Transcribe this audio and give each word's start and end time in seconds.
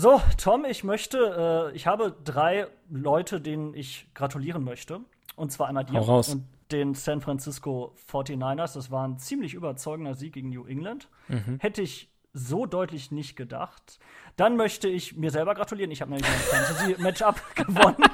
So, 0.00 0.18
Tom, 0.38 0.64
ich 0.64 0.82
möchte, 0.82 1.68
äh, 1.68 1.76
ich 1.76 1.86
habe 1.86 2.16
drei 2.24 2.68
Leute, 2.88 3.38
denen 3.38 3.74
ich 3.74 4.08
gratulieren 4.14 4.64
möchte. 4.64 5.00
Und 5.36 5.52
zwar 5.52 5.68
einmal 5.68 5.84
dir 5.84 6.00
und 6.00 6.46
den 6.72 6.94
San 6.94 7.20
Francisco 7.20 7.94
49ers. 8.10 8.72
Das 8.72 8.90
war 8.90 9.06
ein 9.06 9.18
ziemlich 9.18 9.52
überzeugender 9.52 10.14
Sieg 10.14 10.32
gegen 10.32 10.48
New 10.48 10.64
England. 10.64 11.08
Mhm. 11.28 11.58
Hätte 11.58 11.82
ich 11.82 12.08
so 12.32 12.64
deutlich 12.64 13.10
nicht 13.10 13.36
gedacht. 13.36 13.98
Dann 14.36 14.56
möchte 14.56 14.88
ich 14.88 15.16
mir 15.16 15.30
selber 15.30 15.54
gratulieren. 15.54 15.90
Ich 15.90 16.00
habe 16.00 16.12
nämlich 16.12 16.26
mein 16.30 16.62
Fantasy-Matchup 16.64 17.36
gewonnen. 17.56 18.04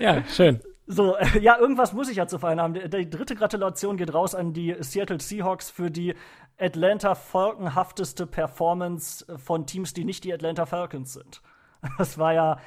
Ja, 0.00 0.24
schön. 0.24 0.60
So, 0.86 1.16
äh, 1.16 1.38
ja, 1.38 1.56
irgendwas 1.56 1.92
muss 1.92 2.10
ich 2.10 2.16
ja 2.16 2.26
zu 2.26 2.38
feiern 2.40 2.60
haben. 2.60 2.74
Die, 2.74 2.88
die 2.88 3.08
dritte 3.08 3.36
Gratulation 3.36 3.96
geht 3.96 4.12
raus 4.12 4.34
an 4.34 4.52
die 4.52 4.74
Seattle 4.80 5.20
Seahawks 5.20 5.70
für 5.70 5.90
die 5.90 6.14
Atlanta 6.58 7.16
Falcon-hafteste 7.16 8.26
Performance 8.26 9.26
von 9.38 9.66
Teams, 9.66 9.92
die 9.92 10.04
nicht 10.04 10.24
die 10.24 10.32
Atlanta 10.32 10.66
Falcons 10.66 11.12
sind. 11.12 11.40
Das 11.98 12.16
war 12.16 12.32
ja, 12.32 12.58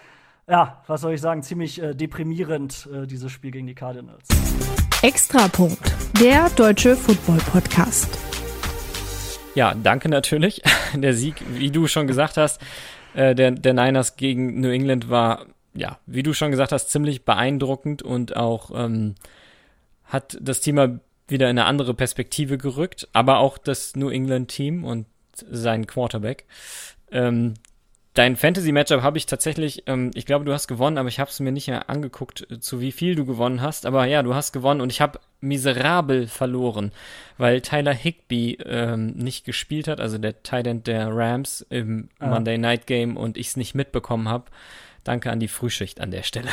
ja, 0.47 0.83
was 0.85 1.01
soll 1.01 1.13
ich 1.13 1.21
sagen, 1.21 1.41
ziemlich 1.41 1.81
äh, 1.81 1.95
deprimierend, 1.95 2.87
äh, 2.93 3.07
dieses 3.07 3.31
Spiel 3.31 3.49
gegen 3.49 3.65
die 3.65 3.73
Cardinals. 3.73 4.27
Extrapunkt. 5.01 5.91
Der 6.21 6.49
deutsche 6.51 6.95
Football-Podcast. 6.95 8.15
Ja, 9.55 9.73
danke 9.73 10.07
natürlich. 10.07 10.61
Der 10.93 11.15
Sieg, 11.15 11.43
wie 11.49 11.71
du 11.71 11.87
schon 11.87 12.05
gesagt 12.05 12.37
hast, 12.37 12.61
äh, 13.15 13.33
der, 13.33 13.51
der 13.51 13.73
Niners 13.73 14.17
gegen 14.17 14.59
New 14.59 14.69
England 14.69 15.09
war, 15.09 15.47
ja, 15.73 15.97
wie 16.05 16.21
du 16.21 16.33
schon 16.33 16.51
gesagt 16.51 16.71
hast, 16.71 16.89
ziemlich 16.89 17.25
beeindruckend 17.25 18.03
und 18.03 18.35
auch 18.35 18.69
ähm, 18.75 19.15
hat 20.05 20.37
das 20.39 20.61
Thema 20.61 20.99
wieder 21.27 21.49
in 21.49 21.57
eine 21.57 21.65
andere 21.65 21.93
Perspektive 21.93 22.57
gerückt, 22.57 23.07
aber 23.13 23.39
auch 23.39 23.57
das 23.57 23.95
New 23.95 24.09
England-Team 24.09 24.83
und 24.83 25.05
sein 25.33 25.87
Quarterback. 25.87 26.45
Ähm, 27.11 27.55
Dein 28.13 28.35
Fantasy-Matchup 28.35 29.03
habe 29.03 29.19
ich 29.19 29.27
tatsächlich, 29.27 29.83
ähm, 29.85 30.09
ich 30.15 30.25
glaube, 30.25 30.43
du 30.43 30.51
hast 30.51 30.67
gewonnen, 30.67 30.97
aber 30.97 31.07
ich 31.07 31.19
habe 31.19 31.29
es 31.29 31.39
mir 31.39 31.51
nicht 31.51 31.67
mehr 31.67 31.87
angeguckt, 31.87 32.49
äh, 32.49 32.59
zu 32.59 32.81
wie 32.81 32.91
viel 32.91 33.13
du 33.13 33.25
gewonnen 33.27 33.61
hast. 33.61 33.85
Aber 33.85 34.05
ja, 34.05 34.23
du 34.23 34.33
hast 34.33 34.53
gewonnen 34.53 34.81
und 34.81 34.91
ich 34.91 35.01
habe 35.01 35.19
miserabel 35.39 36.25
verloren, 36.25 36.91
weil 37.37 37.61
Tyler 37.61 37.93
Higby 37.93 38.57
ähm, 38.65 39.11
nicht 39.11 39.45
gespielt 39.45 39.87
hat, 39.87 39.99
also 39.99 40.17
der 40.17 40.41
Tight 40.41 40.65
End 40.65 40.87
der 40.87 41.15
Rams 41.15 41.63
im 41.69 42.09
Ah. 42.17 42.29
Monday 42.29 42.57
Night 42.57 42.87
Game 42.87 43.17
und 43.17 43.37
ich 43.37 43.49
es 43.49 43.55
nicht 43.55 43.75
mitbekommen 43.75 44.27
habe. 44.27 44.45
Danke 45.03 45.29
an 45.29 45.39
die 45.39 45.47
Frühschicht 45.47 46.01
an 46.01 46.09
der 46.09 46.23
Stelle. 46.23 46.49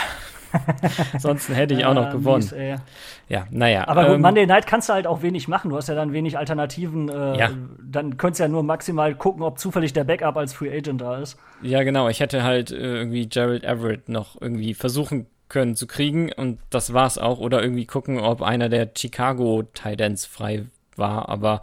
Ansonsten 1.12 1.54
hätte 1.54 1.74
ich 1.74 1.84
auch 1.84 1.94
noch 1.94 2.08
Äh, 2.08 2.12
gewonnen. 2.12 2.44
mies. 2.50 2.80
Ja, 3.28 3.46
naja. 3.50 3.88
Aber 3.88 4.04
gut, 4.06 4.14
ähm, 4.16 4.20
Monday 4.22 4.46
Night 4.46 4.66
kannst 4.66 4.88
du 4.88 4.92
halt 4.92 5.06
auch 5.06 5.22
wenig 5.22 5.48
machen. 5.48 5.70
Du 5.70 5.76
hast 5.76 5.88
ja 5.88 5.94
dann 5.94 6.12
wenig 6.12 6.38
Alternativen. 6.38 7.08
Äh, 7.08 7.38
Ja. 7.38 7.50
Dann 7.82 8.16
könntest 8.16 8.40
du 8.40 8.44
ja 8.44 8.48
nur 8.48 8.62
maximal 8.62 9.14
gucken, 9.14 9.42
ob 9.42 9.58
zufällig 9.58 9.92
der 9.92 10.04
Backup 10.04 10.36
als 10.36 10.52
Free 10.52 10.70
Agent 10.76 11.00
da 11.00 11.18
ist. 11.18 11.38
Ja, 11.62 11.82
genau. 11.82 12.08
Ich 12.08 12.20
hätte 12.20 12.42
halt 12.42 12.70
äh, 12.70 12.76
irgendwie 12.76 13.28
Gerald 13.28 13.64
Everett 13.64 14.08
noch 14.08 14.40
irgendwie 14.40 14.74
versuchen 14.74 15.26
können 15.48 15.76
zu 15.76 15.86
kriegen 15.86 16.32
und 16.32 16.58
das 16.70 16.92
war's 16.92 17.18
auch. 17.18 17.38
Oder 17.38 17.62
irgendwie 17.62 17.86
gucken, 17.86 18.18
ob 18.18 18.42
einer 18.42 18.68
der 18.68 18.90
Chicago 18.96 19.62
Titans 19.74 20.26
frei 20.26 20.64
war. 20.96 21.28
Aber 21.28 21.60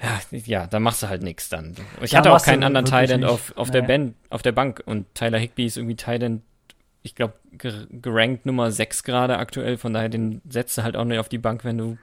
Ja. 0.00 0.08
ja, 0.32 0.38
ja, 0.44 0.66
da 0.66 0.80
machst 0.80 1.02
du 1.02 1.08
halt 1.08 1.22
nichts 1.22 1.48
dann. 1.48 1.74
Ich 2.02 2.10
Da 2.12 2.18
hatte 2.18 2.32
auch 2.32 2.42
keinen 2.42 2.64
anderen 2.64 2.86
Titan 2.86 3.24
auf, 3.24 3.52
auf, 3.56 3.70
der 3.70 3.82
Nee. 3.82 3.88
Band, 3.88 4.14
auf 4.30 4.42
der 4.42 4.52
Bank 4.52 4.82
und 4.86 5.14
Tyler 5.14 5.38
Higby 5.38 5.66
ist 5.66 5.76
irgendwie 5.76 5.96
Titan, 5.96 6.42
ich 7.02 7.14
glaube, 7.14 7.34
gerankt 7.90 8.46
Nummer 8.46 8.70
6 8.70 9.04
gerade 9.04 9.38
aktuell. 9.38 9.76
Von 9.78 9.94
daher, 9.94 10.08
den 10.08 10.42
setzt 10.48 10.76
du 10.78 10.82
halt 10.82 10.96
auch 10.96 11.04
nicht 11.04 11.18
auf 11.18 11.28
die 11.28 11.38
Bank, 11.38 11.64
wenn 11.64 11.78
du. 11.78 11.98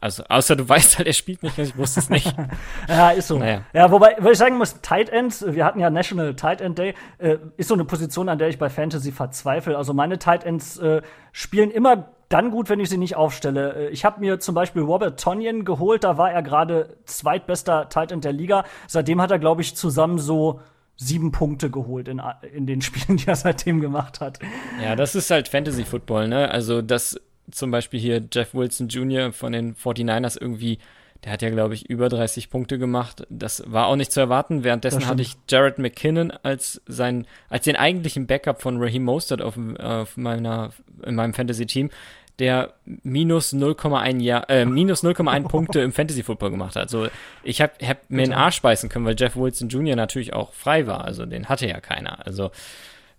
Also, 0.00 0.24
außer 0.28 0.56
du 0.56 0.66
weißt 0.68 0.98
halt, 0.98 1.06
er 1.06 1.12
spielt 1.12 1.42
nicht, 1.42 1.58
ich 1.58 1.76
wusste 1.76 2.00
es 2.00 2.08
nicht. 2.08 2.34
Ja, 2.88 3.10
ist 3.10 3.28
so. 3.28 3.38
Naja. 3.38 3.62
Ja, 3.74 3.90
wobei, 3.90 4.16
weil 4.18 4.32
ich 4.32 4.38
sagen 4.38 4.56
muss, 4.56 4.80
Tight 4.80 5.10
Ends, 5.10 5.44
wir 5.46 5.64
hatten 5.64 5.78
ja 5.78 5.90
National 5.90 6.34
Tight 6.34 6.62
End 6.62 6.78
Day, 6.78 6.94
äh, 7.18 7.36
ist 7.58 7.68
so 7.68 7.74
eine 7.74 7.84
Position, 7.84 8.28
an 8.30 8.38
der 8.38 8.48
ich 8.48 8.58
bei 8.58 8.70
Fantasy 8.70 9.12
verzweifle. 9.12 9.76
Also 9.76 9.92
meine 9.92 10.18
Tight 10.18 10.44
Ends 10.44 10.78
äh, 10.78 11.02
spielen 11.32 11.70
immer 11.70 12.08
dann 12.30 12.50
gut, 12.50 12.68
wenn 12.70 12.80
ich 12.80 12.88
sie 12.88 12.98
nicht 12.98 13.16
aufstelle. 13.16 13.88
Äh, 13.88 13.90
Ich 13.90 14.06
habe 14.06 14.20
mir 14.20 14.40
zum 14.40 14.54
Beispiel 14.54 14.82
Robert 14.82 15.20
Tonyan 15.20 15.66
geholt, 15.66 16.04
da 16.04 16.16
war 16.16 16.32
er 16.32 16.42
gerade 16.42 16.96
zweitbester 17.04 17.90
Tight 17.90 18.10
End 18.10 18.24
der 18.24 18.32
Liga. 18.32 18.64
Seitdem 18.86 19.20
hat 19.20 19.30
er, 19.30 19.38
glaube 19.38 19.60
ich, 19.60 19.76
zusammen 19.76 20.18
so 20.18 20.60
sieben 20.98 21.32
Punkte 21.32 21.70
geholt 21.70 22.08
in, 22.08 22.20
in 22.52 22.66
den 22.66 22.82
Spielen, 22.82 23.16
die 23.16 23.26
er 23.26 23.36
seitdem 23.36 23.80
gemacht 23.80 24.20
hat. 24.20 24.40
Ja, 24.82 24.96
das 24.96 25.14
ist 25.14 25.30
halt 25.30 25.48
Fantasy 25.48 25.84
Football, 25.84 26.28
ne? 26.28 26.50
Also, 26.50 26.82
dass 26.82 27.18
zum 27.50 27.70
Beispiel 27.70 27.98
hier 27.98 28.22
Jeff 28.30 28.52
Wilson 28.52 28.88
Jr. 28.88 29.32
von 29.32 29.52
den 29.52 29.74
49ers 29.74 30.38
irgendwie, 30.38 30.78
der 31.24 31.32
hat 31.32 31.40
ja, 31.40 31.48
glaube 31.48 31.74
ich, 31.74 31.88
über 31.88 32.08
30 32.08 32.50
Punkte 32.50 32.78
gemacht. 32.78 33.26
Das 33.30 33.62
war 33.66 33.86
auch 33.86 33.96
nicht 33.96 34.12
zu 34.12 34.20
erwarten. 34.20 34.64
Währenddessen 34.64 35.06
hatte 35.06 35.22
ich 35.22 35.36
Jared 35.48 35.78
McKinnon 35.78 36.30
als 36.42 36.82
sein, 36.86 37.26
als 37.48 37.64
den 37.64 37.76
eigentlichen 37.76 38.26
Backup 38.26 38.60
von 38.60 38.82
Raheem 38.82 39.04
Mostert 39.04 39.40
auf, 39.40 39.58
auf 39.78 40.16
meiner, 40.16 40.70
in 41.04 41.14
meinem 41.14 41.32
Fantasy-Team, 41.32 41.90
der 42.38 42.74
minus 43.02 43.52
0,1 43.52 44.20
Jahr, 44.20 44.48
äh, 44.48 44.64
minus 44.64 45.02
0,1 45.02 45.42
Punkte 45.48 45.80
im 45.80 45.92
Fantasy 45.92 46.22
Football 46.22 46.50
gemacht 46.52 46.76
hat. 46.76 46.82
Also 46.82 47.08
ich 47.42 47.60
habe 47.60 47.72
hab 47.86 48.08
mir 48.08 48.22
den 48.24 48.32
Arsch 48.32 48.62
beißen 48.62 48.88
können, 48.88 49.04
weil 49.04 49.16
Jeff 49.18 49.36
Wilson 49.36 49.68
Jr. 49.68 49.96
natürlich 49.96 50.32
auch 50.34 50.52
frei 50.52 50.86
war. 50.86 51.04
Also 51.04 51.26
den 51.26 51.48
hatte 51.48 51.66
ja 51.68 51.80
keiner. 51.80 52.24
Also 52.26 52.50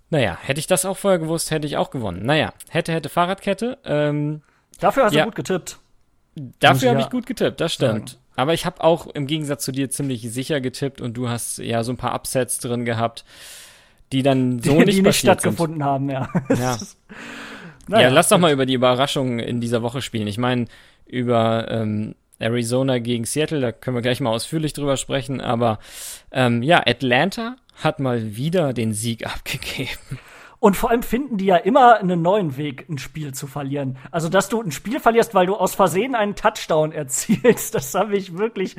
naja, 0.10 0.38
hätte 0.42 0.60
ich 0.60 0.68
das 0.68 0.86
auch 0.86 0.98
vorher 0.98 1.20
gewusst, 1.20 1.52
hätte 1.52 1.68
ich 1.68 1.78
auch 1.78 1.92
gewonnen. 1.92 2.26
Naja, 2.26 2.54
hätte, 2.70 2.92
hätte 2.94 3.10
Fahrradkette. 3.10 3.78
Ähm, 3.86 4.42
Dafür 4.80 5.04
hast 5.06 5.14
Ja. 5.14 5.22
du 5.24 5.28
gut 5.28 5.36
getippt. 5.36 5.78
Dafür 6.60 6.90
habe 6.90 7.00
ja 7.02 7.06
ich 7.06 7.12
gut 7.12 7.26
getippt, 7.26 7.60
das 7.60 7.74
stimmt. 7.74 8.18
Aber 8.38 8.54
ich 8.54 8.66
habe 8.66 8.82
auch 8.82 9.08
im 9.08 9.28
Gegensatz 9.28 9.66
zu 9.66 9.74
dir 9.74 9.90
ziemlich 9.90 10.22
sicher 10.32 10.62
getippt 10.62 11.02
und 11.02 11.16
du 11.16 11.28
hast 11.28 11.58
ja 11.58 11.84
so 11.84 11.92
ein 11.92 11.98
paar 11.98 12.16
Upsets 12.16 12.58
drin 12.60 12.86
gehabt, 12.86 13.26
die 14.14 14.24
dann 14.24 14.60
so 14.64 14.72
die, 14.72 14.78
nicht 14.86 14.88
die 14.98 15.02
nicht 15.02 15.04
passiert 15.04 15.42
sind. 15.42 15.52
stattgefunden 15.52 15.84
haben, 15.84 16.10
ja. 16.10 16.30
Ja. 16.58 16.78
Naja, 17.90 18.08
ja, 18.08 18.14
lass 18.14 18.30
doch 18.30 18.38
mal 18.38 18.54
über 18.54 18.66
die 18.66 18.76
Überraschungen 18.76 19.40
in 19.40 19.60
dieser 19.60 19.82
Woche 19.82 20.02
spielen. 20.02 20.28
Ich 20.28 20.38
meine, 20.38 20.66
über 21.08 21.68
ähm, 21.72 22.14
Arizona 22.38 23.00
gegen 23.00 23.26
Seattle, 23.26 23.62
da 23.62 23.72
können 23.72 23.98
wir 23.98 24.02
gleich 24.02 24.22
mal 24.22 24.30
ausführlich 24.30 24.74
drüber 24.74 24.96
sprechen. 24.96 25.42
Aber 25.42 25.80
ähm, 26.32 26.62
ja, 26.62 26.84
Atlanta 26.86 27.56
hat 27.76 28.00
mal 28.00 28.36
wieder 28.36 28.74
den 28.74 28.94
Sieg 28.94 29.26
abgegeben. 29.34 30.20
Und 30.60 30.76
vor 30.76 30.92
allem 30.92 31.04
finden 31.04 31.38
die 31.38 31.46
ja 31.46 31.56
immer 31.56 31.98
einen 31.98 32.22
neuen 32.22 32.58
Weg, 32.58 32.88
ein 32.90 32.98
Spiel 32.98 33.34
zu 33.34 33.48
verlieren. 33.48 33.98
Also, 34.12 34.30
dass 34.30 34.50
du 34.50 34.62
ein 34.62 34.72
Spiel 34.72 35.00
verlierst, 35.00 35.34
weil 35.34 35.46
du 35.46 35.56
aus 35.56 35.74
Versehen 35.74 36.16
einen 36.16 36.36
Touchdown 36.36 36.92
erzielst, 36.92 37.74
das 37.76 37.96
habe 37.96 38.18
ich 38.18 38.38
wirklich 38.38 38.76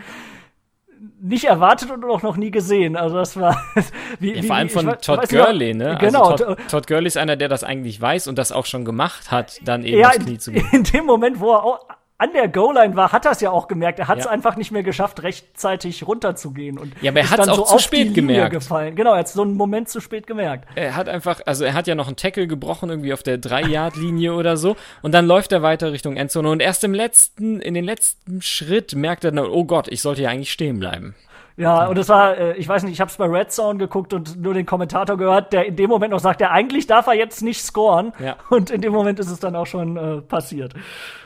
nicht 1.21 1.45
erwartet 1.45 1.91
und 1.91 2.05
auch 2.05 2.23
noch 2.23 2.37
nie 2.37 2.51
gesehen. 2.51 2.97
Also, 2.97 3.17
das 3.17 3.39
war. 3.39 3.61
Wie, 4.19 4.35
Ja, 4.35 4.43
vor 4.43 4.57
allem 4.57 4.67
ich 4.67 4.73
von 4.73 4.87
we- 4.87 4.99
Todd 4.99 5.29
Gurley, 5.29 5.75
ne? 5.75 5.97
Genau. 6.01 6.31
Also 6.31 6.45
Todd, 6.45 6.59
Todd 6.69 6.87
Gurley 6.87 7.07
ist 7.07 7.17
einer, 7.17 7.37
der 7.37 7.49
das 7.49 7.65
eigentlich 7.65 8.01
weiß 8.01 8.29
und 8.29 8.37
das 8.39 8.53
auch 8.53 8.67
schon 8.67 8.85
gemacht 8.85 9.31
hat, 9.31 9.59
dann 9.65 9.85
eben 9.85 9.99
ja, 9.99 10.09
das 10.09 10.17
in, 10.19 10.25
Knie 10.27 10.39
zu 10.39 10.53
geben. 10.53 10.69
in 10.73 10.83
dem 10.85 11.07
Moment, 11.07 11.41
wo 11.41 11.53
er 11.53 11.65
auch 11.65 11.81
an 12.21 12.35
der 12.35 12.49
Goal-Line 12.49 12.95
war, 12.97 13.13
hat 13.13 13.25
er 13.25 13.33
es 13.33 13.41
ja 13.41 13.51
auch 13.51 13.67
gemerkt. 13.67 13.99
Er 13.99 14.07
hat 14.07 14.19
es 14.19 14.27
Ja. 14.27 14.31
einfach 14.31 14.57
nicht 14.57 14.71
mehr 14.73 14.83
geschafft, 14.83 15.23
rechtzeitig 15.23 16.07
runterzugehen. 16.07 16.77
Und 16.79 16.93
Ja, 17.01 17.11
aber 17.13 17.21
er 17.21 17.31
hat's 17.31 17.47
dann 17.47 17.49
auch 17.49 17.67
so 17.67 17.77
zu 17.77 17.83
spät 17.83 18.13
gemerkt. 18.13 18.53
gefallen. 18.53 18.95
Genau, 18.95 19.13
er 19.15 19.21
hat 19.21 19.29
so 19.29 19.41
einen 19.41 19.55
Moment 19.55 19.89
zu 19.89 20.01
spät 20.01 20.27
gemerkt. 20.27 20.69
Er 20.75 20.97
hat 20.97 21.09
einfach, 21.09 21.41
also 21.47 21.65
er 21.65 21.73
hat 21.73 21.87
ja 21.87 21.95
noch 21.95 22.09
einen 22.09 22.17
Tackle 22.17 22.47
gebrochen, 22.47 22.91
irgendwie 22.91 23.15
auf 23.15 23.23
der 23.23 23.39
3-Yard-Linie 23.39 24.35
oder 24.35 24.59
so. 24.59 24.77
Und 25.01 25.13
dann 25.13 25.27
läuft 25.27 25.53
er 25.53 25.63
weiter 25.63 25.93
Richtung 25.93 26.17
Endzone. 26.19 26.51
Und 26.51 26.61
erst 26.61 26.85
im 26.85 26.93
letzten, 26.93 27.59
in 27.61 27.73
den 27.73 27.85
letzten 27.87 28.43
Schritt 28.43 28.95
merkt 28.95 29.25
er 29.25 29.33
dann, 29.33 29.47
oh 29.47 29.65
Gott, 29.65 29.89
ich 29.89 30.03
sollte 30.03 30.21
ja 30.23 30.29
eigentlich 30.29 30.53
stehen 30.53 30.79
bleiben. 30.79 31.15
Ja, 31.61 31.87
und 31.87 31.99
es 31.99 32.09
war, 32.09 32.39
äh, 32.39 32.57
ich 32.57 32.67
weiß 32.67 32.85
nicht, 32.85 32.93
ich 32.93 33.01
habe 33.01 33.11
es 33.11 33.17
bei 33.19 33.27
Red 33.27 33.53
Zone 33.53 33.79
geguckt 33.79 34.15
und 34.15 34.41
nur 34.41 34.55
den 34.55 34.65
Kommentator 34.65 35.19
gehört, 35.19 35.53
der 35.53 35.67
in 35.67 35.77
dem 35.77 35.91
Moment 35.91 36.13
noch 36.13 36.21
sagt, 36.21 36.41
ja, 36.41 36.51
eigentlich 36.51 36.87
darf 36.87 37.07
er 37.07 37.15
jetzt 37.15 37.43
nicht 37.43 37.63
scoren. 37.63 38.13
Ja. 38.19 38.37
Und 38.49 38.71
in 38.71 38.81
dem 38.81 38.93
Moment 38.93 39.19
ist 39.19 39.31
es 39.31 39.41
dann 39.41 39.55
auch 39.55 39.67
schon 39.67 39.97
äh, 39.97 40.23
passiert. 40.23 40.73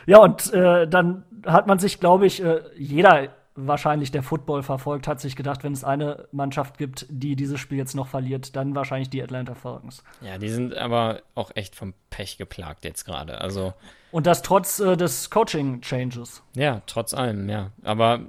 Ja, 0.06 0.18
und 0.18 0.52
äh, 0.52 0.88
dann 0.88 1.24
hat 1.46 1.66
man 1.68 1.78
sich, 1.78 2.00
glaube 2.00 2.26
ich, 2.26 2.42
äh, 2.42 2.60
jeder 2.76 3.28
wahrscheinlich, 3.54 4.10
der 4.10 4.24
Football 4.24 4.64
verfolgt, 4.64 5.06
hat 5.06 5.20
sich 5.20 5.36
gedacht, 5.36 5.62
wenn 5.62 5.72
es 5.72 5.84
eine 5.84 6.26
Mannschaft 6.32 6.78
gibt, 6.78 7.06
die 7.08 7.36
dieses 7.36 7.60
Spiel 7.60 7.78
jetzt 7.78 7.94
noch 7.94 8.08
verliert, 8.08 8.56
dann 8.56 8.74
wahrscheinlich 8.74 9.10
die 9.10 9.22
Atlanta 9.22 9.54
Falcons. 9.54 10.02
Ja, 10.20 10.38
die 10.38 10.48
sind 10.48 10.76
aber 10.76 11.20
auch 11.36 11.52
echt 11.54 11.76
vom 11.76 11.94
Pech 12.10 12.36
geplagt 12.38 12.84
jetzt 12.84 13.04
gerade. 13.04 13.40
Also, 13.40 13.72
Und 14.10 14.26
das 14.26 14.42
trotz 14.42 14.80
äh, 14.80 14.96
des 14.96 15.30
Coaching-Changes. 15.30 16.42
ja, 16.56 16.82
trotz 16.86 17.14
allem, 17.14 17.48
ja. 17.48 17.70
Aber 17.84 18.20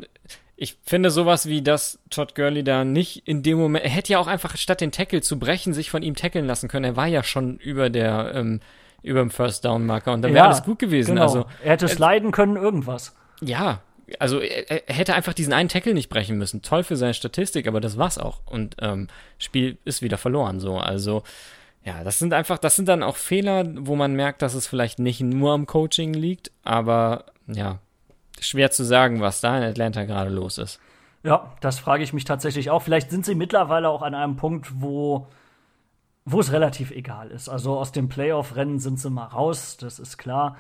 ich 0.58 0.78
finde 0.84 1.12
sowas 1.12 1.48
wie, 1.48 1.62
dass 1.62 2.00
Todd 2.10 2.36
Gurley 2.36 2.64
da 2.64 2.86
nicht 2.86 3.28
in 3.28 3.44
dem 3.44 3.58
Moment, 3.58 3.84
er 3.84 3.92
hätte 3.92 4.14
ja 4.14 4.20
auch 4.20 4.28
einfach 4.28 4.56
statt 4.58 4.82
den 4.82 4.92
Tackle 4.92 5.22
zu 5.22 5.38
brechen, 5.38 5.74
sich 5.74 5.90
von 5.90 6.02
ihm 6.02 6.16
tackeln 6.16 6.46
lassen 6.46 6.70
können. 6.70 6.86
Er 6.86 6.96
war 6.96 7.08
ja 7.08 7.24
schon 7.24 7.58
über 7.58 7.90
der, 7.90 8.32
ähm, 8.36 8.62
über 9.04 9.20
dem 9.20 9.32
First 9.32 9.66
Down 9.66 9.86
Marker 9.86 10.14
und 10.14 10.22
dann 10.22 10.34
wäre 10.34 10.46
alles 10.46 10.64
gut 10.64 10.80
gewesen. 10.80 11.16
Genau. 11.16 11.24
Also, 11.24 11.46
er 11.64 11.72
hätte 11.72 11.88
sliden 11.88 12.32
können, 12.32 12.56
irgendwas. 12.56 13.16
Ja, 13.42 13.82
also 14.20 14.40
er, 14.40 14.88
er 14.88 14.96
hätte 14.96 15.14
einfach 15.14 15.34
diesen 15.34 15.54
einen 15.54 15.70
Tackle 15.70 15.94
nicht 15.94 16.10
brechen 16.10 16.38
müssen. 16.38 16.62
Toll 16.62 16.84
für 16.84 16.96
seine 16.96 17.14
Statistik, 17.14 17.68
aber 17.68 17.82
das 17.82 17.98
war's 17.98 18.18
auch. 18.18 18.42
Und 18.46 18.78
ähm, 18.80 19.08
Spiel 19.38 19.78
ist 19.84 20.02
wieder 20.02 20.18
verloren 20.18 20.60
so. 20.60 20.78
Also 20.78 21.24
ja, 21.84 22.04
das 22.04 22.18
sind 22.18 22.34
einfach, 22.34 22.58
das 22.58 22.76
sind 22.76 22.88
dann 22.88 23.04
auch 23.04 23.16
Fehler, 23.16 23.66
wo 23.78 23.96
man 23.96 24.14
merkt, 24.14 24.42
dass 24.42 24.54
es 24.54 24.68
vielleicht 24.68 25.00
nicht 25.00 25.22
nur 25.22 25.54
am 25.54 25.68
Coaching 25.68 26.14
liegt, 26.14 26.52
aber 26.64 27.26
ja, 27.48 27.80
schwer 28.40 28.72
zu 28.72 28.84
sagen, 28.84 29.22
was 29.22 29.42
da 29.42 29.58
in 29.58 29.64
Atlanta 29.64 30.04
gerade 30.04 30.30
los 30.30 30.58
ist. 30.58 30.80
Ja, 31.24 31.54
das 31.60 31.80
frage 31.80 32.04
ich 32.04 32.14
mich 32.14 32.24
tatsächlich 32.24 32.70
auch. 32.70 32.82
Vielleicht 32.82 33.10
sind 33.10 33.26
sie 33.26 33.36
mittlerweile 33.36 33.90
auch 33.90 34.04
an 34.04 34.14
einem 34.14 34.36
Punkt, 34.36 34.82
wo, 34.82 35.28
wo 36.24 36.40
es 36.40 36.52
relativ 36.52 36.92
egal 36.92 37.32
ist. 37.32 37.50
Also 37.50 37.78
aus 37.78 37.92
dem 37.92 38.10
Playoff-Rennen 38.10 38.80
sind 38.80 39.00
sie 39.00 39.10
mal 39.10 39.26
raus, 39.26 39.78
das 39.78 39.98
ist 39.98 40.18
klar. 40.18 40.58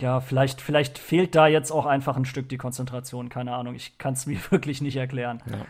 Ja, 0.00 0.20
vielleicht, 0.20 0.60
vielleicht 0.60 0.98
fehlt 0.98 1.34
da 1.34 1.46
jetzt 1.46 1.70
auch 1.70 1.86
einfach 1.86 2.16
ein 2.16 2.24
Stück 2.24 2.48
die 2.48 2.56
Konzentration, 2.56 3.28
keine 3.28 3.54
Ahnung. 3.54 3.74
Ich 3.74 3.98
kann 3.98 4.14
es 4.14 4.26
mir 4.26 4.38
wirklich 4.50 4.80
nicht 4.80 4.96
erklären. 4.96 5.42
Ja. 5.50 5.66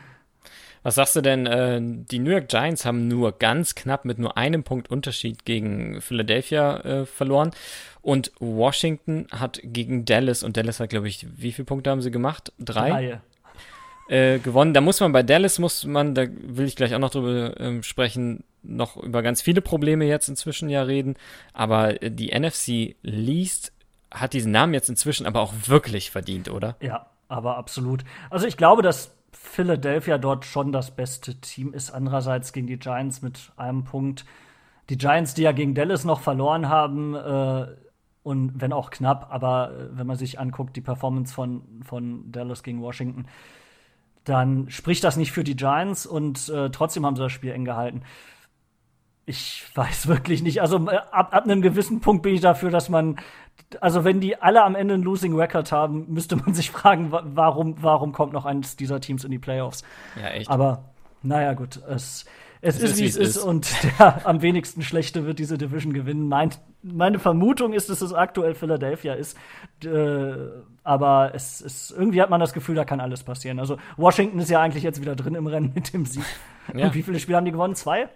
Was 0.82 0.94
sagst 0.94 1.17
du 1.17 1.20
denn? 1.20 1.46
Äh, 1.46 1.81
die 1.82 2.20
New 2.20 2.31
York 2.31 2.46
Giants 2.49 2.84
haben 2.84 3.08
nur 3.08 3.32
ganz 3.32 3.75
knapp 3.75 4.05
mit 4.05 4.20
nur 4.20 4.37
einem 4.37 4.62
Punkt 4.62 4.88
Unterschied 4.88 5.44
gegen 5.44 6.00
Philadelphia 6.00 6.76
äh, 6.82 7.06
verloren. 7.06 7.50
Und 8.06 8.31
Washington 8.38 9.26
hat 9.32 9.58
gegen 9.64 10.05
Dallas, 10.05 10.44
und 10.44 10.56
Dallas 10.56 10.79
hat, 10.79 10.91
glaube 10.91 11.08
ich, 11.08 11.26
wie 11.38 11.50
viele 11.50 11.67
Punkte 11.67 11.91
haben 11.91 12.03
sie 12.03 12.12
gemacht? 12.12 12.53
Drei? 12.56 12.88
Drei. 12.88 13.20
Äh, 14.08 14.38
gewonnen. 14.38 14.75
Da 14.75 14.81
muss 14.81 15.00
man 15.00 15.11
bei 15.11 15.25
Dallas, 15.25 15.58
muss 15.58 15.85
man, 15.85 16.14
da 16.14 16.26
will 16.31 16.67
ich 16.67 16.76
gleich 16.76 16.94
auch 16.94 17.00
noch 17.00 17.11
drüber 17.11 17.58
ähm, 17.58 17.82
sprechen, 17.82 18.44
noch 18.62 18.97
über 18.97 19.23
ganz 19.23 19.43
viele 19.43 19.61
Probleme 19.61 20.05
jetzt 20.05 20.29
inzwischen 20.29 20.69
ja 20.69 20.82
reden. 20.82 21.17
Aber 21.53 22.00
äh, 22.00 22.12
die 22.12 22.32
NFC 22.32 22.94
Least 23.03 23.73
hat 24.12 24.35
diesen 24.35 24.52
Namen 24.52 24.73
jetzt 24.73 24.88
inzwischen 24.88 25.26
aber 25.26 25.41
auch 25.41 25.52
wirklich 25.64 26.12
verdient, 26.12 26.49
oder? 26.49 26.76
Ja, 26.81 27.06
aber 27.26 27.56
absolut. 27.56 28.05
Also 28.31 28.47
ich 28.47 28.56
glaube, 28.56 28.82
dass 28.82 29.17
Philadelphia 29.32 30.17
dort 30.17 30.44
schon 30.44 30.70
das 30.70 30.94
beste 30.94 31.41
Team 31.41 31.75
ist. 31.75 31.91
Andererseits 31.91 32.52
gegen 32.52 32.69
die 32.69 32.79
Giants 32.79 33.20
mit 33.20 33.50
einem 33.56 33.82
Punkt. 33.82 34.25
Die 34.91 34.97
Giants, 34.97 35.35
die 35.35 35.43
ja 35.43 35.50
gegen 35.50 35.75
Dallas 35.75 36.05
noch 36.05 36.20
verloren 36.20 36.69
haben, 36.69 37.17
äh, 37.17 37.67
und 38.26 38.61
wenn 38.61 38.73
auch 38.73 38.90
knapp, 38.90 39.28
aber 39.31 39.70
äh, 39.70 39.96
wenn 39.96 40.06
man 40.08 40.17
sich 40.17 40.40
anguckt, 40.40 40.75
die 40.75 40.81
Performance 40.81 41.32
von, 41.32 41.62
von 41.84 42.32
Dallas 42.32 42.64
gegen 42.64 42.82
Washington, 42.82 43.26
dann 44.25 44.69
spricht 44.69 45.05
das 45.05 45.17
nicht 45.17 45.31
für 45.31 45.44
die 45.44 45.55
Giants 45.55 46.06
und 46.06 46.49
äh, 46.49 46.70
trotzdem 46.70 47.06
haben 47.06 47.14
sie 47.14 47.23
das 47.23 47.31
Spiel 47.31 47.52
eng 47.52 47.64
gehalten. 47.64 48.02
Ich 49.26 49.64
weiß 49.76 50.06
wirklich 50.08 50.43
nicht. 50.43 50.61
Also 50.61 50.88
äh, 50.88 50.96
ab, 50.96 51.28
ab 51.32 51.44
einem 51.44 51.62
gewissen 51.62 52.00
Punkt 52.00 52.25
bin 52.25 52.34
ich 52.34 52.40
dafür, 52.40 52.70
dass 52.70 52.88
man 52.88 53.17
also 53.81 54.05
wenn 54.05 54.20
die 54.20 54.43
alle 54.43 54.62
am 54.62 54.75
Ende 54.75 54.94
einen 54.94 55.02
Losing 55.05 55.34
Record 55.37 55.70
haben, 55.70 56.12
müsste 56.12 56.34
man 56.34 56.52
sich 56.55 56.73
fragen, 56.73 57.12
warum, 57.12 57.76
warum 57.81 58.11
kommt 58.11 58.32
noch 58.32 58.44
eines 58.44 58.75
dieser 58.75 59.00
Teams 59.00 59.23
in 59.23 59.31
die 59.31 59.38
Playoffs? 59.38 59.84
Ja, 60.20 60.31
echt. 60.31 60.50
Aber 60.50 60.82
naja, 61.23 61.55
gut, 61.55 61.81
es, 61.88 62.26
es, 62.61 62.76
es 62.76 62.93
ist, 62.93 62.99
wie 62.99 63.05
es 63.05 63.17
ist, 63.17 63.37
ist, 63.37 63.43
und 63.43 63.69
der 63.99 64.26
am 64.26 64.43
wenigsten 64.43 64.82
schlechte 64.82 65.26
wird 65.26 65.38
diese 65.38 65.58
Division 65.58 65.93
gewinnen. 65.93 66.29
Mein, 66.29 66.50
meine 66.82 67.19
Vermutung 67.19 67.73
ist, 67.73 67.91
dass 67.91 68.00
es 68.00 68.12
aktuell 68.12 68.55
Philadelphia 68.55 69.14
ist. 69.14 69.37
Äh, 69.85 70.35
aber 70.82 71.32
es 71.35 71.61
ist, 71.61 71.91
irgendwie 71.91 72.23
hat 72.23 72.31
man 72.31 72.41
das 72.41 72.53
Gefühl, 72.53 72.76
da 72.76 72.85
kann 72.85 73.00
alles 73.00 73.25
passieren. 73.25 73.58
Also 73.58 73.76
Washington 73.97 74.38
ist 74.38 74.50
ja 74.50 74.61
eigentlich 74.61 74.85
jetzt 74.85 75.00
wieder 75.00 75.17
drin 75.17 75.35
im 75.35 75.47
Rennen 75.47 75.73
mit 75.75 75.93
dem 75.93 76.06
Sieg. 76.06 76.25
Ja. 76.75 76.87
Und 76.87 76.94
wie 76.94 77.03
viele 77.03 77.19
Spiele 77.19 77.37
haben 77.37 77.44
die 77.44 77.53
gewonnen? 77.53 77.75
Zwei? 77.75 78.08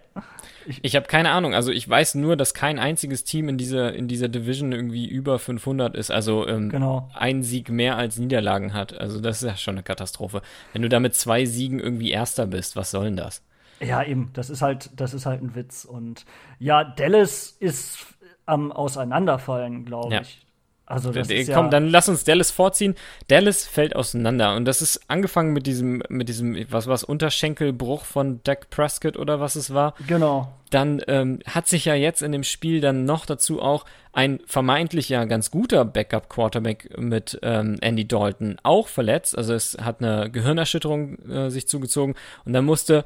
Ich, 0.65 0.79
ich 0.83 0.95
habe 0.95 1.07
keine 1.07 1.31
Ahnung. 1.31 1.53
Also 1.53 1.71
ich 1.71 1.87
weiß 1.87 2.15
nur, 2.15 2.35
dass 2.35 2.53
kein 2.53 2.79
einziges 2.79 3.23
Team 3.23 3.47
in 3.49 3.57
dieser, 3.57 3.93
in 3.93 4.07
dieser 4.07 4.27
Division 4.27 4.71
irgendwie 4.71 5.07
über 5.07 5.39
500 5.39 5.95
ist. 5.95 6.11
Also 6.11 6.47
ähm, 6.47 6.69
genau. 6.69 7.09
ein 7.13 7.43
Sieg 7.43 7.69
mehr 7.69 7.97
als 7.97 8.17
Niederlagen 8.17 8.73
hat. 8.73 8.97
Also 8.97 9.21
das 9.21 9.41
ist 9.41 9.47
ja 9.47 9.55
schon 9.55 9.75
eine 9.75 9.83
Katastrophe. 9.83 10.41
Wenn 10.73 10.81
du 10.81 10.89
da 10.89 10.99
mit 10.99 11.15
zwei 11.15 11.45
Siegen 11.45 11.79
irgendwie 11.79 12.11
Erster 12.11 12.47
bist, 12.47 12.75
was 12.75 12.91
soll 12.91 13.05
denn 13.05 13.17
das? 13.17 13.41
Ja, 13.81 14.03
eben. 14.03 14.29
Das 14.33 14.49
ist 14.49 14.61
halt, 14.61 14.89
das 14.99 15.13
ist 15.13 15.25
halt 15.25 15.41
ein 15.41 15.55
Witz. 15.55 15.85
Und 15.85 16.25
ja, 16.59 16.83
Dallas 16.83 17.55
ist 17.59 18.05
am 18.45 18.71
Auseinanderfallen, 18.71 19.85
glaube 19.85 20.13
ja. 20.13 20.21
ich. 20.21 20.45
Also 20.91 21.11
das 21.11 21.29
ist 21.29 21.47
Komm, 21.47 21.65
ja 21.65 21.69
dann 21.69 21.87
lass 21.87 22.09
uns 22.09 22.25
Dallas 22.25 22.51
vorziehen. 22.51 22.95
Dallas 23.29 23.65
fällt 23.65 23.95
auseinander 23.95 24.55
und 24.55 24.65
das 24.65 24.81
ist 24.81 24.99
angefangen 25.07 25.53
mit 25.53 25.65
diesem, 25.65 26.03
mit 26.09 26.27
diesem, 26.27 26.57
was 26.69 26.87
was 26.87 27.03
Unterschenkelbruch 27.05 28.03
von 28.03 28.41
Dak 28.43 28.69
Prescott 28.69 29.15
oder 29.15 29.39
was 29.39 29.55
es 29.55 29.73
war. 29.73 29.93
Genau. 30.07 30.51
Dann 30.69 31.01
ähm, 31.07 31.39
hat 31.45 31.67
sich 31.67 31.85
ja 31.85 31.95
jetzt 31.95 32.21
in 32.21 32.33
dem 32.33 32.43
Spiel 32.43 32.81
dann 32.81 33.05
noch 33.05 33.25
dazu 33.25 33.61
auch 33.61 33.85
ein 34.11 34.41
vermeintlich 34.45 35.07
ja 35.07 35.23
ganz 35.25 35.49
guter 35.49 35.85
Backup-Quarterback 35.85 36.97
mit 36.97 37.39
ähm, 37.41 37.77
Andy 37.79 38.05
Dalton 38.05 38.57
auch 38.63 38.89
verletzt. 38.89 39.37
Also 39.37 39.53
es 39.53 39.77
hat 39.81 40.01
eine 40.01 40.29
Gehirnerschütterung 40.29 41.19
äh, 41.29 41.49
sich 41.49 41.69
zugezogen 41.69 42.15
und 42.43 42.51
dann 42.51 42.65
musste 42.65 43.05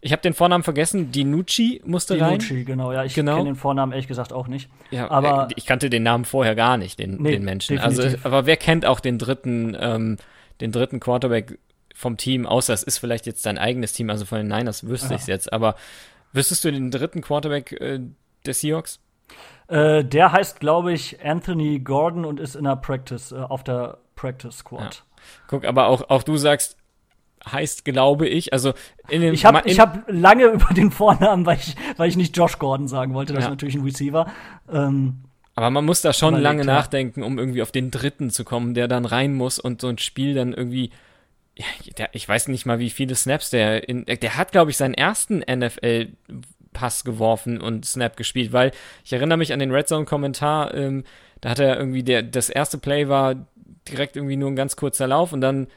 ich 0.00 0.12
habe 0.12 0.22
den 0.22 0.34
Vornamen 0.34 0.62
vergessen. 0.62 1.10
Dinucci 1.10 1.82
musste 1.84 2.14
Dinucci, 2.14 2.30
rein. 2.30 2.38
Dinucci, 2.38 2.64
genau. 2.64 2.92
Ja, 2.92 3.04
ich 3.04 3.14
genau. 3.14 3.36
kenne 3.36 3.50
den 3.50 3.56
Vornamen 3.56 3.92
ehrlich 3.92 4.08
gesagt 4.08 4.32
auch 4.32 4.46
nicht. 4.46 4.68
Ja, 4.90 5.10
aber 5.10 5.48
äh, 5.50 5.54
ich 5.56 5.66
kannte 5.66 5.90
den 5.90 6.02
Namen 6.02 6.24
vorher 6.24 6.54
gar 6.54 6.76
nicht, 6.76 6.98
den, 6.98 7.22
nee, 7.22 7.32
den 7.32 7.44
Menschen. 7.44 7.78
Also, 7.78 8.02
definitiv. 8.02 8.24
Also, 8.24 8.36
aber 8.36 8.46
wer 8.46 8.56
kennt 8.56 8.86
auch 8.86 9.00
den 9.00 9.18
dritten, 9.18 9.76
ähm, 9.78 10.16
den 10.60 10.72
dritten 10.72 11.00
Quarterback 11.00 11.58
vom 11.94 12.16
Team, 12.16 12.46
außer 12.46 12.74
es 12.74 12.82
ist 12.82 12.98
vielleicht 12.98 13.26
jetzt 13.26 13.46
dein 13.46 13.58
eigenes 13.58 13.92
Team, 13.92 14.10
also 14.10 14.26
von 14.26 14.38
den 14.38 14.48
Niners 14.48 14.86
wüsste 14.86 15.14
ich 15.14 15.22
es 15.22 15.26
jetzt. 15.26 15.52
Aber 15.52 15.76
wüsstest 16.32 16.64
du 16.64 16.70
den 16.70 16.90
dritten 16.90 17.22
Quarterback 17.22 17.72
äh, 17.72 18.00
der 18.44 18.54
Seahawks? 18.54 19.00
Äh, 19.68 20.04
der 20.04 20.30
heißt, 20.30 20.60
glaube 20.60 20.92
ich, 20.92 21.24
Anthony 21.24 21.80
Gordon 21.80 22.24
und 22.24 22.38
ist 22.38 22.54
in 22.54 22.64
der 22.64 22.76
Practice, 22.76 23.32
äh, 23.32 23.36
auf 23.36 23.64
der 23.64 23.98
Practice 24.14 24.58
Squad. 24.58 24.94
Ja. 24.94 25.26
Guck, 25.48 25.64
aber 25.64 25.86
auch, 25.86 26.08
auch 26.10 26.22
du 26.22 26.36
sagst, 26.36 26.76
heißt, 27.50 27.84
glaube 27.84 28.28
ich. 28.28 28.52
Also 28.52 28.74
in 29.08 29.20
den, 29.20 29.34
ich 29.34 29.44
habe 29.44 29.62
ich 29.64 29.80
hab 29.80 30.04
lange 30.08 30.44
über 30.52 30.74
den 30.74 30.90
Vornamen, 30.90 31.46
weil 31.46 31.58
ich, 31.58 31.74
weil 31.96 32.08
ich 32.08 32.16
nicht 32.16 32.36
Josh 32.36 32.58
Gordon 32.58 32.88
sagen 32.88 33.14
wollte, 33.14 33.32
das 33.32 33.44
ja. 33.44 33.48
ist 33.48 33.52
natürlich 33.52 33.74
ein 33.74 33.84
Receiver. 33.84 34.30
Ähm, 34.70 35.22
aber 35.54 35.70
man 35.70 35.84
muss 35.84 36.02
da 36.02 36.12
schon 36.12 36.34
lange 36.34 36.62
klar. 36.62 36.76
nachdenken, 36.76 37.22
um 37.22 37.38
irgendwie 37.38 37.62
auf 37.62 37.72
den 37.72 37.90
dritten 37.90 38.30
zu 38.30 38.44
kommen, 38.44 38.74
der 38.74 38.88
dann 38.88 39.06
rein 39.06 39.34
muss 39.34 39.58
und 39.58 39.80
so 39.80 39.88
ein 39.88 39.98
Spiel 39.98 40.34
dann 40.34 40.52
irgendwie. 40.52 40.90
Ja, 41.58 41.64
der, 41.96 42.10
ich 42.12 42.28
weiß 42.28 42.48
nicht 42.48 42.66
mal, 42.66 42.78
wie 42.78 42.90
viele 42.90 43.14
Snaps 43.14 43.48
der 43.48 43.88
in. 43.88 44.04
Der 44.04 44.36
hat, 44.36 44.52
glaube 44.52 44.70
ich, 44.70 44.76
seinen 44.76 44.94
ersten 44.94 45.38
NFL. 45.38 46.08
Pass 46.72 47.04
geworfen 47.04 47.58
und 47.58 47.86
Snap 47.86 48.18
gespielt, 48.18 48.52
weil 48.52 48.70
ich 49.02 49.14
erinnere 49.14 49.38
mich 49.38 49.54
an 49.54 49.60
den 49.60 49.70
Red 49.70 49.88
Zone 49.88 50.04
Kommentar, 50.04 50.74
ähm, 50.74 51.04
da 51.40 51.48
hat 51.48 51.58
er 51.58 51.78
irgendwie 51.78 52.02
der 52.02 52.22
das 52.22 52.50
erste 52.50 52.76
Play 52.76 53.08
war 53.08 53.46
direkt 53.88 54.16
irgendwie 54.16 54.36
nur 54.36 54.50
ein 54.50 54.56
ganz 54.56 54.76
kurzer 54.76 55.06
Lauf 55.06 55.32
und 55.32 55.40
dann 55.40 55.68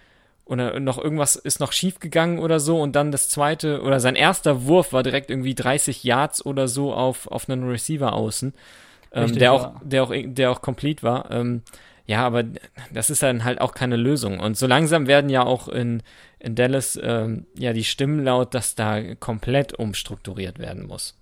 oder 0.50 0.80
noch 0.80 0.98
irgendwas 0.98 1.36
ist 1.36 1.60
noch 1.60 1.72
schief 1.72 2.00
gegangen 2.00 2.40
oder 2.40 2.60
so 2.60 2.82
und 2.82 2.96
dann 2.96 3.12
das 3.12 3.30
zweite 3.30 3.82
oder 3.84 4.00
sein 4.00 4.16
erster 4.16 4.66
Wurf 4.66 4.94
war 4.94 5.04
direkt 5.04 5.30
irgendwie 5.30 5.54
30 5.54 6.04
Yards 6.04 6.44
oder 6.44 6.68
so 6.68 6.92
auf, 6.92 7.28
auf 7.28 7.48
einen 7.48 7.70
Receiver 7.70 8.14
außen, 8.14 8.54
ähm, 9.14 9.34
der 9.34 9.54
auch, 9.54 9.74
der 9.84 10.04
auch, 10.04 10.12
der 10.12 10.52
auch 10.52 10.62
complete 10.62 11.04
war. 11.04 11.30
Ähm, 11.30 11.62
ja, 12.08 12.26
aber 12.26 12.44
das 12.92 13.12
ist 13.12 13.22
dann 13.22 13.44
halt 13.44 13.62
auch 13.62 13.76
keine 13.76 13.96
Lösung. 13.96 14.40
Und 14.40 14.58
so 14.58 14.66
langsam 14.66 15.06
werden 15.06 15.30
ja 15.30 15.44
auch 15.44 15.68
in, 15.68 16.02
in 16.40 16.56
Dallas 16.56 17.00
ähm, 17.02 17.46
ja 17.56 17.72
die 17.72 17.84
Stimmen 17.84 18.24
laut, 18.24 18.56
dass 18.56 18.74
da 18.74 19.14
komplett 19.16 19.78
umstrukturiert 19.78 20.58
werden 20.58 20.88
muss. 20.88 21.16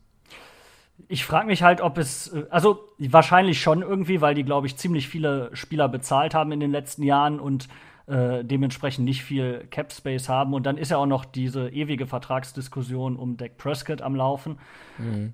Ich 1.09 1.25
frage 1.25 1.47
mich 1.47 1.63
halt, 1.63 1.81
ob 1.81 1.97
es, 1.97 2.33
also 2.49 2.79
wahrscheinlich 2.97 3.61
schon 3.61 3.81
irgendwie, 3.81 4.21
weil 4.21 4.35
die, 4.35 4.45
glaube 4.45 4.67
ich, 4.67 4.77
ziemlich 4.77 5.09
viele 5.09 5.49
Spieler 5.51 5.89
bezahlt 5.89 6.33
haben 6.33 6.53
in 6.53 6.61
den 6.61 6.71
letzten 6.71 7.03
Jahren 7.03 7.41
und 7.41 7.67
äh, 8.07 8.43
dementsprechend 8.43 9.05
nicht 9.05 9.23
viel 9.23 9.67
Cap 9.69 9.91
Space 9.91 10.29
haben. 10.29 10.53
Und 10.53 10.65
dann 10.65 10.77
ist 10.77 10.91
ja 10.91 10.97
auch 10.97 11.05
noch 11.05 11.25
diese 11.25 11.69
ewige 11.69 12.07
Vertragsdiskussion 12.07 13.17
um 13.17 13.37
Dak 13.37 13.57
Prescott 13.57 14.01
am 14.01 14.15
Laufen. 14.15 14.59
Mhm. 14.97 15.33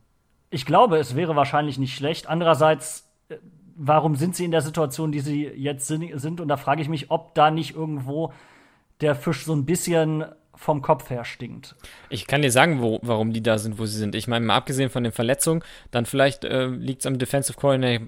Ich 0.50 0.65
glaube, 0.65 0.98
es 0.98 1.15
wäre 1.15 1.36
wahrscheinlich 1.36 1.77
nicht 1.77 1.96
schlecht. 1.96 2.27
Andererseits, 2.27 3.12
äh, 3.30 3.36
warum 3.75 4.15
sind 4.15 4.36
sie 4.36 4.46
in 4.46 4.51
der 4.51 4.62
Situation, 4.62 5.12
die 5.12 5.20
sie 5.20 5.46
jetzt 5.46 5.88
sind? 5.88 6.42
Und 6.42 6.48
da 6.48 6.58
frage 6.58 6.82
ich 6.82 6.89
mich, 6.89 7.12
ob 7.12 7.36
da 7.36 7.51
nicht 7.51 7.75
irgendwo 7.75 8.34
der 9.01 9.15
Fisch 9.15 9.46
so 9.46 9.53
ein 9.53 9.65
bisschen 9.65 10.25
vom 10.55 10.81
Kopf 10.81 11.10
her 11.10 11.25
stinkt. 11.25 11.75
Ich 12.10 12.27
kann 12.27 12.41
dir 12.41 12.51
sagen, 12.51 12.81
wo, 12.81 13.00
warum 13.01 13.33
die 13.33 13.41
da 13.41 13.57
sind, 13.57 13.79
wo 13.79 13.86
sie 13.86 13.98
sind. 13.98 14.15
Ich 14.15 14.27
meine, 14.27 14.45
mal 14.45 14.55
abgesehen 14.55 14.89
von 14.89 15.03
den 15.03 15.12
Verletzungen, 15.12 15.63
dann 15.91 16.05
vielleicht 16.05 16.45
äh, 16.45 16.67
liegt 16.67 17.01
es 17.01 17.05
am 17.05 17.17
Defensive 17.17 17.57
Coordinator, 17.57 18.07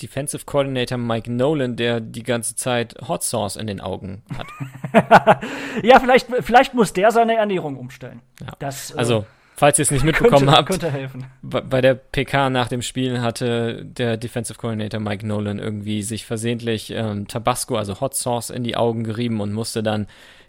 Defensive 0.00 0.44
Coordinator 0.44 0.98
Mike 0.98 1.30
Nolan, 1.30 1.76
der 1.76 2.00
die 2.00 2.22
ganze 2.22 2.54
Zeit 2.54 2.94
Hot 3.08 3.22
Sauce 3.22 3.56
in 3.56 3.66
den 3.66 3.80
Augen 3.80 4.22
hat. 4.36 4.46
ja, 5.82 5.98
vielleicht, 5.98 6.28
vielleicht 6.40 6.74
muss 6.74 6.92
der 6.92 7.10
seine 7.10 7.36
Ernährung 7.36 7.76
umstellen. 7.76 8.20
Ja. 8.40 8.52
Das, 8.58 8.92
äh, 8.92 8.98
also, 8.98 9.26
falls 9.56 9.78
ihr 9.78 9.82
es 9.82 9.90
nicht 9.90 10.04
mitbekommen 10.04 10.46
könnte, 10.46 10.52
habt, 10.52 10.68
könnte 10.68 10.90
helfen. 10.90 11.24
bei 11.42 11.80
der 11.80 11.94
PK 11.94 12.50
nach 12.50 12.68
dem 12.68 12.82
Spiel 12.82 13.20
hatte 13.20 13.84
der 13.84 14.16
Defensive 14.16 14.58
Coordinator 14.58 15.00
Mike 15.00 15.26
Nolan 15.26 15.58
irgendwie 15.58 16.02
sich 16.02 16.26
versehentlich 16.26 16.90
ähm, 16.90 17.26
Tabasco, 17.26 17.76
also 17.76 18.00
Hot 18.00 18.14
Sauce, 18.14 18.50
in 18.50 18.62
die 18.62 18.76
Augen 18.76 19.02
gerieben 19.02 19.40
und 19.40 19.52
musste 19.52 19.82
dann 19.82 20.06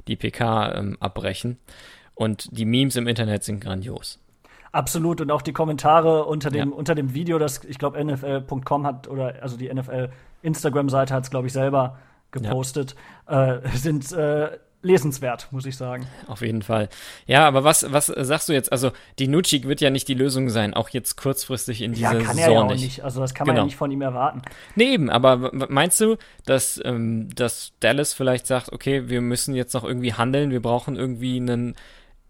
die 0.07 0.15
PK 0.15 0.75
ähm, 0.75 0.97
abbrechen. 0.99 1.57
Und 2.13 2.57
die 2.57 2.65
Memes 2.65 2.95
im 2.95 3.07
Internet 3.07 3.43
sind 3.43 3.61
grandios. 3.61 4.19
Absolut. 4.71 5.21
Und 5.21 5.31
auch 5.31 5.41
die 5.41 5.53
Kommentare 5.53 6.25
unter 6.25 6.49
dem, 6.49 6.69
ja. 6.69 6.75
unter 6.75 6.95
dem 6.95 7.13
Video, 7.13 7.39
das 7.39 7.63
ich 7.63 7.77
glaube 7.79 8.03
NFL.com 8.03 8.85
hat, 8.85 9.07
oder 9.07 9.35
also 9.41 9.57
die 9.57 9.73
NFL 9.73 10.09
Instagram-Seite 10.41 11.13
hat 11.13 11.23
es, 11.23 11.29
glaube 11.29 11.47
ich, 11.47 11.53
selber 11.53 11.97
gepostet, 12.31 12.95
ja. 13.29 13.55
äh, 13.55 13.67
sind 13.75 14.11
äh, 14.11 14.57
lesenswert, 14.81 15.47
muss 15.51 15.65
ich 15.65 15.75
sagen. 15.75 16.07
Auf 16.27 16.41
jeden 16.41 16.61
Fall. 16.61 16.89
Ja, 17.25 17.47
aber 17.47 17.63
was, 17.63 17.91
was 17.91 18.07
sagst 18.07 18.47
du 18.49 18.53
jetzt? 18.53 18.71
Also, 18.71 18.91
die 19.19 19.27
Nucci 19.27 19.63
wird 19.63 19.81
ja 19.81 19.89
nicht 19.89 20.07
die 20.07 20.13
Lösung 20.13 20.49
sein, 20.49 20.73
auch 20.73 20.89
jetzt 20.89 21.17
kurzfristig 21.17 21.81
in 21.81 21.93
dieser 21.93 22.13
ja, 22.19 22.23
kann 22.23 22.35
Saison 22.35 22.51
er 22.51 22.53
ja 22.53 22.61
auch 22.61 22.71
nicht. 22.71 22.83
nicht. 22.83 23.03
Also 23.03 23.19
das 23.19 23.33
kann 23.33 23.47
man 23.47 23.55
Genau. 23.55 23.63
ja 23.63 23.65
nicht 23.65 23.75
von 23.75 23.91
ihm 23.91 24.01
erwarten. 24.01 24.41
Nee, 24.75 24.93
eben, 24.93 25.09
aber 25.09 25.51
meinst 25.69 25.99
du, 25.99 26.17
dass, 26.45 26.79
ähm, 26.85 27.27
dass 27.35 27.73
Dallas 27.79 28.13
vielleicht 28.13 28.47
sagt, 28.47 28.71
okay, 28.71 29.09
wir 29.09 29.21
müssen 29.21 29.55
jetzt 29.55 29.73
noch 29.73 29.83
irgendwie 29.83 30.13
handeln, 30.13 30.51
wir 30.51 30.61
brauchen 30.61 30.95
irgendwie 30.95 31.37
einen 31.37 31.75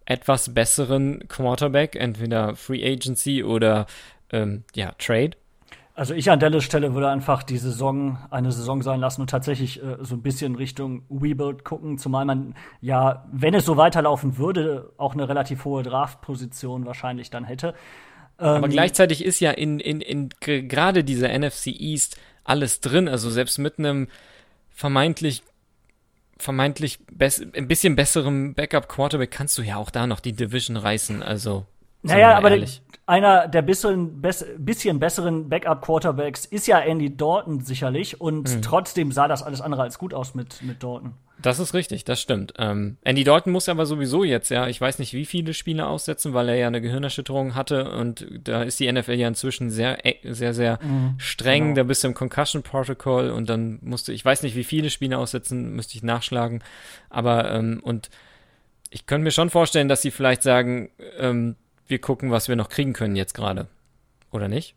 etwas 0.06 0.54
besseren 0.54 1.28
Quarterback, 1.28 1.94
entweder 1.94 2.56
Free 2.56 2.82
Agency 2.84 3.44
oder 3.44 3.86
ähm, 4.32 4.64
ja, 4.74 4.92
Trade? 4.98 5.32
Also 5.98 6.14
ich 6.14 6.30
an 6.30 6.38
Dallas 6.38 6.62
Stelle 6.62 6.94
würde 6.94 7.08
einfach 7.08 7.42
die 7.42 7.58
Saison 7.58 8.18
eine 8.30 8.52
Saison 8.52 8.82
sein 8.82 9.00
lassen 9.00 9.20
und 9.20 9.30
tatsächlich 9.30 9.82
äh, 9.82 9.96
so 10.02 10.14
ein 10.14 10.22
bisschen 10.22 10.54
Richtung 10.54 11.02
Rebuild 11.10 11.64
gucken, 11.64 11.98
zumal 11.98 12.24
man 12.24 12.54
ja, 12.80 13.26
wenn 13.32 13.52
es 13.52 13.64
so 13.64 13.76
weiterlaufen 13.76 14.38
würde, 14.38 14.92
auch 14.96 15.14
eine 15.14 15.28
relativ 15.28 15.64
hohe 15.64 15.82
Draftposition 15.82 16.86
wahrscheinlich 16.86 17.30
dann 17.30 17.42
hätte. 17.42 17.74
Aber 18.36 18.66
Ähm, 18.66 18.70
gleichzeitig 18.70 19.24
ist 19.24 19.40
ja 19.40 19.50
in, 19.50 19.80
in, 19.80 20.00
in 20.00 20.28
gerade 20.38 21.02
dieser 21.02 21.36
NFC 21.36 21.66
East 21.66 22.16
alles 22.44 22.80
drin, 22.80 23.08
also 23.08 23.28
selbst 23.28 23.58
mit 23.58 23.80
einem 23.80 24.06
vermeintlich 24.70 25.42
vermeintlich 26.38 27.00
ein 27.10 27.66
bisschen 27.66 27.96
besserem 27.96 28.54
Backup 28.54 28.88
Quarterback 28.88 29.32
kannst 29.32 29.58
du 29.58 29.62
ja 29.62 29.74
auch 29.74 29.90
da 29.90 30.06
noch 30.06 30.20
die 30.20 30.32
Division 30.32 30.76
reißen, 30.76 31.24
also 31.24 31.66
Naja, 32.02 32.36
aber 32.36 32.50
ehrlich. 32.52 32.80
einer 33.06 33.48
der 33.48 33.62
bisschen, 33.62 34.22
bisschen 34.58 35.00
besseren 35.00 35.48
Backup-Quarterbacks 35.48 36.44
ist 36.44 36.66
ja 36.66 36.78
Andy 36.78 37.16
Dalton 37.16 37.60
sicherlich 37.60 38.20
und 38.20 38.54
Mhm. 38.56 38.62
trotzdem 38.62 39.12
sah 39.12 39.26
das 39.28 39.42
alles 39.42 39.60
andere 39.60 39.82
als 39.82 39.98
gut 39.98 40.14
aus 40.14 40.34
mit, 40.34 40.62
mit 40.62 40.82
Dalton. 40.82 41.14
Das 41.40 41.60
ist 41.60 41.72
richtig, 41.72 42.04
das 42.04 42.20
stimmt. 42.20 42.54
Ähm, 42.58 42.96
Andy 43.04 43.22
Dalton 43.22 43.52
muss 43.52 43.68
aber 43.68 43.86
sowieso 43.86 44.24
jetzt, 44.24 44.48
ja, 44.50 44.66
ich 44.66 44.80
weiß 44.80 44.98
nicht, 44.98 45.14
wie 45.14 45.24
viele 45.24 45.54
Spiele 45.54 45.86
aussetzen, 45.86 46.34
weil 46.34 46.48
er 46.48 46.56
ja 46.56 46.66
eine 46.66 46.80
Gehirnerschütterung 46.80 47.54
hatte 47.54 47.92
und 47.92 48.26
da 48.42 48.62
ist 48.64 48.80
die 48.80 48.90
NFL 48.92 49.12
ja 49.14 49.28
inzwischen 49.28 49.70
sehr, 49.70 50.04
e- 50.04 50.32
sehr, 50.32 50.52
sehr 50.52 50.78
streng. 51.16 51.62
genau. 51.66 51.76
Da 51.76 51.82
bist 51.84 52.02
du 52.02 52.08
im 52.08 52.14
Concussion 52.14 52.62
Protocol 52.64 53.30
und 53.30 53.48
dann 53.48 53.78
musste, 53.82 54.12
ich 54.12 54.24
weiß 54.24 54.42
nicht, 54.42 54.56
wie 54.56 54.64
viele 54.64 54.90
Spiele 54.90 55.16
aussetzen, 55.16 55.74
müsste 55.76 55.96
ich 55.96 56.02
nachschlagen. 56.02 56.62
Aber, 57.08 57.52
ähm, 57.52 57.80
und 57.84 58.10
ich 58.90 59.06
könnte 59.06 59.22
mir 59.24 59.30
schon 59.30 59.50
vorstellen, 59.50 59.88
dass 59.88 60.02
sie 60.02 60.10
vielleicht 60.10 60.42
sagen, 60.42 60.90
ähm, 61.18 61.54
wir 61.88 62.00
gucken, 62.00 62.30
was 62.30 62.48
wir 62.48 62.56
noch 62.56 62.68
kriegen 62.68 62.92
können 62.92 63.16
jetzt 63.16 63.34
gerade. 63.34 63.68
Oder 64.30 64.48
nicht? 64.48 64.74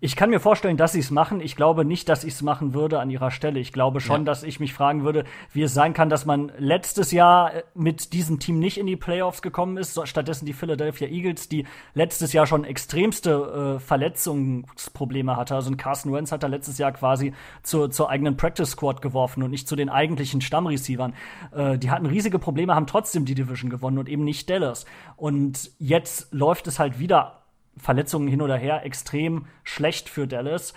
Ich 0.00 0.14
kann 0.14 0.30
mir 0.30 0.38
vorstellen, 0.38 0.76
dass 0.76 0.92
sie 0.92 1.00
es 1.00 1.10
machen. 1.10 1.40
Ich 1.40 1.56
glaube 1.56 1.84
nicht, 1.84 2.08
dass 2.08 2.22
ich 2.22 2.34
es 2.34 2.42
machen 2.42 2.72
würde 2.72 3.00
an 3.00 3.10
ihrer 3.10 3.32
Stelle. 3.32 3.58
Ich 3.58 3.72
glaube 3.72 4.00
schon, 4.00 4.20
Ja. 4.20 4.24
dass 4.26 4.44
ich 4.44 4.60
mich 4.60 4.72
fragen 4.72 5.02
würde, 5.02 5.24
wie 5.52 5.62
es 5.62 5.74
sein 5.74 5.92
kann, 5.92 6.08
dass 6.08 6.24
man 6.24 6.52
letztes 6.56 7.10
Jahr 7.10 7.52
äh, 7.52 7.62
mit 7.74 8.12
diesem 8.12 8.38
Team 8.38 8.60
nicht 8.60 8.78
in 8.78 8.86
die 8.86 8.94
Playoffs 8.94 9.42
gekommen 9.42 9.76
ist. 9.76 9.98
Stattdessen 10.06 10.46
die 10.46 10.52
Philadelphia 10.52 11.08
Eagles, 11.08 11.48
die 11.48 11.66
letztes 11.94 12.32
Jahr 12.32 12.46
schon 12.46 12.62
extremste 12.64 13.76
äh, 13.78 13.80
Verletzungsprobleme 13.80 15.36
hatte. 15.36 15.56
Also 15.56 15.70
ein 15.70 15.76
Carson 15.76 16.12
Wentz 16.12 16.30
hat 16.30 16.44
da 16.44 16.46
letztes 16.46 16.78
Jahr 16.78 16.92
quasi 16.92 17.32
zur, 17.64 17.90
zur 17.90 18.08
eigenen 18.08 18.36
Practice 18.36 18.70
Squad 18.70 19.02
geworfen 19.02 19.42
und 19.42 19.50
nicht 19.50 19.66
zu 19.66 19.74
den 19.74 19.88
eigentlichen 19.88 20.40
Stammreceivern. 20.40 21.14
Äh, 21.52 21.76
die 21.76 21.90
hatten 21.90 22.06
riesige 22.06 22.38
Probleme, 22.38 22.74
haben 22.74 22.86
trotzdem 22.86 23.24
die 23.24 23.34
Division 23.34 23.68
gewonnen 23.68 23.98
und 23.98 24.08
eben 24.08 24.22
nicht 24.22 24.48
Dallas. 24.48 24.84
Und 25.16 25.72
jetzt 25.80 26.32
läuft 26.32 26.68
es 26.68 26.78
halt 26.78 27.00
wieder 27.00 27.37
Verletzungen 27.78 28.28
hin 28.28 28.42
oder 28.42 28.56
her 28.56 28.84
extrem 28.84 29.46
schlecht 29.64 30.08
für 30.08 30.26
Dallas. 30.26 30.74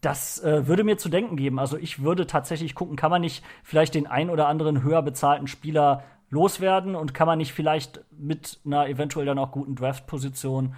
Das 0.00 0.42
äh, 0.42 0.66
würde 0.66 0.84
mir 0.84 0.98
zu 0.98 1.08
denken 1.08 1.36
geben. 1.36 1.58
Also 1.58 1.76
ich 1.76 2.02
würde 2.02 2.26
tatsächlich 2.26 2.74
gucken, 2.74 2.96
kann 2.96 3.10
man 3.10 3.22
nicht 3.22 3.44
vielleicht 3.62 3.94
den 3.94 4.06
ein 4.06 4.30
oder 4.30 4.46
anderen 4.48 4.82
höher 4.82 5.02
bezahlten 5.02 5.46
Spieler 5.46 6.04
loswerden 6.30 6.94
und 6.94 7.14
kann 7.14 7.26
man 7.26 7.38
nicht 7.38 7.52
vielleicht 7.52 8.00
mit 8.10 8.58
einer 8.64 8.88
eventuell 8.88 9.26
dann 9.26 9.38
auch 9.38 9.52
guten 9.52 9.74
Draft-Position 9.74 10.74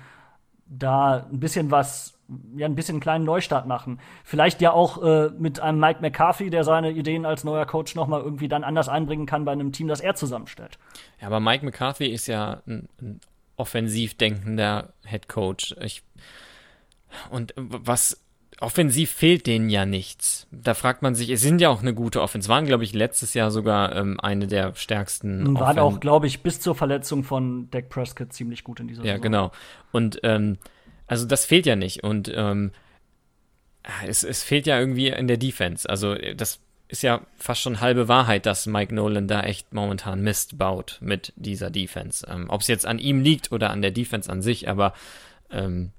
da 0.68 1.26
ein 1.30 1.40
bisschen 1.40 1.70
was, 1.70 2.18
ja, 2.56 2.66
ein 2.66 2.74
bisschen 2.74 2.96
einen 2.96 3.00
kleinen 3.00 3.24
Neustart 3.24 3.66
machen. 3.66 4.00
Vielleicht 4.24 4.60
ja 4.60 4.72
auch 4.72 5.02
äh, 5.02 5.30
mit 5.30 5.60
einem 5.60 5.80
Mike 5.80 6.00
McCarthy, 6.00 6.50
der 6.50 6.64
seine 6.64 6.90
Ideen 6.90 7.24
als 7.24 7.44
neuer 7.44 7.64
Coach 7.64 7.94
noch 7.94 8.06
mal 8.06 8.20
irgendwie 8.20 8.48
dann 8.48 8.64
anders 8.64 8.88
einbringen 8.88 9.26
kann 9.26 9.44
bei 9.44 9.52
einem 9.52 9.72
Team, 9.72 9.88
das 9.88 10.00
er 10.00 10.14
zusammenstellt. 10.14 10.78
Ja, 11.20 11.28
aber 11.28 11.40
Mike 11.40 11.64
McCarthy 11.64 12.06
ist 12.06 12.26
ja 12.26 12.60
ein, 12.66 12.88
ein 13.00 13.20
offensiv 13.58 14.16
denkender 14.16 14.92
Head 15.04 15.28
Coach. 15.28 15.74
Ich, 15.82 16.02
und 17.30 17.52
was 17.56 18.24
offensiv 18.60 19.12
fehlt 19.12 19.46
denen 19.46 19.70
ja 19.70 19.86
nichts. 19.86 20.48
Da 20.50 20.74
fragt 20.74 21.02
man 21.02 21.14
sich, 21.14 21.30
es 21.30 21.40
sind 21.40 21.60
ja 21.60 21.68
auch 21.68 21.80
eine 21.80 21.94
gute 21.94 22.20
Offense. 22.20 22.48
Waren, 22.48 22.66
glaube 22.66 22.82
ich, 22.82 22.92
letztes 22.92 23.34
Jahr 23.34 23.50
sogar 23.52 23.94
ähm, 23.94 24.18
eine 24.18 24.46
der 24.48 24.74
stärksten. 24.74 25.54
Waren 25.58 25.78
Offen- 25.78 25.96
auch, 25.96 26.00
glaube 26.00 26.26
ich, 26.26 26.42
bis 26.42 26.60
zur 26.60 26.74
Verletzung 26.74 27.22
von 27.22 27.70
Dak 27.70 27.88
Prescott 27.88 28.32
ziemlich 28.32 28.64
gut 28.64 28.80
in 28.80 28.88
dieser 28.88 29.02
Ja, 29.04 29.12
Saison. 29.12 29.22
genau. 29.22 29.52
Und 29.92 30.18
ähm, 30.24 30.58
also 31.06 31.24
das 31.24 31.44
fehlt 31.44 31.66
ja 31.66 31.76
nicht. 31.76 32.02
Und 32.02 32.32
ähm, 32.34 32.72
es, 34.06 34.24
es 34.24 34.42
fehlt 34.42 34.66
ja 34.66 34.78
irgendwie 34.78 35.08
in 35.08 35.28
der 35.28 35.36
Defense. 35.38 35.88
Also 35.88 36.14
äh, 36.14 36.34
das 36.34 36.60
ist 36.88 37.02
ja 37.02 37.20
fast 37.36 37.60
schon 37.60 37.80
halbe 37.80 38.08
Wahrheit, 38.08 38.46
dass 38.46 38.66
Mike 38.66 38.94
Nolan 38.94 39.28
da 39.28 39.42
echt 39.42 39.72
momentan 39.72 40.22
Mist 40.22 40.58
baut 40.58 40.98
mit 41.00 41.32
dieser 41.36 41.70
Defense. 41.70 42.26
Ähm, 42.28 42.46
Ob 42.48 42.62
es 42.62 42.66
jetzt 42.66 42.86
an 42.86 42.98
ihm 42.98 43.20
liegt 43.20 43.52
oder 43.52 43.70
an 43.70 43.82
der 43.82 43.90
Defense 43.90 44.30
an 44.30 44.42
sich, 44.42 44.68
aber 44.68 44.94
ähm, 45.50 45.92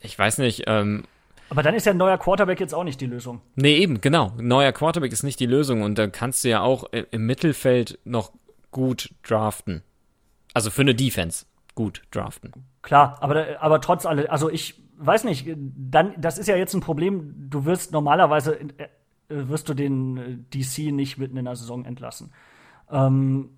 ich 0.00 0.18
weiß 0.18 0.38
nicht. 0.38 0.64
Ähm, 0.66 1.04
Aber 1.48 1.62
dann 1.62 1.74
ist 1.74 1.86
ja 1.86 1.92
ein 1.92 1.98
neuer 1.98 2.18
Quarterback 2.18 2.60
jetzt 2.60 2.74
auch 2.74 2.84
nicht 2.84 3.00
die 3.00 3.06
Lösung. 3.06 3.40
nee, 3.54 3.76
eben, 3.76 4.00
genau. 4.00 4.32
Neuer 4.38 4.72
Quarterback 4.72 5.12
ist 5.12 5.22
nicht 5.22 5.40
die 5.40 5.46
Lösung 5.46 5.82
und 5.82 5.96
da 5.98 6.06
kannst 6.08 6.44
du 6.44 6.48
ja 6.50 6.60
auch 6.60 6.84
im 6.92 7.26
Mittelfeld 7.26 7.98
noch 8.04 8.32
gut 8.70 9.14
draften. 9.22 9.82
Also 10.52 10.70
für 10.70 10.82
eine 10.82 10.94
Defense 10.94 11.46
gut 11.74 12.02
draften. 12.10 12.52
Klar, 12.82 13.16
aber, 13.20 13.60
aber 13.60 13.80
trotz 13.80 14.04
allem, 14.04 14.26
also 14.28 14.50
ich 14.50 14.82
weiß 14.98 15.24
nicht, 15.24 15.48
dann, 15.56 16.14
das 16.18 16.38
ist 16.38 16.46
ja 16.46 16.56
jetzt 16.56 16.74
ein 16.74 16.80
Problem. 16.80 17.34
Du 17.50 17.64
wirst 17.64 17.92
normalerweise, 17.92 18.60
äh, 18.60 18.88
wirst 19.28 19.68
du 19.68 19.74
den 19.74 20.16
äh, 20.16 20.36
DC 20.52 20.92
nicht 20.92 21.18
mitten 21.18 21.36
in 21.36 21.44
der 21.44 21.56
Saison 21.56 21.84
entlassen. 21.84 22.32
Ähm, 22.90 23.50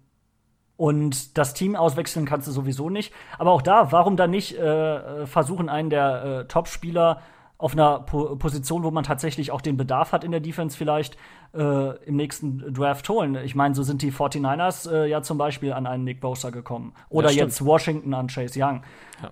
und 0.76 1.38
das 1.38 1.54
Team 1.54 1.74
auswechseln 1.74 2.26
kannst 2.26 2.46
du 2.46 2.52
sowieso 2.52 2.90
nicht. 2.90 3.12
Aber 3.38 3.52
auch 3.52 3.62
da, 3.62 3.92
warum 3.92 4.16
dann 4.16 4.30
nicht 4.30 4.58
äh, 4.58 5.26
versuchen, 5.26 5.68
einen 5.68 5.90
der 5.90 6.24
äh, 6.24 6.48
Top-Spieler 6.48 7.22
auf 7.58 7.72
einer 7.72 8.00
po 8.00 8.36
Position, 8.36 8.82
wo 8.82 8.90
man 8.90 9.02
tatsächlich 9.02 9.50
auch 9.50 9.62
den 9.62 9.78
Bedarf 9.78 10.12
hat 10.12 10.24
in 10.24 10.30
der 10.30 10.40
Defense 10.40 10.76
vielleicht 10.76 11.16
äh, 11.54 11.96
im 12.04 12.16
nächsten 12.16 12.74
Draft 12.74 13.08
holen. 13.08 13.34
Ich 13.36 13.54
meine, 13.54 13.74
so 13.74 13.82
sind 13.82 14.02
die 14.02 14.12
49ers 14.12 14.90
äh, 14.90 15.08
ja 15.08 15.22
zum 15.22 15.38
Beispiel 15.38 15.72
an 15.72 15.86
einen 15.86 16.04
Nick 16.04 16.20
Bosa 16.20 16.50
gekommen. 16.50 16.92
Oder 17.08 17.30
jetzt 17.30 17.64
Washington 17.64 18.12
an 18.12 18.26
Chase 18.26 18.62
Young. 18.62 18.82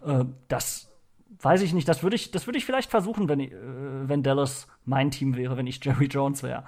Äh, 0.07 0.25
das 0.49 0.89
weiß 1.41 1.63
ich 1.63 1.73
nicht. 1.73 1.89
Das 1.89 2.03
würde 2.03 2.17
ich, 2.17 2.31
das 2.31 2.47
würde 2.47 2.59
ich 2.59 2.65
vielleicht 2.65 2.91
versuchen, 2.91 3.29
wenn, 3.29 3.41
ich, 3.41 3.53
äh, 3.53 3.57
wenn 4.09 4.23
Dallas 4.23 4.67
mein 4.85 5.11
Team 5.11 5.37
wäre, 5.37 5.57
wenn 5.57 5.67
ich 5.67 5.85
Jerry 5.85 6.07
Jones 6.07 6.43
wäre. 6.43 6.65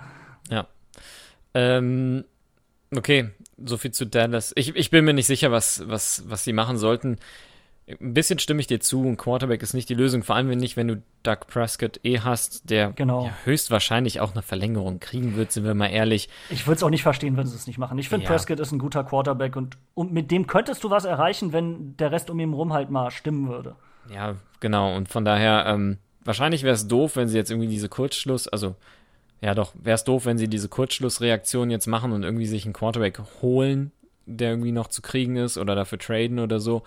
Ja. 0.50 0.66
Ähm, 1.54 2.24
okay, 2.94 3.30
so 3.64 3.76
viel 3.76 3.90
zu 3.92 4.06
Dallas. 4.06 4.52
Ich, 4.56 4.74
ich 4.76 4.90
bin 4.90 5.04
mir 5.04 5.14
nicht 5.14 5.26
sicher, 5.26 5.50
was, 5.50 5.88
was, 5.88 6.24
was 6.28 6.44
sie 6.44 6.52
machen 6.52 6.76
sollten. 6.76 7.16
Ein 7.88 8.14
bisschen 8.14 8.40
stimme 8.40 8.58
ich 8.60 8.66
dir 8.66 8.80
zu, 8.80 9.04
ein 9.04 9.16
Quarterback 9.16 9.62
ist 9.62 9.72
nicht 9.72 9.88
die 9.88 9.94
Lösung, 9.94 10.24
vor 10.24 10.34
allem 10.34 10.48
wenn 10.48 10.58
nicht, 10.58 10.76
wenn 10.76 10.88
du 10.88 11.02
Doug 11.22 11.46
Prescott 11.46 12.00
eh 12.02 12.18
hast, 12.18 12.68
der 12.68 12.90
Genau. 12.92 13.26
ja, 13.26 13.32
höchstwahrscheinlich 13.44 14.18
auch 14.18 14.32
eine 14.32 14.42
Verlängerung 14.42 14.98
kriegen 14.98 15.36
wird, 15.36 15.52
sind 15.52 15.62
wir 15.64 15.74
mal 15.74 15.86
ehrlich. 15.86 16.28
Ich 16.50 16.66
würde 16.66 16.78
es 16.78 16.82
auch 16.82 16.90
nicht 16.90 17.04
verstehen, 17.04 17.36
wenn 17.36 17.46
sie 17.46 17.54
es 17.54 17.68
nicht 17.68 17.78
machen. 17.78 17.96
Ich 17.98 18.08
finde, 18.08 18.24
Ja. 18.24 18.30
Prescott 18.32 18.58
ist 18.58 18.72
ein 18.72 18.80
guter 18.80 19.04
Quarterback 19.04 19.54
und, 19.54 19.78
und 19.94 20.12
mit 20.12 20.32
dem 20.32 20.48
könntest 20.48 20.82
du 20.82 20.90
was 20.90 21.04
erreichen, 21.04 21.52
wenn 21.52 21.96
der 21.96 22.10
Rest 22.10 22.28
um 22.28 22.40
ihn 22.40 22.52
rum 22.54 22.72
halt 22.72 22.90
mal 22.90 23.12
stimmen 23.12 23.48
würde. 23.48 23.76
Ja, 24.12 24.36
genau. 24.60 24.94
Und 24.96 25.08
von 25.08 25.24
daher, 25.24 25.64
ähm, 25.66 25.98
wahrscheinlich 26.24 26.62
wäre 26.62 26.74
es 26.74 26.88
doof, 26.88 27.16
wenn 27.16 27.28
sie 27.28 27.36
jetzt 27.36 27.50
irgendwie 27.50 27.68
diese 27.68 27.88
Kurzschluss, 27.88 28.48
also 28.48 28.76
ja 29.40 29.54
doch, 29.54 29.72
wäre 29.74 29.94
es 29.94 30.04
doof, 30.04 30.26
wenn 30.26 30.38
sie 30.38 30.48
diese 30.48 30.68
Kurzschlussreaktion 30.68 31.70
jetzt 31.70 31.86
machen 31.86 32.12
und 32.12 32.22
irgendwie 32.22 32.46
sich 32.46 32.64
einen 32.64 32.72
Quarterback 32.72 33.20
holen, 33.42 33.92
der 34.24 34.50
irgendwie 34.50 34.72
noch 34.72 34.88
zu 34.88 35.02
kriegen 35.02 35.36
ist 35.36 35.58
oder 35.58 35.74
dafür 35.74 35.98
traden 35.98 36.38
oder 36.38 36.58
so. 36.58 36.82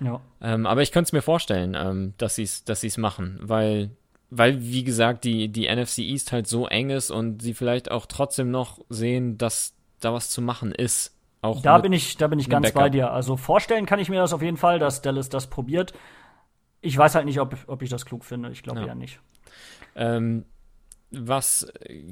Ja. 0.00 0.20
Ähm, 0.40 0.66
aber 0.66 0.82
ich 0.82 0.92
könnte 0.92 1.08
es 1.08 1.12
mir 1.12 1.22
vorstellen, 1.22 1.76
ähm, 1.78 2.14
dass 2.18 2.36
sie 2.36 2.42
es 2.42 2.64
dass 2.64 2.80
sie's 2.80 2.98
machen, 2.98 3.38
weil, 3.42 3.90
weil, 4.30 4.60
wie 4.60 4.84
gesagt, 4.84 5.24
die, 5.24 5.48
die 5.48 5.68
NFC 5.68 5.98
East 5.98 6.32
halt 6.32 6.46
so 6.46 6.66
eng 6.66 6.90
ist 6.90 7.10
und 7.10 7.42
sie 7.42 7.54
vielleicht 7.54 7.90
auch 7.90 8.06
trotzdem 8.06 8.50
noch 8.50 8.80
sehen, 8.88 9.38
dass 9.38 9.74
da 10.00 10.12
was 10.12 10.30
zu 10.30 10.42
machen 10.42 10.72
ist. 10.72 11.16
Auch 11.40 11.62
Da 11.62 11.78
bin 11.78 11.92
ich, 11.92 12.16
da 12.16 12.26
bin 12.28 12.38
ich 12.38 12.48
ganz 12.48 12.72
bei 12.72 12.80
Backup. 12.80 12.92
dir. 12.92 13.10
Also 13.12 13.36
vorstellen 13.36 13.86
kann 13.86 13.98
ich 13.98 14.08
mir 14.08 14.20
das 14.20 14.32
auf 14.32 14.42
jeden 14.42 14.56
Fall, 14.56 14.78
dass 14.78 15.02
Dallas 15.02 15.28
das 15.28 15.48
probiert. 15.48 15.92
Ich 16.84 16.96
weiß 16.98 17.14
halt 17.14 17.24
nicht, 17.24 17.40
ob, 17.40 17.56
ob 17.66 17.80
ich 17.82 17.88
das 17.88 18.04
klug 18.04 18.24
finde. 18.24 18.50
Ich 18.50 18.62
glaube 18.62 18.80
Ja. 18.80 18.86
eher 18.88 18.94
nicht. 18.94 19.18
Ähm, 19.96 20.44
was 21.10 21.66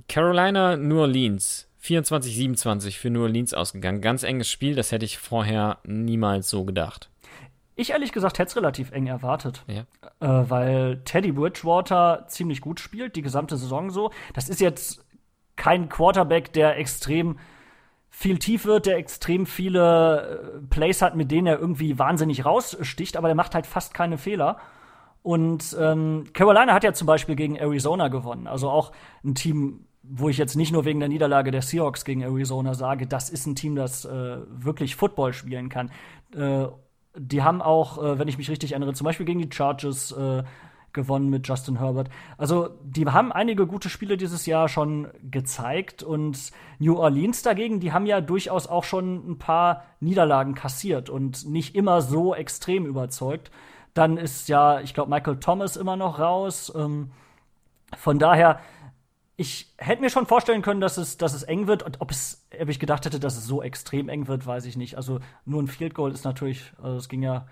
Carolina, 0.08 0.76
New 0.76 1.00
Orleans, 1.00 1.68
24-27 1.82 2.98
für 2.98 3.10
New 3.10 3.22
Orleans 3.22 3.52
ausgegangen. 3.52 4.00
Ganz 4.00 4.22
enges 4.22 4.50
Spiel, 4.50 4.74
das 4.74 4.92
hätte 4.92 5.04
ich 5.04 5.18
vorher 5.18 5.78
niemals 5.84 6.48
so 6.48 6.64
gedacht. 6.64 7.10
Ich 7.74 7.90
ehrlich 7.90 8.12
gesagt 8.12 8.38
hätte 8.38 8.48
es 8.48 8.56
relativ 8.56 8.92
eng 8.92 9.06
erwartet. 9.08 9.64
Ja. 9.66 9.80
Äh, 10.20 10.48
weil 10.50 11.00
Teddy 11.04 11.32
Bridgewater 11.32 12.24
ziemlich 12.28 12.60
gut 12.60 12.80
spielt, 12.80 13.16
die 13.16 13.22
gesamte 13.22 13.56
Saison 13.56 13.90
so. 13.90 14.10
Das 14.34 14.48
ist 14.48 14.60
jetzt 14.60 15.04
kein 15.56 15.88
Quarterback, 15.88 16.52
der 16.52 16.78
extrem 16.78 17.38
viel 18.14 18.38
tief 18.38 18.66
wird, 18.66 18.86
der 18.86 18.98
extrem 18.98 19.46
viele 19.46 20.60
äh, 20.60 20.66
Plays 20.68 21.00
hat, 21.00 21.16
mit 21.16 21.30
denen 21.30 21.46
er 21.46 21.58
irgendwie 21.58 21.98
wahnsinnig 21.98 22.44
raussticht, 22.44 23.16
aber 23.16 23.26
der 23.26 23.34
macht 23.34 23.54
halt 23.54 23.66
fast 23.66 23.94
keine 23.94 24.18
Fehler. 24.18 24.58
Und 25.22 25.74
ähm, 25.80 26.24
Carolina 26.34 26.74
hat 26.74 26.84
ja 26.84 26.92
zum 26.92 27.06
Beispiel 27.06 27.36
gegen 27.36 27.56
Arizona 27.56 28.08
gewonnen. 28.08 28.46
Also 28.46 28.68
auch 28.68 28.92
ein 29.24 29.34
Team, 29.34 29.86
wo 30.02 30.28
ich 30.28 30.36
jetzt 30.36 30.56
nicht 30.56 30.72
nur 30.72 30.84
wegen 30.84 31.00
der 31.00 31.08
Niederlage 31.08 31.50
der 31.50 31.62
Seahawks 31.62 32.04
gegen 32.04 32.20
Arizona 32.22 32.74
sage, 32.74 33.06
das 33.06 33.30
ist 33.30 33.46
ein 33.46 33.54
Team, 33.54 33.76
das 33.76 34.04
äh, 34.04 34.38
wirklich 34.48 34.94
Football 34.94 35.32
spielen 35.32 35.70
kann. 35.70 35.90
Äh, 36.36 36.66
die 37.16 37.42
haben 37.42 37.62
auch, 37.62 38.02
äh, 38.02 38.18
wenn 38.18 38.28
ich 38.28 38.36
mich 38.36 38.50
richtig 38.50 38.72
erinnere, 38.72 38.92
zum 38.92 39.06
Beispiel 39.06 39.26
gegen 39.26 39.40
die 39.40 39.50
Chargers 39.50 40.12
äh, 40.12 40.42
gewonnen 40.92 41.30
mit 41.30 41.46
Justin 41.48 41.78
Herbert. 41.78 42.08
Also, 42.38 42.70
die 42.82 43.06
haben 43.06 43.32
einige 43.32 43.66
gute 43.66 43.88
Spiele 43.88 44.16
dieses 44.16 44.46
Jahr 44.46 44.68
schon 44.68 45.08
gezeigt 45.30 46.02
und 46.02 46.52
New 46.78 46.96
Orleans 46.96 47.42
dagegen, 47.42 47.80
die 47.80 47.92
haben 47.92 48.06
ja 48.06 48.20
durchaus 48.20 48.66
auch 48.66 48.84
schon 48.84 49.30
ein 49.32 49.38
paar 49.38 49.84
Niederlagen 50.00 50.54
kassiert 50.54 51.10
und 51.10 51.48
nicht 51.48 51.74
immer 51.74 52.02
so 52.02 52.34
extrem 52.34 52.86
überzeugt. 52.86 53.50
Dann 53.94 54.16
ist 54.16 54.48
ja, 54.48 54.80
ich 54.80 54.94
glaube, 54.94 55.10
Michael 55.10 55.38
Thomas 55.38 55.76
immer 55.76 55.96
noch 55.96 56.18
raus. 56.18 56.72
Ähm, 56.74 57.10
von 57.96 58.18
daher, 58.18 58.60
ich 59.36 59.74
hätte 59.76 60.02
mir 60.02 60.10
schon 60.10 60.26
vorstellen 60.26 60.62
können, 60.62 60.80
dass 60.80 60.96
es, 60.96 61.18
dass 61.18 61.34
es 61.34 61.42
eng 61.42 61.66
wird. 61.66 61.82
Und 61.82 62.00
ob, 62.00 62.10
es, 62.10 62.46
ob 62.58 62.68
ich 62.68 62.78
gedacht 62.78 63.04
hätte, 63.04 63.20
dass 63.20 63.36
es 63.36 63.46
so 63.46 63.62
extrem 63.62 64.08
eng 64.08 64.28
wird, 64.28 64.46
weiß 64.46 64.64
ich 64.66 64.76
nicht. 64.76 64.96
Also 64.96 65.20
nur 65.44 65.62
ein 65.62 65.68
Field 65.68 65.94
Goal 65.94 66.12
ist 66.12 66.24
natürlich, 66.24 66.72
also 66.82 66.96
es 66.96 67.08
ging 67.08 67.22
ja 67.22 67.46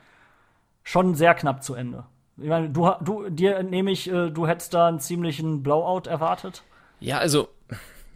schon 0.83 1.15
sehr 1.15 1.35
knapp 1.35 1.63
zu 1.63 1.75
Ende. 1.75 2.07
Ich 2.41 2.49
meine, 2.49 2.71
du, 2.71 2.91
du, 3.03 3.29
dir 3.29 3.63
nehme 3.63 3.91
ich, 3.91 4.11
äh, 4.11 4.31
du 4.31 4.47
hättest 4.47 4.73
da 4.75 4.89
einen 4.89 5.01
ziemlichen 5.01 5.63
Blowout 5.63 6.09
erwartet. 6.09 6.63
Ja, 7.01 7.19
also 7.19 7.49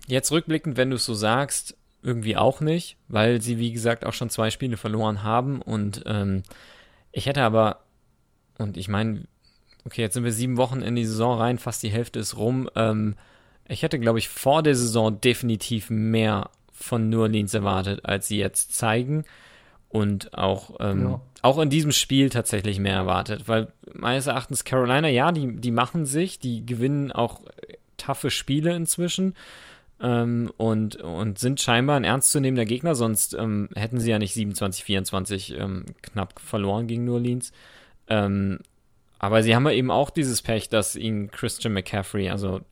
jetzt 0.07 0.33
rückblickend, 0.33 0.77
wenn 0.77 0.91
du 0.91 0.97
es 0.97 1.05
so 1.05 1.15
sagst, 1.15 1.77
irgendwie 2.03 2.37
auch 2.37 2.61
nicht, 2.61 2.97
weil 3.09 3.41
sie, 3.41 3.59
wie 3.59 3.73
gesagt, 3.73 4.05
auch 4.05 4.13
schon 4.13 4.31
zwei 4.31 4.51
Spiele 4.51 4.77
verloren 4.77 5.23
haben. 5.23 5.63
Und 5.63 6.03
ähm, 6.07 6.43
ich 7.13 7.27
hätte 7.27 7.43
aber, 7.43 7.81
und 8.59 8.77
ich 8.77 8.89
meine, 8.89 9.25
okay, 9.85 10.03
jetzt 10.03 10.15
sind 10.15 10.25
wir 10.25 10.33
sieben 10.33 10.57
Wochen 10.57 10.83
in 10.83 10.97
die 10.97 11.07
Saison 11.07 11.39
rein, 11.39 11.59
fast 11.59 11.83
die 11.83 11.91
Hälfte 11.91 12.19
ist 12.19 12.37
rum. 12.37 12.69
Ähm, 12.77 13.17
ich 13.69 13.83
hätte, 13.83 13.99
glaube 13.99 14.19
ich, 14.19 14.29
vor 14.29 14.63
der 14.63 14.75
Saison 14.75 15.21
definitiv 15.21 15.91
mehr 15.91 16.51
von 16.73 17.09
New 17.09 17.23
Orleans 17.23 17.55
erwartet, 17.55 18.05
als 18.05 18.29
sie 18.29 18.39
jetzt 18.39 18.75
zeigen 18.75 19.25
und 19.95 20.37
auch, 20.37 20.75
ähm, 20.81 21.03
ja. 21.05 21.21
auch 21.43 21.61
in 21.61 21.71
diesem 21.71 21.93
Spiel 21.93 22.29
tatsächlich 22.29 22.81
mehr 22.81 22.97
erwartet, 22.97 23.47
weil 23.47 23.69
meines 23.93 24.27
Erachtens 24.27 24.65
Carolina, 24.65 25.07
ja, 25.07 25.31
die, 25.31 25.55
die 25.55 25.71
machen 25.71 26.05
sich, 26.05 26.41
die 26.41 26.67
gewinnen 26.67 27.13
auch 27.13 27.43
taffe 27.97 28.33
Spiele 28.33 28.75
inzwischen 28.75 29.37
ähm, 30.01 30.51
und, 30.57 30.97
und 30.97 31.39
sind 31.39 31.61
scheinbar 31.61 31.95
ein 31.95 32.03
ernstzunehmender 32.03 32.65
Gegner, 32.65 32.97
sonst 32.97 33.35
ähm, 33.35 33.69
hätten 33.77 34.01
sie 34.01 34.11
ja 34.11 34.19
nicht 34.19 34.35
27, 34.35 34.83
24 34.83 35.61
ähm, 35.61 35.85
knapp 36.03 36.41
verloren 36.41 36.89
gegen 36.89 37.05
New 37.05 37.15
Orleans. 37.15 37.53
Ähm, 38.09 38.59
aber 39.21 39.45
sie 39.45 39.55
haben 39.55 39.65
ja 39.65 39.73
eben 39.75 39.93
auch 39.93 40.11
dieses 40.11 40.43
Pech, 40.43 40.71
dass 40.71 40.97
ihnen 40.97 41.31
Christian 41.31 41.73
McCaffrey, 41.73 42.31
also 42.31 42.63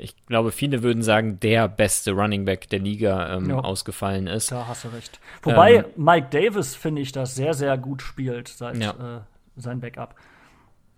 ich 0.00 0.14
glaube, 0.26 0.50
viele 0.50 0.82
würden 0.82 1.02
sagen, 1.02 1.38
der 1.40 1.68
beste 1.68 2.12
Running 2.12 2.44
Back 2.44 2.68
der 2.70 2.78
Liga 2.78 3.36
ähm, 3.36 3.50
ausgefallen 3.52 4.26
ist. 4.26 4.50
Da 4.50 4.66
hast 4.66 4.84
du 4.84 4.88
recht. 4.88 5.20
Wobei 5.42 5.74
ähm, 5.74 5.84
Mike 5.96 6.28
Davis, 6.30 6.74
finde 6.74 7.02
ich, 7.02 7.12
das 7.12 7.34
sehr, 7.34 7.54
sehr 7.54 7.76
gut 7.78 8.02
spielt 8.02 8.48
seit 8.48 8.76
ja. 8.78 8.90
äh, 8.90 9.20
sein 9.56 9.80
Backup. 9.80 10.14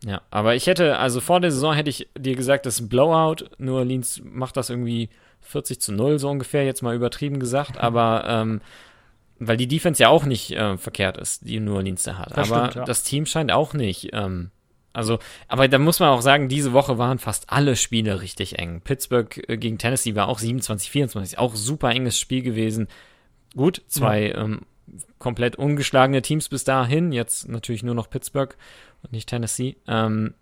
Ja, 0.05 0.21
aber 0.31 0.55
ich 0.55 0.67
hätte, 0.67 0.99
also 0.99 1.21
vor 1.21 1.41
der 1.41 1.53
Saison 1.53 1.75
hätte 1.75 1.91
ich 1.91 2.09
dir 2.19 2.35
gesagt, 2.35 2.67
das 2.67 2.75
ist 2.77 2.81
ein 2.81 2.89
Blowout. 2.89 3.47
Nur 3.59 3.79
Orleans 3.79 4.21
macht 4.25 4.57
das 4.57 4.71
irgendwie 4.71 5.11
40 5.43 5.81
zu 5.81 5.93
0, 5.93 6.19
so 6.19 6.29
ungefähr, 6.31 6.65
jetzt 6.65 6.83
mal 6.83 6.95
übertrieben 6.95 7.39
gesagt. 7.39 7.79
Aber 7.81 8.25
ähm, 8.27 8.61
weil 9.39 9.57
die 9.57 9.69
Defense 9.69 10.03
ja 10.03 10.09
auch 10.09 10.25
nicht 10.25 10.53
äh, 10.53 10.77
verkehrt 10.77 11.17
ist, 11.17 11.49
die 11.49 11.61
New 11.61 11.75
Orleans 11.75 12.05
da 12.05 12.19
hat. 12.19 12.37
Das 12.37 12.51
aber 12.51 12.67
stimmt, 12.67 12.75
ja. 12.77 12.85
das 12.85 13.03
Team 13.03 13.27
scheint 13.27 13.51
auch 13.51 13.75
nicht 13.75 14.11
ähm, 14.13 14.51
also, 14.93 15.19
aber 15.49 15.69
da 15.69 15.79
muss 15.79 16.01
man 16.01 16.11
auch 16.11 16.21
sagen, 16.21 16.49
diese 16.49 16.73
Woche 16.73 16.99
waren 16.99 17.19
fast 17.19 17.51
alle 17.51 17.77
Spiele 17.77 18.21
richtig 18.21 18.59
eng. 18.59 18.81
Pittsburgh 18.83 19.43
äh, 19.49 19.57
gegen 19.57 19.79
Tennessee 19.79 20.15
war 20.15 20.29
auch 20.29 20.39
27, 20.39 20.91
24, 20.91 21.39
auch 21.39 21.55
super 21.55 21.91
enges 21.91 22.19
Spiel 22.19 22.43
gewesen. 22.43 22.89
Gut, 23.57 23.83
zwei 23.89 24.29
ja. 24.29 24.43
ähm, 24.43 24.61
komplett 25.19 25.57
ungeschlagene 25.57 26.23
Teams 26.23 26.49
bis 26.49 26.65
dahin, 26.65 27.13
jetzt 27.13 27.49
natürlich 27.49 27.83
nur 27.83 27.95
noch 27.95 28.11
Pittsburgh 28.11 28.57
und 29.03 29.13
nicht 29.13 29.29
Tennessee. 29.29 29.77
Ähm, 29.87 30.35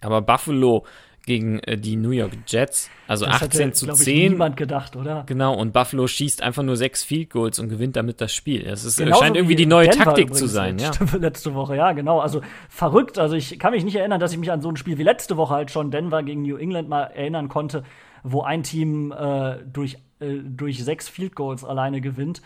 aber 0.00 0.20
Buffalo 0.20 0.84
gegen 1.26 1.58
äh, 1.60 1.76
die 1.76 1.96
New 1.96 2.10
York 2.10 2.32
Jets. 2.46 2.90
Also 3.06 3.26
das 3.26 3.42
18 3.42 3.60
hätte, 3.60 3.72
zu 3.72 3.92
10. 3.92 4.16
Ich, 4.16 4.30
niemand 4.30 4.56
gedacht, 4.56 4.96
oder? 4.96 5.24
Genau, 5.26 5.54
und 5.54 5.72
Buffalo 5.72 6.06
schießt 6.06 6.42
einfach 6.42 6.62
nur 6.62 6.76
sechs 6.76 7.04
Field 7.04 7.30
Goals 7.30 7.58
und 7.58 7.68
gewinnt 7.68 7.96
damit 7.96 8.20
das 8.20 8.34
Spiel. 8.34 8.64
Das 8.64 8.84
ist, 8.84 8.98
scheint 8.98 9.36
irgendwie 9.36 9.56
die 9.56 9.66
neue 9.66 9.88
Denver 9.88 10.04
Taktik 10.04 10.34
zu 10.34 10.46
sein. 10.46 10.78
Ja. 10.78 10.92
letzte 11.18 11.54
Woche, 11.54 11.76
ja, 11.76 11.92
genau. 11.92 12.20
Also 12.20 12.40
verrückt. 12.68 13.18
Also 13.18 13.36
ich 13.36 13.58
kann 13.58 13.72
mich 13.72 13.84
nicht 13.84 13.96
erinnern, 13.96 14.20
dass 14.20 14.32
ich 14.32 14.38
mich 14.38 14.50
an 14.50 14.60
so 14.60 14.70
ein 14.70 14.76
Spiel 14.76 14.98
wie 14.98 15.02
letzte 15.02 15.36
Woche 15.36 15.54
halt 15.54 15.70
schon 15.70 15.90
Denver 15.90 16.22
gegen 16.22 16.42
New 16.42 16.56
England 16.56 16.88
mal 16.88 17.04
erinnern 17.04 17.48
konnte, 17.48 17.84
wo 18.22 18.42
ein 18.42 18.62
Team 18.62 19.12
äh, 19.12 19.56
durch, 19.66 19.98
äh, 20.20 20.36
durch 20.42 20.82
sechs 20.84 21.08
Field 21.08 21.34
Goals 21.34 21.64
alleine 21.64 22.00
gewinnt. 22.00 22.42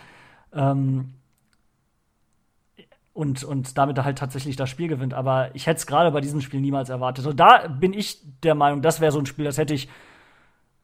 Ähm, 0.52 1.14
und, 3.18 3.42
und 3.42 3.76
damit 3.76 3.98
halt 3.98 4.16
tatsächlich 4.16 4.54
das 4.54 4.70
Spiel 4.70 4.86
gewinnt. 4.86 5.12
Aber 5.12 5.52
ich 5.52 5.66
hätte 5.66 5.78
es 5.78 5.88
gerade 5.88 6.12
bei 6.12 6.20
diesem 6.20 6.40
Spiel 6.40 6.60
niemals 6.60 6.88
erwartet. 6.88 7.26
Und 7.26 7.40
da 7.40 7.66
bin 7.66 7.92
ich 7.92 8.20
der 8.44 8.54
Meinung, 8.54 8.80
das 8.80 9.00
wäre 9.00 9.10
so 9.10 9.18
ein 9.18 9.26
Spiel, 9.26 9.44
das 9.44 9.58
hätte 9.58 9.74
ich 9.74 9.88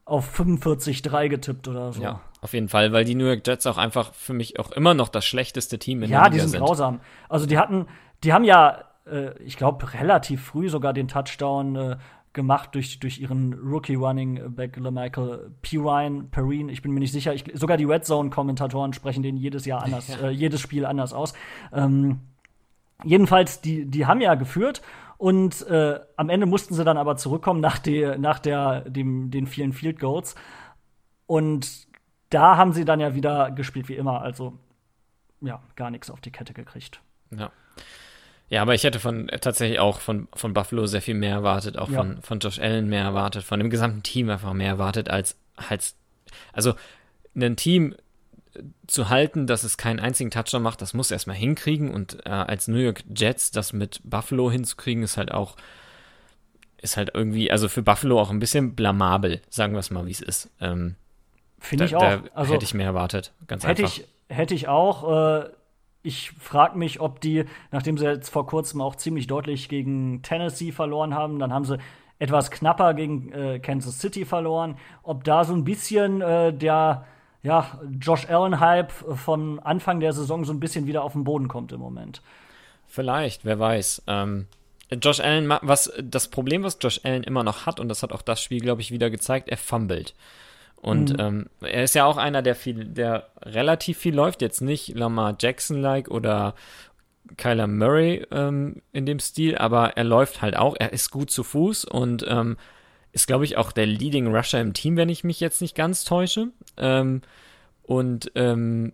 auf 0.03 0.37
45-3 0.37 1.29
getippt 1.29 1.69
oder 1.69 1.93
so. 1.93 2.03
Ja, 2.03 2.19
auf 2.41 2.51
jeden 2.51 2.67
Fall, 2.67 2.91
weil 2.91 3.05
die 3.05 3.15
New 3.15 3.23
York 3.25 3.47
Jets 3.47 3.65
auch 3.67 3.77
einfach 3.77 4.13
für 4.13 4.33
mich 4.33 4.59
auch 4.59 4.73
immer 4.73 4.93
noch 4.93 5.07
das 5.07 5.25
schlechteste 5.25 5.79
Team 5.79 6.03
in 6.03 6.09
ja, 6.09 6.23
der 6.23 6.31
Liga 6.31 6.31
sind. 6.31 6.39
Ja, 6.39 6.43
die 6.43 6.51
sind 6.51 6.59
grausam. 6.59 6.99
Also 7.29 7.45
die 7.45 7.57
hatten, 7.57 7.87
die 8.25 8.33
haben 8.33 8.43
ja, 8.43 8.83
äh, 9.09 9.31
ich 9.41 9.55
glaube, 9.55 9.93
relativ 9.93 10.43
früh 10.43 10.67
sogar 10.67 10.91
den 10.91 11.07
Touchdown 11.07 11.75
äh, 11.77 11.97
gemacht 12.35 12.75
durch, 12.75 12.99
durch 12.99 13.19
ihren 13.19 13.53
Rookie 13.53 13.95
Running 13.95 14.55
Back 14.55 14.79
Michael 14.79 15.51
Pirine, 15.63 16.25
Perrine, 16.25 16.71
ich 16.71 16.83
bin 16.83 16.91
mir 16.91 16.99
nicht 16.99 17.11
sicher. 17.11 17.33
Ich, 17.33 17.45
sogar 17.55 17.77
die 17.77 17.85
Red 17.85 18.05
Zone 18.05 18.29
Kommentatoren 18.29 18.93
sprechen 18.93 19.23
den 19.23 19.37
jedes 19.37 19.65
Jahr 19.65 19.83
anders, 19.83 20.07
ja. 20.21 20.27
äh, 20.27 20.29
jedes 20.29 20.61
Spiel 20.61 20.85
anders 20.85 21.13
aus. 21.13 21.33
Ähm, 21.73 22.19
jedenfalls, 23.03 23.61
die, 23.61 23.85
die 23.85 24.05
haben 24.05 24.21
ja 24.21 24.35
geführt 24.35 24.83
und 25.17 25.65
äh, 25.67 25.99
am 26.17 26.29
Ende 26.29 26.45
mussten 26.45 26.73
sie 26.73 26.83
dann 26.83 26.97
aber 26.97 27.17
zurückkommen 27.17 27.61
nach, 27.61 27.79
die, 27.79 28.15
nach 28.17 28.39
der, 28.39 28.81
dem, 28.81 29.31
den 29.31 29.47
vielen 29.47 29.73
Field 29.73 29.99
Goals. 29.99 30.35
Und 31.25 31.87
da 32.29 32.57
haben 32.57 32.73
sie 32.73 32.85
dann 32.85 32.99
ja 32.99 33.15
wieder 33.15 33.51
gespielt 33.51 33.87
wie 33.87 33.95
immer. 33.95 34.21
Also, 34.21 34.53
ja, 35.41 35.61
gar 35.75 35.89
nichts 35.89 36.11
auf 36.11 36.21
die 36.21 36.31
Kette 36.31 36.53
gekriegt. 36.53 37.01
Ja. 37.31 37.51
Ja, 38.49 38.61
aber 38.61 38.75
ich 38.75 38.83
hätte 38.83 38.99
von 38.99 39.29
äh, 39.29 39.39
tatsächlich 39.39 39.79
auch 39.79 39.99
von, 39.99 40.27
von 40.33 40.53
Buffalo 40.53 40.85
sehr 40.85 41.01
viel 41.01 41.15
mehr 41.15 41.31
erwartet, 41.31 41.77
auch 41.77 41.89
ja. 41.89 41.97
von, 41.97 42.21
von 42.21 42.39
Josh 42.39 42.59
Allen 42.59 42.87
mehr 42.87 43.03
erwartet, 43.03 43.43
von 43.43 43.59
dem 43.59 43.69
gesamten 43.69 44.03
Team 44.03 44.29
einfach 44.29 44.53
mehr 44.53 44.69
erwartet, 44.69 45.09
als, 45.09 45.37
als 45.55 45.95
also 46.53 46.75
ein 47.35 47.55
Team 47.55 47.95
äh, 48.53 48.61
zu 48.85 49.09
halten, 49.09 49.47
dass 49.47 49.63
es 49.63 49.77
keinen 49.77 49.99
einzigen 49.99 50.29
Touchdown 50.29 50.61
macht, 50.61 50.81
das 50.81 50.93
muss 50.93 51.09
erstmal 51.09 51.35
hinkriegen 51.35 51.91
und 51.91 52.25
äh, 52.25 52.29
als 52.29 52.67
New 52.67 52.77
York 52.77 53.03
Jets 53.15 53.49
das 53.49 53.73
mit 53.73 53.99
Buffalo 54.03 54.51
hinzukriegen, 54.51 55.03
ist 55.03 55.17
halt 55.17 55.31
auch 55.31 55.55
ist 56.81 56.97
halt 56.97 57.11
irgendwie, 57.15 57.49
also 57.49 57.67
für 57.67 57.81
Buffalo 57.81 58.21
auch 58.21 58.29
ein 58.29 58.37
bisschen 58.37 58.75
blamabel, 58.75 59.41
sagen 59.49 59.73
wir 59.73 59.79
es 59.79 59.89
mal, 59.89 60.05
wie 60.05 60.11
es 60.11 60.21
ist. 60.21 60.51
Ähm, 60.61 60.95
Finde 61.57 61.85
ich 61.85 61.95
auch. 61.95 62.01
Da 62.01 62.21
also, 62.35 62.53
hätte 62.53 62.63
ich 62.63 62.75
mehr 62.75 62.85
erwartet, 62.85 63.33
ganz 63.47 63.65
hätte 63.65 63.83
einfach. 63.83 63.97
Ich, 63.97 64.07
hätte 64.29 64.53
ich 64.53 64.67
auch. 64.67 65.41
Äh 65.43 65.49
ich 66.05 66.31
frage 66.31 66.77
mich, 66.77 66.99
ob 66.99 67.19
die, 67.19 67.45
nachdem 67.71 67.97
sie 67.97 68.05
jetzt 68.05 68.29
vor 68.29 68.45
kurzem 68.45 68.81
auch 68.81 68.95
ziemlich 68.95 69.27
deutlich 69.27 69.69
gegen 69.69 70.21
Tennessee 70.21 70.71
verloren 70.71 71.13
haben, 71.13 71.39
dann 71.39 71.51
haben 71.51 71.65
sie 71.65 71.77
etwas 72.19 72.51
knapper 72.51 72.93
gegen 72.93 73.31
äh, 73.31 73.59
Kansas 73.59 73.99
City 73.99 74.25
verloren, 74.25 74.77
ob 75.03 75.23
da 75.23 75.43
so 75.43 75.53
ein 75.53 75.63
bisschen 75.63 76.21
äh, 76.21 76.53
der 76.53 77.05
ja, 77.43 77.79
Josh 77.99 78.27
Allen-Hype 78.27 78.91
von 78.91 79.59
Anfang 79.59 79.99
der 79.99 80.13
Saison 80.13 80.45
so 80.45 80.53
ein 80.53 80.59
bisschen 80.59 80.87
wieder 80.87 81.03
auf 81.03 81.13
den 81.13 81.23
Boden 81.23 81.47
kommt 81.47 81.71
im 81.71 81.79
Moment. 81.79 82.21
Vielleicht, 82.87 83.45
wer 83.45 83.59
weiß. 83.59 84.03
Ähm, 84.07 84.47
Josh 84.91 85.19
Allen, 85.19 85.49
was 85.61 85.91
das 86.01 86.29
Problem, 86.29 86.63
was 86.63 86.77
Josh 86.81 87.01
Allen 87.03 87.23
immer 87.23 87.43
noch 87.43 87.65
hat, 87.65 87.79
und 87.79 87.89
das 87.89 88.03
hat 88.03 88.13
auch 88.13 88.21
das 88.21 88.41
Spiel, 88.41 88.61
glaube 88.61 88.81
ich, 88.81 88.91
wieder 88.91 89.09
gezeigt, 89.09 89.49
er 89.49 89.57
fummelt. 89.57 90.15
Und 90.77 91.13
mhm. 91.13 91.19
ähm, 91.19 91.45
er 91.61 91.83
ist 91.83 91.95
ja 91.95 92.05
auch 92.05 92.17
einer, 92.17 92.41
der 92.41 92.55
viel, 92.55 92.85
der 92.85 93.29
relativ 93.41 93.97
viel 93.97 94.13
läuft, 94.13 94.41
jetzt 94.41 94.61
nicht 94.61 94.95
Lamar 94.95 95.35
Jackson-like 95.39 96.09
oder 96.09 96.53
Kyler 97.37 97.67
Murray 97.67 98.25
ähm, 98.31 98.81
in 98.91 99.05
dem 99.05 99.19
Stil, 99.19 99.57
aber 99.57 99.97
er 99.97 100.03
läuft 100.03 100.41
halt 100.41 100.55
auch, 100.55 100.75
er 100.77 100.93
ist 100.93 101.09
gut 101.09 101.31
zu 101.31 101.43
Fuß 101.43 101.85
und 101.85 102.23
ähm, 102.27 102.57
ist, 103.11 103.27
glaube 103.27 103.45
ich, 103.45 103.57
auch 103.57 103.71
der 103.71 103.85
Leading 103.85 104.27
Rusher 104.27 104.59
im 104.59 104.73
Team, 104.73 104.97
wenn 104.97 105.09
ich 105.09 105.23
mich 105.23 105.39
jetzt 105.39 105.61
nicht 105.61 105.75
ganz 105.75 106.03
täusche. 106.03 106.49
Ähm, 106.77 107.21
und 107.83 108.31
ähm, 108.35 108.93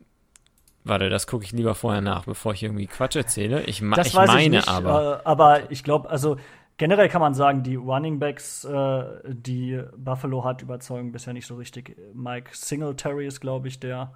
warte, 0.84 1.10
das 1.10 1.28
gucke 1.28 1.44
ich 1.44 1.52
lieber 1.52 1.76
vorher 1.76 2.02
nach, 2.02 2.26
bevor 2.26 2.54
ich 2.54 2.64
irgendwie 2.64 2.88
Quatsch 2.88 3.16
erzähle. 3.16 3.64
Ich, 3.64 3.82
ma 3.82 4.00
ich 4.00 4.14
meine 4.14 4.60
ich 4.60 4.68
aber. 4.68 5.22
Äh, 5.24 5.28
aber 5.28 5.72
ich 5.72 5.84
glaube, 5.84 6.10
also 6.10 6.38
generell 6.82 7.10
kann 7.10 7.22
man 7.22 7.36
sagen, 7.36 7.62
die 7.62 7.76
Running 7.76 8.18
Backs, 8.18 8.66
äh, 8.66 9.04
die 9.28 9.80
Buffalo 9.96 10.44
hat, 10.44 10.64
überzeugen 10.64 11.12
bisher 11.12 11.32
nicht 11.32 11.46
so 11.46 11.54
richtig. 11.54 11.96
Mike 12.16 12.50
Singletary 12.54 13.28
ist, 13.28 13.40
glaube 13.40 13.68
ich, 13.68 13.80
der 13.80 14.14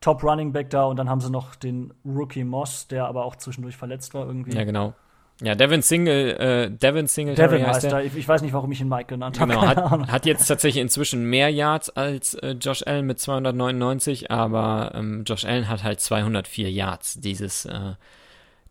Top 0.00 0.24
Running 0.24 0.52
Back 0.52 0.70
da 0.70 0.82
und 0.86 0.96
dann 0.96 1.08
haben 1.08 1.20
sie 1.20 1.30
noch 1.30 1.54
den 1.54 1.94
Rookie 2.04 2.42
Moss, 2.42 2.88
der 2.88 3.06
aber 3.06 3.24
auch 3.24 3.36
zwischendurch 3.36 3.76
verletzt 3.76 4.14
war 4.14 4.26
irgendwie. 4.26 4.50
Ja, 4.50 4.64
genau. 4.64 4.94
Ja, 5.42 5.54
Devin 5.54 5.80
Single, 5.82 6.30
äh, 6.40 6.70
Devin 6.72 7.06
Single. 7.06 7.36
Devin 7.36 7.64
heißt 7.64 7.84
er. 7.84 8.02
Ich, 8.02 8.16
ich, 8.16 8.26
weiß 8.26 8.42
nicht, 8.42 8.52
warum 8.52 8.72
ich 8.72 8.80
ihn 8.80 8.88
Mike 8.88 9.06
genannt 9.06 9.38
habe. 9.38 9.52
Genau, 9.52 9.64
hat, 9.64 10.10
hat, 10.10 10.26
jetzt 10.26 10.48
tatsächlich 10.48 10.82
inzwischen 10.82 11.24
mehr 11.30 11.50
Yards 11.50 11.88
als 11.90 12.34
äh, 12.34 12.56
Josh 12.60 12.82
Allen 12.84 13.06
mit 13.06 13.20
299, 13.20 14.32
aber 14.32 14.90
ähm, 14.94 15.22
Josh 15.24 15.44
Allen 15.44 15.68
hat 15.68 15.84
halt 15.84 16.00
204 16.00 16.68
Yards 16.72 17.20
dieses, 17.20 17.64
äh, 17.64 17.92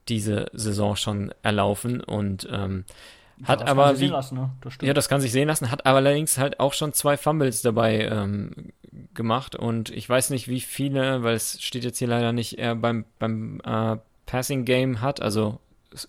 diese 0.10 0.48
Saison 0.54 0.96
schon 0.96 1.34
erlaufen 1.42 2.02
und 2.02 2.48
ähm, 2.52 2.86
hat 3.44 3.62
das 3.62 3.70
aber 3.70 3.86
kann 3.86 3.96
sich 3.96 4.02
wie, 4.02 4.06
sehen 4.06 4.14
lassen, 4.14 4.36
ne? 4.36 4.52
das 4.62 4.74
ja, 4.82 4.94
das 4.94 5.10
kann 5.10 5.22
sich 5.22 5.32
sehen 5.32 5.48
lassen, 5.48 5.72
hat 5.72 5.86
aber 5.86 5.98
allerdings 5.98 6.38
halt 6.38 6.60
auch 6.60 6.74
schon 6.74 6.94
zwei 6.94 7.18
Fumbles 7.18 7.62
dabei 7.62 8.08
ähm, 8.08 8.72
gemacht 9.14 9.56
und 9.56 9.90
ich 9.90 10.08
weiß 10.08 10.30
nicht, 10.30 10.48
wie 10.48 10.62
viele, 10.62 11.24
weil 11.24 11.36
es 11.36 11.62
steht 11.62 11.84
jetzt 11.84 11.98
hier 11.98 12.08
leider 12.08 12.32
nicht, 12.32 12.60
er 12.60 12.76
beim, 12.76 13.06
beim 13.20 13.60
äh, 13.66 13.98
Passing 14.26 14.66
Game 14.66 15.02
hat, 15.02 15.22
also 15.22 15.60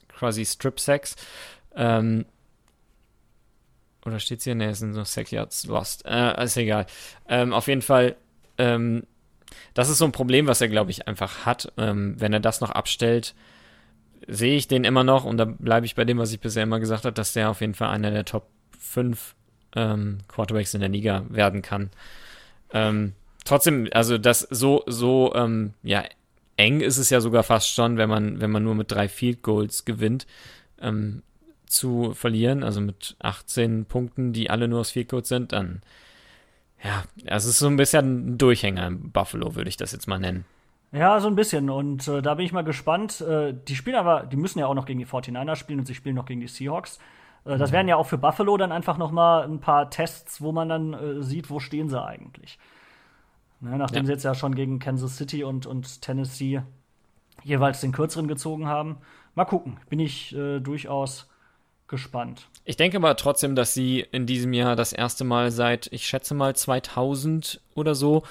quasi 0.08 0.44
Strip 0.44 0.80
Sacks. 0.80 1.16
Ähm, 1.74 2.26
oder 4.04 4.20
steht 4.20 4.42
hier? 4.42 4.54
Ne, 4.54 4.70
es 4.70 4.78
sind 4.80 4.92
nur 4.92 5.04
Sack 5.04 5.32
Yards 5.32 5.66
lost. 5.66 6.04
Äh, 6.06 6.44
ist 6.44 6.56
egal. 6.56 6.86
Ähm, 7.28 7.52
auf 7.52 7.68
jeden 7.68 7.82
Fall, 7.82 8.16
ähm, 8.58 9.04
das 9.72 9.88
ist 9.88 9.98
so 9.98 10.04
ein 10.04 10.12
Problem, 10.12 10.46
was 10.46 10.60
er, 10.60 10.68
glaube 10.68 10.90
ich, 10.90 11.08
einfach 11.08 11.46
hat. 11.46 11.72
Ähm, 11.78 12.14
wenn 12.18 12.32
er 12.32 12.40
das 12.40 12.60
noch 12.60 12.70
abstellt, 12.70 13.34
sehe 14.28 14.56
ich 14.56 14.68
den 14.68 14.84
immer 14.84 15.04
noch 15.04 15.24
und 15.24 15.36
da 15.36 15.44
bleibe 15.44 15.86
ich 15.86 15.94
bei 15.94 16.04
dem, 16.04 16.18
was 16.18 16.32
ich 16.32 16.40
bisher 16.40 16.62
immer 16.62 16.80
gesagt 16.80 17.04
habe, 17.04 17.14
dass 17.14 17.32
der 17.32 17.50
auf 17.50 17.60
jeden 17.60 17.74
Fall 17.74 17.88
einer 17.88 18.10
der 18.10 18.24
Top 18.24 18.48
5 18.78 19.34
ähm, 19.76 20.18
Quarterbacks 20.28 20.74
in 20.74 20.80
der 20.80 20.88
Liga 20.88 21.24
werden 21.28 21.62
kann. 21.62 21.90
Ähm, 22.72 23.12
trotzdem, 23.44 23.88
also 23.92 24.18
das 24.18 24.40
so, 24.40 24.82
so, 24.86 25.34
ähm, 25.34 25.74
ja, 25.82 26.04
eng 26.56 26.80
ist 26.80 26.98
es 26.98 27.10
ja 27.10 27.20
sogar 27.20 27.42
fast 27.42 27.68
schon, 27.74 27.96
wenn 27.96 28.08
man, 28.08 28.40
wenn 28.40 28.50
man 28.50 28.64
nur 28.64 28.74
mit 28.74 28.90
drei 28.90 29.08
Field 29.08 29.42
Goals 29.42 29.84
gewinnt, 29.84 30.26
ähm, 30.80 31.22
zu 31.66 32.14
verlieren, 32.14 32.62
also 32.62 32.80
mit 32.80 33.16
18 33.18 33.86
Punkten, 33.86 34.32
die 34.32 34.50
alle 34.50 34.68
nur 34.68 34.80
aus 34.80 34.92
Field 34.92 35.08
Goals 35.08 35.28
sind, 35.28 35.52
dann, 35.52 35.82
ja, 36.82 37.04
es 37.24 37.46
ist 37.46 37.58
so 37.58 37.66
ein 37.66 37.76
bisschen 37.76 38.34
ein 38.34 38.38
Durchhänger 38.38 38.86
im 38.86 39.10
Buffalo, 39.10 39.56
würde 39.56 39.68
ich 39.68 39.76
das 39.76 39.92
jetzt 39.92 40.06
mal 40.06 40.18
nennen. 40.18 40.44
Ja, 40.94 41.18
so 41.20 41.26
ein 41.28 41.34
bisschen. 41.34 41.70
Und 41.70 42.06
äh, 42.08 42.22
da 42.22 42.34
bin 42.34 42.46
ich 42.46 42.52
mal 42.52 42.62
gespannt. 42.62 43.20
Äh, 43.20 43.52
die 43.66 43.74
spielen 43.74 43.96
aber, 43.96 44.24
die 44.26 44.36
müssen 44.36 44.58
ja 44.60 44.66
auch 44.66 44.74
noch 44.74 44.86
gegen 44.86 45.00
die 45.00 45.06
49ers 45.06 45.56
spielen 45.56 45.80
und 45.80 45.86
sie 45.86 45.94
spielen 45.94 46.14
noch 46.14 46.26
gegen 46.26 46.40
die 46.40 46.46
Seahawks. 46.48 46.98
Äh, 47.44 47.58
das 47.58 47.72
wären 47.72 47.88
ja 47.88 47.96
auch 47.96 48.06
für 48.06 48.18
Buffalo 48.18 48.56
dann 48.56 48.70
einfach 48.72 48.96
noch 48.96 49.10
mal 49.10 49.42
ein 49.44 49.58
paar 49.60 49.90
Tests, 49.90 50.40
wo 50.40 50.52
man 50.52 50.68
dann 50.68 50.94
äh, 50.94 51.22
sieht, 51.22 51.50
wo 51.50 51.58
stehen 51.58 51.88
sie 51.88 52.00
eigentlich. 52.02 52.58
Ne, 53.60 53.76
nachdem 53.76 54.02
Ja. 54.02 54.06
sie 54.06 54.12
jetzt 54.12 54.24
ja 54.24 54.34
schon 54.34 54.54
gegen 54.54 54.78
Kansas 54.78 55.16
City 55.16 55.42
und, 55.42 55.66
und 55.66 56.00
Tennessee 56.02 56.62
jeweils 57.42 57.80
den 57.80 57.92
kürzeren 57.92 58.28
gezogen 58.28 58.68
haben. 58.68 58.98
Mal 59.34 59.44
gucken. 59.46 59.78
Bin 59.88 59.98
ich 59.98 60.34
äh, 60.36 60.60
durchaus 60.60 61.28
gespannt. 61.88 62.48
Ich 62.64 62.76
denke 62.76 62.96
aber 62.98 63.16
trotzdem, 63.16 63.56
dass 63.56 63.74
sie 63.74 64.00
in 64.12 64.26
diesem 64.26 64.52
Jahr 64.52 64.76
das 64.76 64.92
erste 64.92 65.24
Mal 65.24 65.50
seit, 65.50 65.88
ich 65.92 66.06
schätze 66.06 66.34
mal 66.34 66.54
2000 66.56 67.60
oder 67.74 67.94
so, 67.94 68.22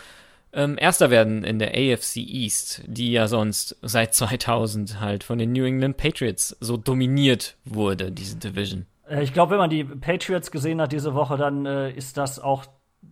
ähm, 0.53 0.77
Erster 0.79 1.09
werden 1.09 1.43
in 1.43 1.59
der 1.59 1.69
AFC 1.69 2.17
East, 2.17 2.83
die 2.85 3.11
ja 3.11 3.27
sonst 3.27 3.75
seit 3.81 4.13
2000 4.13 4.99
halt 4.99 5.23
von 5.23 5.37
den 5.37 5.51
New 5.51 5.65
England 5.65 5.97
Patriots 5.97 6.55
so 6.59 6.77
dominiert 6.77 7.57
wurde, 7.65 8.11
diese 8.11 8.37
Division. 8.37 8.85
Äh, 9.07 9.23
Ich 9.23 9.33
glaube, 9.33 9.51
wenn 9.51 9.57
man 9.57 9.69
die 9.69 9.83
Patriots 9.83 10.51
gesehen 10.51 10.79
hat 10.79 10.91
diese 10.91 11.13
Woche, 11.13 11.37
dann 11.37 11.65
äh, 11.65 11.91
ist 11.91 12.17
das 12.17 12.39
auch 12.39 12.65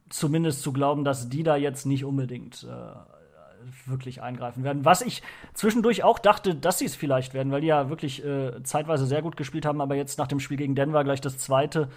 zumindest 0.09 0.61
zu 0.61 0.71
glauben, 0.71 1.03
dass 1.03 1.29
die 1.29 1.43
da 1.43 1.55
jetzt 1.55 1.85
nicht 1.85 2.05
unbedingt 2.05 2.63
äh, 2.63 3.89
wirklich 3.89 4.21
eingreifen 4.21 4.63
werden. 4.63 4.85
Was 4.85 5.01
ich 5.01 5.21
zwischendurch 5.53 6.03
auch 6.03 6.19
dachte, 6.19 6.55
dass 6.55 6.79
sie 6.79 6.85
es 6.85 6.95
vielleicht 6.95 7.33
werden, 7.33 7.51
weil 7.51 7.61
die 7.61 7.67
ja 7.67 7.89
wirklich 7.89 8.23
äh, 8.23 8.61
zeitweise 8.63 9.05
sehr 9.05 9.21
gut 9.21 9.37
gespielt 9.37 9.65
haben, 9.65 9.81
aber 9.81 9.95
jetzt 9.95 10.17
nach 10.17 10.27
dem 10.27 10.39
Spiel 10.39 10.57
gegen 10.57 10.75
Denver 10.75 11.03
gleich 11.03 11.21
das 11.21 11.37
zweite, 11.37 11.89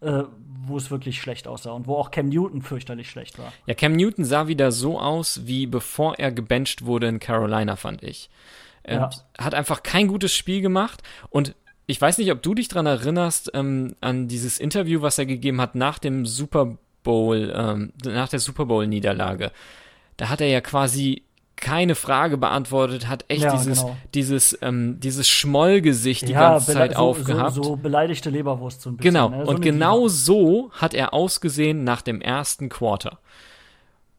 äh, 0.00 0.22
wo 0.66 0.76
es 0.76 0.90
wirklich 0.90 1.20
schlecht 1.20 1.46
aussah 1.48 1.72
und 1.72 1.86
wo 1.86 1.96
auch 1.96 2.10
Cam 2.10 2.28
Newton 2.28 2.62
fürchterlich 2.62 3.08
schlecht 3.10 3.38
war. 3.38 3.52
Ja, 3.66 3.74
Cam 3.74 3.92
Newton 3.92 4.24
sah 4.24 4.48
wieder 4.48 4.72
so 4.72 4.98
aus, 5.00 5.46
wie 5.46 5.66
bevor 5.66 6.18
er 6.18 6.32
gebencht 6.32 6.84
wurde 6.84 7.06
in 7.08 7.20
Carolina, 7.20 7.76
fand 7.76 8.02
ich. 8.02 8.28
Er 8.82 8.96
Ja. 8.98 9.10
hat 9.38 9.54
einfach 9.54 9.82
kein 9.82 10.08
gutes 10.08 10.32
Spiel 10.34 10.60
gemacht 10.60 11.02
und 11.30 11.54
ich 11.86 12.00
weiß 12.00 12.18
nicht, 12.18 12.32
ob 12.32 12.42
du 12.42 12.54
dich 12.54 12.66
dran 12.68 12.86
erinnerst, 12.86 13.52
ähm, 13.54 13.94
an 14.00 14.26
dieses 14.26 14.58
Interview, 14.58 15.02
was 15.02 15.18
er 15.18 15.26
gegeben 15.26 15.60
hat 15.60 15.76
nach 15.76 15.98
dem 16.00 16.26
Super 16.26 16.76
Bowl, 17.04 17.52
ähm, 17.54 17.92
nach 18.04 18.28
der 18.28 18.40
Super 18.40 18.66
Bowl-Niederlage. 18.66 19.52
Da 20.16 20.28
hat 20.28 20.40
er 20.40 20.48
ja 20.48 20.60
quasi 20.60 21.22
keine 21.56 21.94
Frage 21.94 22.36
beantwortet, 22.36 23.08
hat 23.08 23.24
echt 23.28 23.42
Ja, 23.42 23.56
dieses, 23.56 23.80
genau. 23.80 23.96
dieses, 24.14 24.58
ähm, 24.62 25.00
dieses 25.00 25.28
Schmollgesicht 25.28 26.28
die 26.28 26.34
ganze 26.34 26.72
Zeit 26.72 26.92
so, 26.92 26.98
aufgehabt. 26.98 27.54
So, 27.54 27.62
so 27.62 27.76
beleidigte 27.76 28.30
Leberwurst 28.30 28.82
so 28.82 28.90
ein 28.90 28.96
bisschen. 28.96 29.14
Genau, 29.14 29.30
ne? 29.30 29.44
so 29.44 29.50
und 29.50 29.62
genau 29.62 30.00
Diva. 30.02 30.08
so 30.10 30.70
hat 30.72 30.94
er 30.94 31.14
ausgesehen 31.14 31.82
nach 31.82 32.02
dem 32.02 32.20
ersten 32.20 32.68
Quarter. 32.68 33.18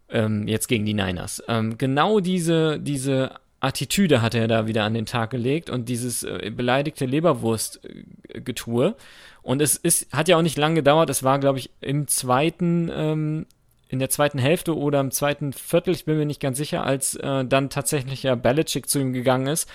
Ähm, 0.10 0.48
jetzt 0.48 0.68
gegen 0.68 0.86
die 0.86 0.94
Niners. 0.94 1.44
Ähm, 1.48 1.78
genau 1.78 2.20
diese, 2.20 2.80
diese 2.80 3.32
Attitüde 3.60 4.22
hat 4.22 4.36
er 4.36 4.48
da 4.48 4.68
wieder 4.68 4.84
an 4.84 4.94
den 4.94 5.06
Tag 5.06 5.32
gelegt 5.32 5.70
und 5.70 5.90
dieses 5.90 6.24
äh, 6.24 6.52
beleidigte 6.56 7.06
Leberwurst-Getue. 7.06 8.96
Und 9.42 9.62
es 9.62 9.76
ist, 9.76 10.12
hat 10.14 10.28
ja 10.28 10.38
auch 10.38 10.42
nicht 10.42 10.58
lange 10.58 10.76
gedauert. 10.76 11.10
Es 11.10 11.24
war, 11.24 11.40
glaube 11.40 11.60
ich, 11.60 11.70
im 11.82 12.08
zweiten, 12.08 12.90
ähm, 12.94 13.46
in 13.90 14.00
der 14.00 14.10
zweiten 14.10 14.40
Hälfte 14.40 14.76
oder 14.76 15.00
im 15.00 15.12
zweiten 15.12 15.54
Viertel, 15.54 15.94
ich 15.94 16.06
bin 16.06 16.18
mir 16.18 16.26
nicht 16.26 16.42
ganz 16.42 16.58
sicher, 16.58 16.84
als 16.84 17.16
äh, 17.16 17.46
dann 17.46 17.70
tatsächlich 17.70 18.24
ja 18.24 18.36
Belichick 18.36 18.90
zu 18.90 19.00
ihm 19.00 19.14
gegangen 19.14 19.48
ist. 19.48 19.70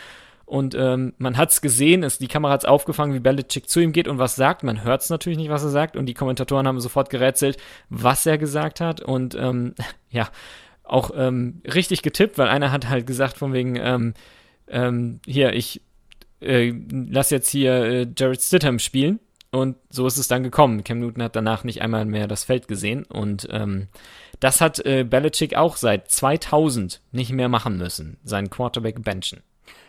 Und 0.44 0.74
ähm, 0.74 1.14
man 1.18 1.38
hat's 1.38 1.62
gesehen, 1.62 2.02
es, 2.02 2.18
die 2.18 2.28
Kamera 2.28 2.52
hat's 2.52 2.64
aufgefangen, 2.64 3.14
wie 3.14 3.20
Belichick 3.20 3.70
zu 3.70 3.80
ihm 3.80 3.92
geht 3.92 4.06
und 4.06 4.18
was 4.18 4.36
sagt. 4.36 4.64
Man 4.64 4.84
hört's 4.84 5.08
natürlich 5.08 5.38
nicht, 5.38 5.50
was 5.50 5.62
er 5.62 5.70
sagt. 5.70 5.96
Und 5.96 6.06
die 6.06 6.14
Kommentatoren 6.14 6.66
haben 6.66 6.80
sofort 6.80 7.08
gerätselt, 7.08 7.56
was 7.88 8.26
er 8.26 8.36
gesagt 8.36 8.80
hat. 8.80 9.00
Und 9.00 9.34
ähm, 9.34 9.74
ja, 10.10 10.28
auch 10.84 11.10
ähm, 11.16 11.62
richtig 11.64 12.02
getippt, 12.02 12.36
weil 12.38 12.48
einer 12.48 12.70
hat 12.70 12.88
halt 12.88 13.06
gesagt 13.06 13.38
von 13.38 13.52
wegen, 13.52 13.76
ähm, 13.76 14.14
ähm, 14.68 15.20
hier, 15.24 15.54
ich 15.54 15.80
äh, 16.40 16.74
lass 16.90 17.30
jetzt 17.30 17.48
hier 17.48 17.72
äh, 17.72 18.06
Jared 18.16 18.42
Stidham 18.42 18.78
spielen. 18.78 19.20
Und 19.52 19.76
so 19.90 20.06
ist 20.06 20.16
es 20.16 20.28
dann 20.28 20.42
gekommen. 20.42 20.82
Cam 20.82 20.98
Newton 21.00 21.22
hat 21.22 21.36
danach 21.36 21.62
nicht 21.62 21.82
einmal 21.82 22.06
mehr 22.06 22.26
das 22.26 22.42
Feld 22.42 22.68
gesehen. 22.68 23.04
Und 23.04 23.46
ähm, 23.50 23.88
das 24.40 24.60
hat 24.62 24.84
äh, 24.86 25.04
Belichick 25.04 25.54
auch 25.56 25.76
seit 25.76 26.10
2000 26.10 27.02
nicht 27.12 27.32
mehr 27.32 27.50
machen 27.50 27.76
müssen. 27.76 28.16
Seinen 28.24 28.48
Quarterback 28.48 29.02
benchen. 29.04 29.42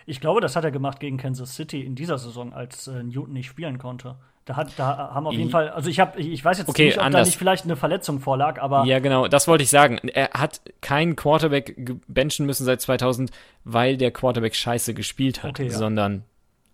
Ich 0.06 0.20
glaube, 0.20 0.42
das 0.42 0.58
hat 0.58 0.66
er 0.66 0.72
gemacht 0.72 1.00
gegen 1.00 1.16
Kansas 1.18 1.56
City 1.56 1.82
in 1.82 1.96
dieser 1.96 2.18
Saison, 2.18 2.54
als 2.54 2.88
äh, 2.88 3.04
Newton 3.04 3.32
nicht 3.34 3.48
spielen 3.48 3.78
konnte. 3.78 4.16
Da, 4.44 4.58
hat, 4.58 4.74
da 4.76 5.12
haben 5.14 5.26
auf 5.26 5.34
jeden 5.34 5.50
Fall, 5.50 5.70
also 5.70 5.90
ich 5.90 6.02
habe, 6.02 6.20
ich 6.20 6.44
weiß 6.44 6.58
jetzt 6.58 6.68
Okay, 6.68 6.88
nicht, 6.88 6.96
ob 6.98 7.00
da 7.04 7.06
anders. 7.06 7.28
nicht 7.30 7.38
vielleicht 7.38 7.64
eine 7.64 7.78
Verletzung 7.78 8.20
vorlag, 8.20 8.60
aber 8.62 8.84
Ja, 8.84 9.00
genau, 9.00 9.30
das 9.30 9.48
wollte 9.48 9.64
ich 9.64 9.70
sagen. 9.70 10.00
Er 10.10 10.32
hat 10.34 10.60
keinen 10.82 11.16
Quarterback 11.16 11.78
benchen 12.10 12.46
müssen 12.46 12.66
seit 12.66 12.82
2000, 12.82 13.32
weil 13.64 13.96
der 13.96 14.12
Quarterback 14.12 14.54
scheiße 14.56 14.94
gespielt 14.94 15.44
hat, 15.44 15.52
Okay, 15.52 15.68
ja. 15.68 15.72
sondern, 15.78 16.26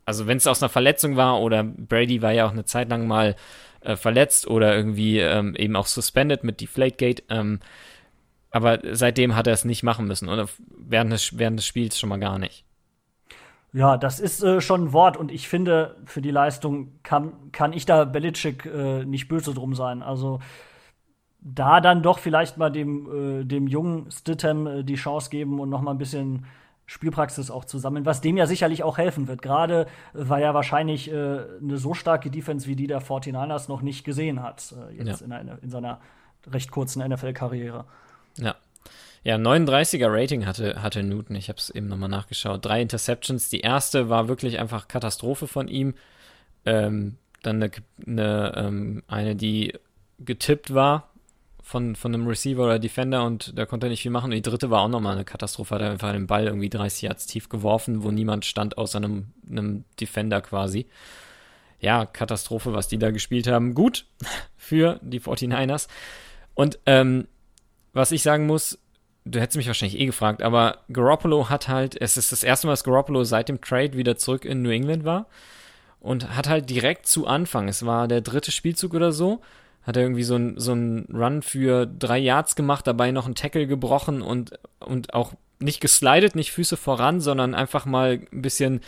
also 0.10 0.26
wenn 0.26 0.38
es 0.38 0.48
aus 0.48 0.64
einer 0.64 0.70
Verletzung 0.70 1.18
war 1.18 1.40
oder 1.40 1.64
Brady 1.64 2.24
war 2.24 2.32
ja 2.32 2.48
auch 2.48 2.52
eine 2.52 2.66
Zeit 2.66 2.90
lang 2.90 3.06
mal 3.06 3.36
äh, 3.82 3.96
verletzt 3.96 4.48
oder 4.48 4.76
irgendwie 4.76 5.20
ähm, 5.20 5.56
eben 5.56 5.76
auch 5.76 5.86
suspended 5.86 6.44
mit 6.44 6.62
Deflategate, 6.62 7.22
ähm, 7.30 7.60
aber 8.50 8.80
seitdem 8.94 9.36
hat 9.36 9.46
er 9.46 9.54
es 9.54 9.66
nicht 9.66 9.84
machen 9.84 10.08
müssen 10.08 10.28
oder 10.28 10.48
während 10.76 11.14
des, 11.14 11.38
während 11.38 11.60
des 11.60 11.68
Spiels 11.68 12.00
schon 12.00 12.10
mal 12.10 12.20
gar 12.20 12.40
nicht. 12.40 12.66
ja, 13.72 13.98
das 13.98 14.20
ist 14.20 14.42
äh, 14.42 14.62
schon 14.62 14.86
ein 14.86 14.94
Wort 14.94 15.16
und 15.16 15.32
ich 15.32 15.48
finde, 15.48 15.96
für 16.06 16.24
die 16.24 16.32
Leistung 16.32 16.94
kann, 17.04 17.52
kann 17.52 17.72
ich 17.72 17.86
da 17.86 18.06
Belichick 18.06 18.66
äh, 18.66 19.06
nicht 19.06 19.28
böse 19.28 19.54
drum 19.54 19.76
sein. 19.76 20.02
Also 20.02 20.40
da 21.40 21.82
dann 21.82 22.02
doch 22.02 22.18
vielleicht 22.18 22.58
mal 22.58 22.72
dem, 22.72 23.42
äh, 23.42 23.46
dem 23.46 23.68
jungen 23.68 24.10
Stidham 24.10 24.66
äh, 24.66 24.84
die 24.84 24.96
Chance 24.96 25.30
geben 25.30 25.60
und 25.60 25.70
noch 25.70 25.82
mal 25.82 25.92
ein 25.92 26.00
bisschen 26.00 26.48
Spielpraxis 26.90 27.52
auch 27.52 27.66
zu 27.66 27.78
sammeln, 27.78 28.08
was 28.08 28.20
dem 28.20 28.36
ja 28.36 28.48
sicherlich 28.48 28.82
auch 28.82 28.98
helfen 28.98 29.28
wird. 29.28 29.44
Gerade 29.44 29.82
äh, 29.82 29.86
weil 30.14 30.42
er 30.42 30.56
wahrscheinlich 30.56 31.12
äh, 31.12 31.14
eine 31.14 31.78
so 31.78 31.94
starke 31.94 32.32
Defense 32.32 32.68
wie 32.68 32.76
die 32.76 32.88
der 32.88 33.00
49ers 33.00 33.70
noch 33.70 33.82
nicht 33.84 34.04
gesehen 34.04 34.42
hat, 34.42 34.74
äh, 34.92 34.96
jetzt 34.98 35.22
Ja. 35.22 35.26
in, 35.28 35.32
einer, 35.32 35.62
in 35.62 35.70
seiner 35.70 36.00
recht 36.48 36.72
kurzen 36.72 37.08
NFL-Karriere. 37.08 37.86
Ja. 38.38 38.56
Ja, 39.24 39.36
39er 39.36 40.08
Rating 40.10 40.46
hatte, 40.48 40.82
hatte 40.82 41.04
Newton. 41.04 41.36
Ich 41.36 41.50
habe 41.50 41.60
es 41.60 41.70
eben 41.70 41.88
nochmal 41.88 42.10
nachgeschaut. 42.10 42.66
Drei 42.66 42.82
Interceptions. 42.82 43.50
Die 43.50 43.60
erste 43.60 44.10
war 44.10 44.28
wirklich 44.28 44.58
einfach 44.60 44.88
Katastrophe 44.88 45.46
von 45.46 45.68
ihm. 45.68 45.94
Ähm, 46.66 47.18
dann 47.44 47.62
eine, 47.62 47.72
eine, 48.08 48.54
ähm, 48.56 49.04
eine, 49.08 49.36
die 49.36 49.74
getippt 50.20 50.74
war 50.74 51.09
von, 51.62 51.96
von 51.96 52.14
einem 52.14 52.28
Receiver 52.28 52.64
oder 52.64 52.80
Defender 52.80 53.26
und 53.26 53.58
da 53.58 53.66
konnte 53.66 53.88
er 53.88 53.90
nicht 53.90 54.02
viel 54.02 54.12
machen. 54.12 54.26
Und 54.26 54.36
die 54.36 54.42
dritte 54.42 54.70
war 54.70 54.82
auch 54.82 54.88
nochmal 54.88 55.14
eine 55.14 55.26
Katastrophe. 55.26 55.76
Hat 55.76 55.82
er 55.82 55.92
einfach 55.92 56.12
den 56.12 56.28
Ball 56.28 56.48
irgendwie 56.48 56.70
30 56.70 57.04
Yards 57.04 57.26
tief 57.28 57.50
geworfen, 57.50 58.04
wo 58.04 58.12
niemand 58.12 58.46
stand 58.46 58.78
außer 58.78 58.98
einem, 58.98 59.28
einem 59.50 59.84
Defender 60.00 60.42
quasi. 60.42 60.88
Ja, 61.80 62.06
Katastrophe, 62.06 62.74
was 62.74 62.88
die 62.88 62.98
da 62.98 63.12
gespielt 63.12 63.48
haben. 63.48 63.74
Gut 63.74 64.06
für 64.58 65.00
die 65.02 65.22
49ers. 65.22 65.88
Und 66.56 66.80
ähm, 66.86 67.28
was 67.94 68.12
ich 68.12 68.24
sagen 68.24 68.48
muss, 68.48 68.80
du 69.26 69.40
hättest 69.40 69.58
mich 69.58 69.68
wahrscheinlich 69.68 70.00
eh 70.00 70.06
gefragt, 70.06 70.42
aber 70.42 70.80
Garoppolo 70.92 71.50
hat 71.50 71.68
halt, 71.68 72.00
es 72.00 72.18
ist 72.18 72.32
das 72.32 72.44
erste 72.44 72.68
Mal, 72.68 72.74
dass 72.74 72.84
Garoppolo 72.84 73.24
seit 73.24 73.50
dem 73.50 73.62
Trade 73.62 73.94
wieder 73.94 74.18
zurück 74.18 74.46
in 74.46 74.62
New 74.62 74.70
England 74.70 75.04
war 75.04 75.28
und 76.00 76.36
hat 76.36 76.48
halt 76.48 76.70
direkt 76.70 77.06
zu 77.08 77.28
Anfang, 77.28 77.68
es 77.68 77.86
war 77.86 78.08
der 78.08 78.22
dritte 78.22 78.52
Spielzug 78.52 78.94
oder 78.94 79.12
so, 79.12 79.42
hat 79.84 79.98
er 79.98 80.04
irgendwie 80.04 80.24
so 80.24 80.36
ein, 80.36 80.56
so 80.58 80.72
Run 80.74 81.42
für 81.42 81.86
drei 81.86 82.20
Yards 82.20 82.56
gemacht, 82.56 82.86
dabei 82.88 83.12
noch 83.12 83.26
einen 83.26 83.36
Tackle 83.36 83.68
gebrochen 83.68 84.22
und, 84.22 84.60
und 84.80 85.14
auch 85.14 85.34
nicht 85.60 85.82
geslidet, 85.82 86.36
nicht 86.36 86.52
Füße 86.52 86.78
voran, 86.78 87.20
sondern 87.20 87.56
einfach 87.56 87.86
mal 87.86 88.22
ein 88.32 88.42
bisschen, 88.42 88.82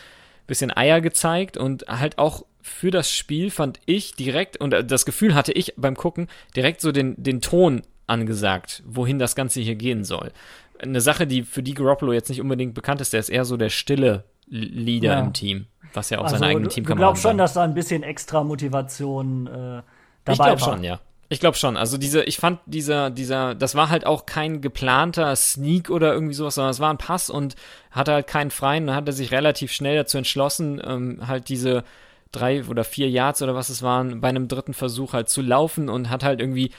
bisschen 0.47 0.75
Eier 0.75 1.01
gezeigt 1.01 1.57
und 1.57 1.85
halt 1.87 2.17
auch 2.17 2.45
für 2.61 2.91
das 2.91 3.11
Spiel 3.11 3.49
fand 3.49 3.79
ich 3.85 4.13
direkt, 4.13 4.57
und 4.57 4.71
das 4.71 5.05
Gefühl 5.05 5.33
hatte 5.33 5.51
ich 5.51 5.73
beim 5.77 5.95
Gucken, 5.95 6.27
direkt 6.55 6.81
so 6.81 6.91
den, 6.91 7.15
den 7.17 7.41
Ton 7.41 7.81
angesagt, 8.07 8.83
wohin 8.85 9.19
das 9.19 9.35
Ganze 9.35 9.61
hier 9.61 9.75
gehen 9.75 10.03
soll. 10.03 10.31
Eine 10.79 11.01
Sache, 11.01 11.27
die 11.27 11.43
für 11.43 11.63
die 11.63 11.73
Garoppolo 11.73 12.13
jetzt 12.13 12.29
nicht 12.29 12.41
unbedingt 12.41 12.73
bekannt 12.73 13.01
ist, 13.01 13.13
der 13.13 13.19
ist 13.19 13.29
eher 13.29 13.45
so 13.45 13.57
der 13.57 13.69
stille 13.69 14.25
Leader 14.47 15.13
ja. 15.13 15.19
im 15.19 15.33
Team, 15.33 15.65
was 15.93 16.09
ja 16.09 16.19
auch 16.19 16.23
also, 16.23 16.35
seine 16.35 16.47
eigenen 16.47 16.69
Teamkameraden 16.69 17.15
Ich 17.15 17.21
glaube 17.21 17.29
schon, 17.29 17.37
dass 17.37 17.53
da 17.53 17.63
ein 17.63 17.73
bisschen 17.73 18.03
extra 18.03 18.43
Motivation 18.43 19.47
äh, 19.47 19.81
dabei 20.25 20.33
ich 20.33 20.37
glaub 20.37 20.39
war. 20.39 20.53
Ich 20.53 20.59
glaube 20.59 20.75
schon, 20.75 20.83
ja. 20.83 20.99
Ich 21.31 21.39
glaube 21.39 21.55
schon. 21.55 21.77
Also 21.77 21.97
diese, 21.97 22.23
ich 22.23 22.37
fand 22.37 22.59
dieser, 22.65 23.09
dieser, 23.09 23.55
das 23.55 23.73
war 23.73 23.89
halt 23.89 24.05
auch 24.05 24.25
kein 24.25 24.59
geplanter 24.59 25.33
Sneak 25.37 25.89
oder 25.89 26.13
irgendwie 26.13 26.33
sowas, 26.33 26.55
sondern 26.55 26.71
es 26.71 26.81
war 26.81 26.91
ein 26.91 26.97
Pass 26.97 27.29
und 27.29 27.55
hatte 27.89 28.11
halt 28.11 28.27
keinen 28.27 28.51
freien. 28.51 28.85
Dann 28.85 28.97
hat 28.97 29.07
er 29.07 29.13
sich 29.13 29.31
relativ 29.31 29.71
schnell 29.71 29.95
dazu 29.95 30.17
entschlossen, 30.17 30.81
ähm, 30.83 31.25
halt 31.25 31.47
diese 31.47 31.85
drei 32.33 32.65
oder 32.65 32.83
vier 32.83 33.09
Yards 33.09 33.41
oder 33.41 33.55
was 33.55 33.69
es 33.69 33.81
waren, 33.81 34.19
bei 34.19 34.27
einem 34.27 34.49
dritten 34.49 34.73
Versuch 34.73 35.13
halt 35.13 35.29
zu 35.29 35.41
laufen 35.41 35.87
und 35.87 36.09
hat 36.09 36.25
halt 36.25 36.41
irgendwie 36.41 36.71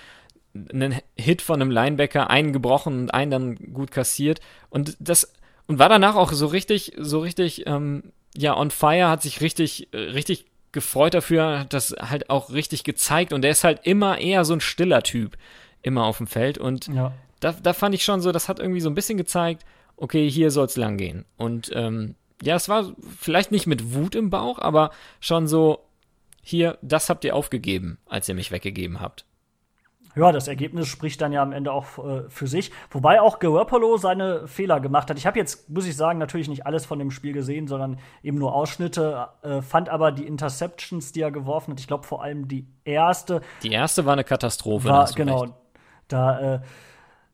einen 0.55 0.97
Hit 1.17 1.41
von 1.41 1.63
einem 1.63 1.71
Linebacker, 1.71 2.29
einen 2.29 2.53
gebrochen 2.53 3.01
und 3.01 3.15
einen 3.15 3.31
dann 3.31 3.73
gut 3.73 3.91
kassiert. 3.91 4.41
Und 4.69 4.99
das, 5.01 5.33
und 5.67 5.79
war 5.79 5.89
danach 5.89 6.15
auch 6.15 6.31
so 6.31 6.47
richtig, 6.47 6.93
so 6.99 7.21
richtig, 7.21 7.67
ähm, 7.67 8.13
ja, 8.37 8.55
on 8.55 8.71
fire, 8.71 9.09
hat 9.09 9.23
sich 9.23 9.41
richtig, 9.41 9.89
richtig 9.95 10.45
gefreut 10.73 11.15
dafür, 11.15 11.61
hat 11.61 11.73
das 11.73 11.95
halt 11.99 12.31
auch 12.31 12.51
richtig 12.51 12.85
gezeigt. 12.85 13.33
Und 13.33 13.45
er 13.45 13.51
ist 13.51 13.65
halt 13.65 13.81
immer 13.85 14.19
eher 14.19 14.45
so 14.45 14.55
ein 14.55 14.61
stiller 14.61 15.03
Typ, 15.03 15.37
immer 15.83 16.05
auf 16.05 16.19
dem 16.19 16.27
Feld. 16.27 16.59
Und 16.59 16.89
ja. 16.89 17.13
da, 17.41 17.53
da 17.53 17.73
fand 17.73 17.95
ich 17.95 18.05
schon 18.05 18.21
so, 18.21 18.33
das 18.33 18.49
hat 18.49 18.59
irgendwie 18.59 18.81
so 18.81 18.91
ein 18.91 18.95
bisschen 18.95 19.19
gezeigt, 19.19 19.65
okay, 19.97 20.29
hier 20.29 20.51
soll's 20.51 20.77
lang 20.77 20.97
gehen. 20.97 21.25
Und 21.37 21.71
ähm, 21.75 22.15
ja, 22.43 22.57
es 22.57 22.69
war 22.69 22.93
vielleicht 23.19 23.53
nicht 23.53 23.67
mit 23.67 23.95
Wut 23.95 24.15
im 24.15 24.31
Bauch, 24.31 24.59
aber 24.59 24.91
schon 25.21 25.47
so, 25.47 25.85
hier, 26.43 26.79
das 26.83 27.09
habt 27.09 27.25
ihr 27.25 27.37
aufgegeben, 27.37 27.99
als 28.07 28.29
ihr 28.29 28.35
mich 28.35 28.51
weggegeben 28.51 29.01
habt 29.01 29.25
ja, 30.15 30.31
das 30.33 30.49
Ergebnis 30.49 30.89
spricht 30.89 31.21
dann 31.21 31.33
ja 31.33 31.43
am 31.43 31.53
Ende 31.53 31.73
auch 31.73 31.99
äh, 31.99 32.29
für 32.29 32.47
sich. 32.47 32.71
Wobei 32.91 33.21
auch 33.21 33.39
Garoppolo 33.39 33.97
seine 33.97 34.47
Fehler 34.47 34.81
gemacht 34.81 35.09
hat. 35.09 35.19
Ich 35.19 35.27
habe 35.27 35.39
jetzt, 35.39 35.71
muss 35.71 35.87
ich 35.87 35.97
sagen, 35.97 36.19
natürlich 36.19 36.49
nicht 36.49 36.67
alles 36.67 36.85
von 36.85 36.99
dem 36.99 37.11
Spiel 37.11 37.33
gesehen, 37.33 37.67
sondern 37.67 37.99
eben 38.23 38.39
nur 38.39 38.55
Ausschnitte. 38.55 39.29
Äh, 39.43 39.63
fand 39.63 39.89
aber 39.89 40.13
die 40.13 40.27
Interceptions, 40.27 41.13
die 41.13 41.23
er 41.23 41.31
geworfen 41.31 41.73
hat, 41.73 41.81
ich 41.81 41.87
glaube 41.87 42.05
vor 42.05 42.23
allem 42.23 42.49
die 42.49 42.67
erste. 42.85 43.41
Die 43.63 43.73
erste 43.73 44.05
war 44.05 44.13
eine 44.13 44.25
Katastrophe. 44.25 44.89
War, 44.89 45.11
genau. 45.13 45.43
Recht. 45.43 45.55
Da, 46.09 46.55
äh, 46.55 46.61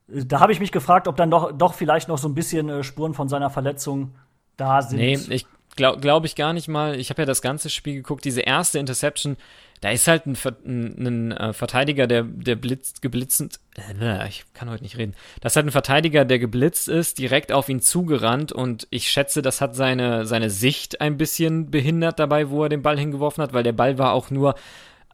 da 0.08 0.40
habe 0.40 0.52
ich 0.52 0.60
mich 0.60 0.72
gefragt, 0.72 1.08
ob 1.08 1.16
dann 1.16 1.30
doch, 1.30 1.52
doch 1.52 1.74
vielleicht 1.74 2.08
noch 2.08 2.18
so 2.18 2.28
ein 2.28 2.34
bisschen 2.34 2.68
äh, 2.68 2.82
Spuren 2.82 3.14
von 3.14 3.28
seiner 3.28 3.50
Verletzung 3.50 4.14
da 4.56 4.82
sind. 4.82 4.98
Nee, 4.98 5.18
ich 5.30 5.46
glaube 5.76 6.00
glaub 6.00 6.24
ich 6.24 6.34
gar 6.34 6.52
nicht 6.52 6.68
mal. 6.68 6.94
Ich 6.98 7.10
habe 7.10 7.22
ja 7.22 7.26
das 7.26 7.42
ganze 7.42 7.70
Spiel 7.70 7.94
geguckt. 7.94 8.24
Diese 8.24 8.40
erste 8.40 8.78
Interception 8.78 9.36
da 9.80 9.90
ist 9.90 10.08
halt 10.08 10.26
ein, 10.26 10.36
ein, 10.64 11.06
ein 11.06 11.32
äh, 11.32 11.52
Verteidiger, 11.52 12.06
der, 12.06 12.22
der 12.24 12.56
blitzt, 12.56 13.02
geblitzend, 13.02 13.60
äh, 14.00 14.28
ich 14.28 14.44
kann 14.54 14.70
heute 14.70 14.82
nicht 14.82 14.98
reden. 14.98 15.14
Das 15.40 15.52
ist 15.52 15.56
halt 15.56 15.66
ein 15.66 15.72
Verteidiger, 15.72 16.24
der 16.24 16.38
geblitzt 16.38 16.88
ist, 16.88 17.18
direkt 17.18 17.52
auf 17.52 17.68
ihn 17.68 17.80
zugerannt 17.80 18.52
und 18.52 18.86
ich 18.90 19.08
schätze, 19.08 19.42
das 19.42 19.60
hat 19.60 19.74
seine, 19.76 20.26
seine 20.26 20.50
Sicht 20.50 21.00
ein 21.00 21.16
bisschen 21.16 21.70
behindert 21.70 22.18
dabei, 22.18 22.50
wo 22.50 22.64
er 22.64 22.68
den 22.68 22.82
Ball 22.82 22.98
hingeworfen 22.98 23.42
hat, 23.42 23.52
weil 23.52 23.62
der 23.62 23.72
Ball 23.72 23.98
war 23.98 24.12
auch 24.12 24.30
nur 24.30 24.54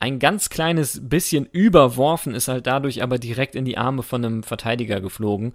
ein 0.00 0.18
ganz 0.18 0.50
kleines 0.50 1.08
bisschen 1.08 1.46
überworfen, 1.46 2.34
ist 2.34 2.48
halt 2.48 2.66
dadurch 2.66 3.02
aber 3.02 3.18
direkt 3.18 3.54
in 3.54 3.64
die 3.64 3.78
Arme 3.78 4.02
von 4.02 4.24
einem 4.24 4.42
Verteidiger 4.42 5.00
geflogen. 5.00 5.54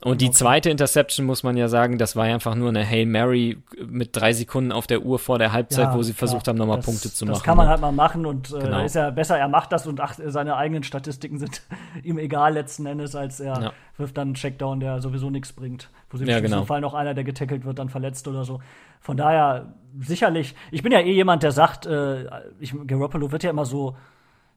Und 0.00 0.20
die 0.20 0.30
zweite 0.30 0.70
Interception 0.70 1.26
muss 1.26 1.42
man 1.42 1.56
ja 1.56 1.66
sagen, 1.66 1.98
das 1.98 2.14
war 2.14 2.24
einfach 2.24 2.54
nur 2.54 2.68
eine 2.68 2.88
Hail 2.88 3.04
Mary 3.04 3.58
mit 3.84 4.14
drei 4.14 4.32
Sekunden 4.32 4.70
auf 4.70 4.86
der 4.86 5.02
Uhr 5.02 5.18
vor 5.18 5.38
der 5.38 5.52
Halbzeit, 5.52 5.86
ja, 5.86 5.94
wo 5.94 6.02
sie 6.02 6.12
versucht 6.12 6.46
haben, 6.46 6.56
nochmal 6.56 6.78
Punkte 6.78 7.12
zu 7.12 7.24
machen. 7.24 7.34
Das 7.34 7.42
kann 7.42 7.56
man 7.56 7.66
halt 7.66 7.80
mal 7.80 7.90
machen 7.90 8.24
und 8.24 8.52
äh, 8.52 8.60
genau. 8.60 8.84
ist 8.84 8.94
ja 8.94 9.10
besser, 9.10 9.36
er 9.36 9.48
macht 9.48 9.72
das 9.72 9.88
und 9.88 10.00
ach, 10.00 10.14
seine 10.24 10.56
eigenen 10.56 10.84
Statistiken 10.84 11.38
sind 11.38 11.62
ihm 12.04 12.18
egal 12.18 12.54
letzten 12.54 12.86
Endes, 12.86 13.16
als 13.16 13.40
er 13.40 13.60
ja. 13.60 13.72
wirft 13.96 14.16
dann 14.16 14.28
einen 14.28 14.34
Checkdown, 14.34 14.78
der 14.78 15.00
sowieso 15.00 15.30
nichts 15.30 15.52
bringt. 15.52 15.90
Wo 16.10 16.16
sich 16.16 16.28
ja, 16.28 16.38
genau. 16.38 16.64
Fall 16.64 16.80
noch 16.80 16.94
einer, 16.94 17.14
der 17.14 17.24
getackelt 17.24 17.64
wird, 17.64 17.80
dann 17.80 17.88
verletzt 17.88 18.28
oder 18.28 18.44
so. 18.44 18.60
Von 19.00 19.16
daher 19.16 19.74
sicherlich, 19.98 20.54
ich 20.70 20.84
bin 20.84 20.92
ja 20.92 21.00
eh 21.00 21.12
jemand, 21.12 21.42
der 21.42 21.50
sagt, 21.50 21.86
äh, 21.86 22.24
ich, 22.60 22.72
Garoppolo 22.86 23.32
wird 23.32 23.42
ja 23.42 23.50
immer 23.50 23.64
so 23.64 23.96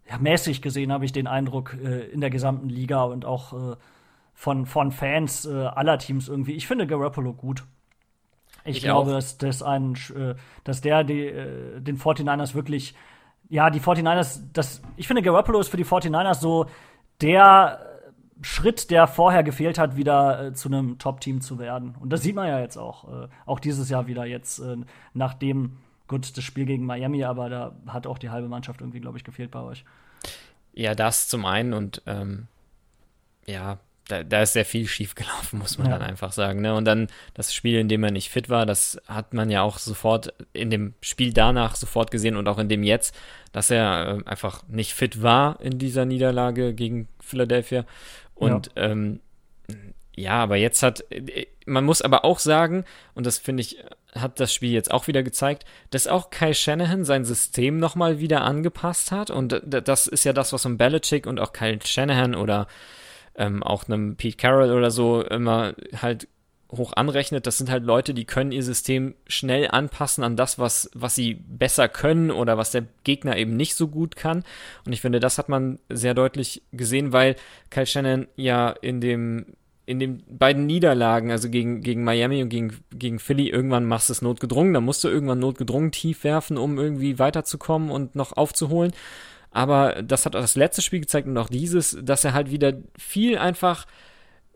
ja, 0.07 0.19
mäßig 0.19 0.61
gesehen, 0.61 0.91
habe 0.91 1.05
ich 1.05 1.13
den 1.13 1.25
Eindruck, 1.25 1.75
äh, 1.83 2.05
in 2.09 2.21
der 2.21 2.29
gesamten 2.29 2.69
Liga 2.69 3.03
und 3.03 3.25
auch 3.25 3.53
äh, 3.53 3.75
von, 4.41 4.65
von 4.65 4.91
Fans 4.91 5.45
äh, 5.45 5.51
aller 5.51 5.99
Teams 5.99 6.27
irgendwie. 6.27 6.53
Ich 6.53 6.65
finde 6.65 6.87
Garoppolo 6.87 7.31
gut. 7.31 7.63
Ich, 8.65 8.77
ich 8.77 8.81
glaube, 8.81 9.11
dass, 9.11 9.37
dass, 9.37 9.61
ein, 9.61 9.93
äh, 10.15 10.33
dass 10.63 10.81
der 10.81 11.03
die, 11.03 11.27
äh, 11.27 11.79
den 11.79 11.99
49ers 11.99 12.55
wirklich, 12.55 12.95
ja, 13.49 13.69
die 13.69 13.79
49ers, 13.79 14.41
das, 14.51 14.81
ich 14.97 15.05
finde, 15.05 15.21
Garoppolo 15.21 15.59
ist 15.59 15.67
für 15.67 15.77
die 15.77 15.85
49ers 15.85 16.39
so 16.39 16.65
der 17.21 17.85
Schritt, 18.41 18.89
der 18.89 19.05
vorher 19.05 19.43
gefehlt 19.43 19.77
hat, 19.77 19.95
wieder 19.95 20.47
äh, 20.47 20.53
zu 20.53 20.69
einem 20.69 20.97
Top-Team 20.97 21.41
zu 21.41 21.59
werden. 21.59 21.95
Und 21.99 22.09
das 22.09 22.23
sieht 22.23 22.35
man 22.35 22.47
ja 22.47 22.59
jetzt 22.59 22.77
auch. 22.77 23.25
Äh, 23.25 23.27
auch 23.45 23.59
dieses 23.59 23.91
Jahr 23.91 24.07
wieder 24.07 24.25
jetzt, 24.25 24.57
äh, 24.57 24.77
nachdem, 25.13 25.77
gut, 26.07 26.35
das 26.35 26.43
Spiel 26.43 26.65
gegen 26.65 26.87
Miami, 26.87 27.25
aber 27.25 27.47
da 27.47 27.75
hat 27.85 28.07
auch 28.07 28.17
die 28.17 28.31
halbe 28.31 28.47
Mannschaft 28.47 28.81
irgendwie, 28.81 29.01
glaube 29.01 29.19
ich, 29.19 29.23
gefehlt 29.23 29.51
bei 29.51 29.61
euch. 29.61 29.85
Ja, 30.73 30.95
das 30.95 31.27
zum 31.27 31.45
einen 31.45 31.73
und 31.73 32.01
ähm, 32.07 32.47
ja, 33.45 33.77
da, 34.11 34.23
da 34.23 34.41
ist 34.41 34.53
sehr 34.53 34.65
viel 34.65 34.87
schief 34.87 35.15
gelaufen, 35.15 35.59
muss 35.59 35.77
man 35.77 35.89
ja. 35.89 35.97
dann 35.97 36.07
einfach 36.07 36.31
sagen. 36.31 36.61
Ne? 36.61 36.75
Und 36.75 36.85
dann 36.85 37.07
das 37.33 37.53
Spiel, 37.53 37.79
in 37.79 37.87
dem 37.87 38.03
er 38.03 38.11
nicht 38.11 38.29
fit 38.29 38.49
war, 38.49 38.65
das 38.65 39.01
hat 39.07 39.33
man 39.33 39.49
ja 39.49 39.61
auch 39.61 39.77
sofort 39.79 40.33
in 40.53 40.69
dem 40.69 40.93
Spiel 41.01 41.33
danach 41.33 41.75
sofort 41.75 42.11
gesehen 42.11 42.35
und 42.35 42.47
auch 42.47 42.57
in 42.59 42.69
dem 42.69 42.83
jetzt, 42.83 43.15
dass 43.51 43.71
er 43.71 44.19
äh, 44.19 44.29
einfach 44.29 44.63
nicht 44.67 44.93
fit 44.93 45.21
war 45.23 45.59
in 45.61 45.79
dieser 45.79 46.05
Niederlage 46.05 46.73
gegen 46.73 47.07
Philadelphia. 47.19 47.85
Und 48.35 48.71
ja. 48.75 48.83
Ähm, 48.83 49.21
ja, 50.13 50.43
aber 50.43 50.57
jetzt 50.57 50.83
hat, 50.83 51.05
man 51.65 51.85
muss 51.85 52.01
aber 52.01 52.25
auch 52.25 52.39
sagen, 52.39 52.83
und 53.15 53.25
das 53.25 53.37
finde 53.37 53.61
ich, 53.61 53.77
hat 54.13 54.41
das 54.41 54.53
Spiel 54.53 54.71
jetzt 54.71 54.91
auch 54.91 55.07
wieder 55.07 55.23
gezeigt, 55.23 55.63
dass 55.89 56.07
auch 56.07 56.29
Kai 56.31 56.53
Shanahan 56.53 57.05
sein 57.05 57.23
System 57.23 57.79
nochmal 57.79 58.19
wieder 58.19 58.41
angepasst 58.41 59.11
hat. 59.11 59.29
Und 59.29 59.61
das 59.65 60.07
ist 60.07 60.25
ja 60.25 60.33
das, 60.33 60.51
was 60.51 60.65
um 60.65 60.77
Belichick 60.77 61.25
und 61.27 61.39
auch 61.39 61.53
Kyle 61.53 61.79
Shanahan 61.81 62.35
oder 62.35 62.67
ähm, 63.35 63.63
auch 63.63 63.87
einem 63.87 64.15
Pete 64.15 64.37
Carroll 64.37 64.71
oder 64.71 64.91
so 64.91 65.21
immer 65.23 65.73
halt 66.01 66.27
hoch 66.71 66.93
anrechnet, 66.95 67.47
das 67.47 67.57
sind 67.57 67.69
halt 67.69 67.83
Leute, 67.83 68.13
die 68.13 68.25
können 68.25 68.51
ihr 68.51 68.63
System 68.63 69.15
schnell 69.27 69.67
anpassen 69.69 70.23
an 70.23 70.37
das, 70.37 70.57
was, 70.57 70.89
was 70.93 71.15
sie 71.15 71.33
besser 71.33 71.89
können 71.89 72.31
oder 72.31 72.57
was 72.57 72.71
der 72.71 72.85
Gegner 73.03 73.35
eben 73.37 73.57
nicht 73.57 73.75
so 73.75 73.89
gut 73.89 74.15
kann. 74.15 74.43
Und 74.85 74.93
ich 74.93 75.01
finde, 75.01 75.19
das 75.19 75.37
hat 75.37 75.49
man 75.49 75.79
sehr 75.89 76.13
deutlich 76.13 76.61
gesehen, 76.71 77.11
weil 77.11 77.35
Kyle 77.69 77.85
Shannon 77.85 78.27
ja 78.35 78.69
in 78.69 79.01
dem 79.01 79.45
in 79.87 79.99
den 79.99 80.23
beiden 80.29 80.67
Niederlagen, 80.67 81.31
also 81.31 81.49
gegen, 81.49 81.81
gegen 81.81 82.05
Miami 82.05 82.41
und 82.41 82.49
gegen, 82.49 82.77
gegen 82.93 83.19
Philly, 83.19 83.49
irgendwann 83.49 83.85
machst 83.85 84.07
du 84.07 84.13
es 84.13 84.21
notgedrungen, 84.21 84.73
dann 84.73 84.85
musst 84.85 85.03
du 85.03 85.09
irgendwann 85.09 85.39
notgedrungen 85.39 85.91
tief 85.91 86.23
werfen, 86.23 86.57
um 86.57 86.77
irgendwie 86.77 87.19
weiterzukommen 87.19 87.89
und 87.91 88.15
noch 88.15 88.37
aufzuholen. 88.37 88.93
Aber 89.51 90.01
das 90.01 90.25
hat 90.25 90.35
auch 90.35 90.41
das 90.41 90.55
letzte 90.55 90.81
Spiel 90.81 91.01
gezeigt 91.01 91.27
und 91.27 91.37
auch 91.37 91.49
dieses, 91.49 91.97
dass 92.01 92.23
er 92.23 92.33
halt 92.33 92.51
wieder 92.51 92.73
viel 92.97 93.37
einfach 93.37 93.85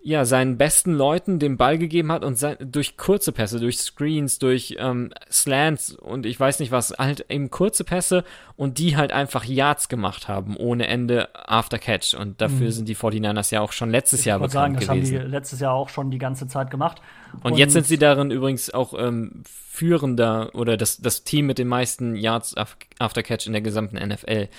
ja, 0.07 0.23
seinen 0.23 0.55
besten 0.55 0.93
Leuten 0.93 1.39
den 1.39 1.57
Ball 1.57 1.79
gegeben 1.79 2.11
hat 2.11 2.23
und 2.23 2.37
sein, 2.37 2.57
durch 2.59 2.95
kurze 2.95 3.31
Pässe, 3.31 3.59
durch 3.59 3.79
Screens, 3.79 4.37
durch 4.37 4.75
ähm, 4.77 5.11
Slants 5.31 5.93
und 5.95 6.27
ich 6.27 6.39
weiß 6.39 6.59
nicht 6.59 6.71
was, 6.71 6.91
halt 6.91 7.25
eben 7.27 7.49
kurze 7.49 7.83
Pässe 7.83 8.23
und 8.55 8.77
die 8.77 8.97
halt 8.97 9.11
einfach 9.11 9.45
Yards 9.45 9.89
gemacht 9.89 10.27
haben, 10.27 10.57
ohne 10.57 10.85
Ende 10.85 11.29
After 11.33 11.79
Catch. 11.79 12.13
Und 12.13 12.39
dafür 12.39 12.67
mhm. 12.67 12.71
sind 12.71 12.87
die 12.87 12.95
49ers 12.95 13.51
ja 13.51 13.61
auch 13.61 13.71
schon 13.71 13.89
letztes 13.89 14.19
ich 14.19 14.25
Jahr 14.27 14.37
bekannt 14.37 14.53
sagen, 14.53 14.73
das 14.75 14.87
gewesen. 14.87 15.15
haben 15.15 15.23
die 15.23 15.31
letztes 15.31 15.59
Jahr 15.59 15.73
auch 15.73 15.89
schon 15.89 16.11
die 16.11 16.19
ganze 16.19 16.47
Zeit 16.47 16.69
gemacht. 16.69 17.01
Und, 17.41 17.53
und 17.53 17.57
jetzt 17.57 17.73
sind 17.73 17.87
sie 17.87 17.97
darin 17.97 18.29
übrigens 18.29 18.71
auch 18.71 18.93
ähm, 18.95 19.41
führender 19.43 20.51
oder 20.53 20.77
das, 20.77 20.97
das 20.97 21.23
Team 21.23 21.47
mit 21.47 21.57
den 21.57 21.67
meisten 21.67 22.15
Yards 22.15 22.53
After 22.99 23.23
Catch 23.23 23.47
in 23.47 23.53
der 23.53 23.63
gesamten 23.63 23.97
NFL 23.97 24.49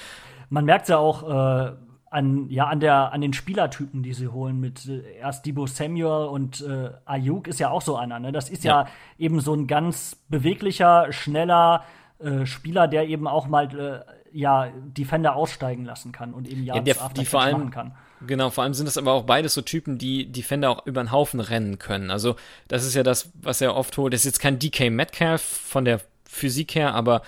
man 0.48 0.64
merkt 0.64 0.88
ja 0.88 0.98
auch 0.98 1.22
äh, 1.22 1.72
an, 2.10 2.48
ja, 2.48 2.66
an, 2.66 2.80
der, 2.80 3.12
an 3.12 3.20
den 3.20 3.32
Spielertypen, 3.32 4.02
die 4.02 4.14
sie 4.14 4.28
holen, 4.28 4.58
mit 4.58 4.86
äh, 4.86 5.02
erst 5.20 5.44
Debo 5.44 5.66
Samuel 5.66 6.28
und 6.28 6.60
äh, 6.62 6.90
Ayuk 7.04 7.48
ist 7.48 7.60
ja 7.60 7.70
auch 7.70 7.82
so 7.82 7.96
einer. 7.96 8.18
Ne? 8.18 8.32
Das 8.32 8.48
ist 8.48 8.64
ja. 8.64 8.82
ja 8.82 8.88
eben 9.18 9.40
so 9.40 9.54
ein 9.54 9.66
ganz 9.66 10.16
beweglicher, 10.28 11.12
schneller 11.12 11.84
äh, 12.18 12.46
Spieler, 12.46 12.88
der 12.88 13.08
eben 13.08 13.26
auch 13.26 13.48
mal 13.48 13.78
äh, 13.78 14.00
ja 14.32 14.68
Defender 14.86 15.36
aussteigen 15.36 15.84
lassen 15.84 16.12
kann 16.12 16.32
und 16.32 16.48
eben 16.48 16.62
Yards 16.62 16.88
ja, 16.88 16.94
der, 16.94 17.08
die 17.10 17.24
vor 17.26 17.42
allem, 17.42 17.58
machen 17.58 17.70
kann. 17.70 17.92
Genau, 18.26 18.50
vor 18.50 18.64
allem 18.64 18.74
sind 18.74 18.86
das 18.86 18.96
aber 18.96 19.12
auch 19.12 19.24
beides 19.24 19.54
so 19.54 19.60
Typen, 19.60 19.98
die 19.98 20.30
Defender 20.30 20.70
auch 20.70 20.86
über 20.86 21.02
den 21.02 21.12
Haufen 21.12 21.40
rennen 21.40 21.78
können. 21.78 22.10
Also 22.10 22.36
das 22.68 22.84
ist 22.84 22.94
ja 22.94 23.02
das, 23.02 23.30
was 23.34 23.60
er 23.60 23.76
oft 23.76 23.96
holt. 23.98 24.14
Das 24.14 24.20
ist 24.20 24.26
jetzt 24.26 24.40
kein 24.40 24.58
DK 24.58 24.90
Metcalf 24.90 25.42
von 25.42 25.84
der 25.84 26.00
Physik 26.24 26.74
her, 26.74 26.94
aber 26.94 27.22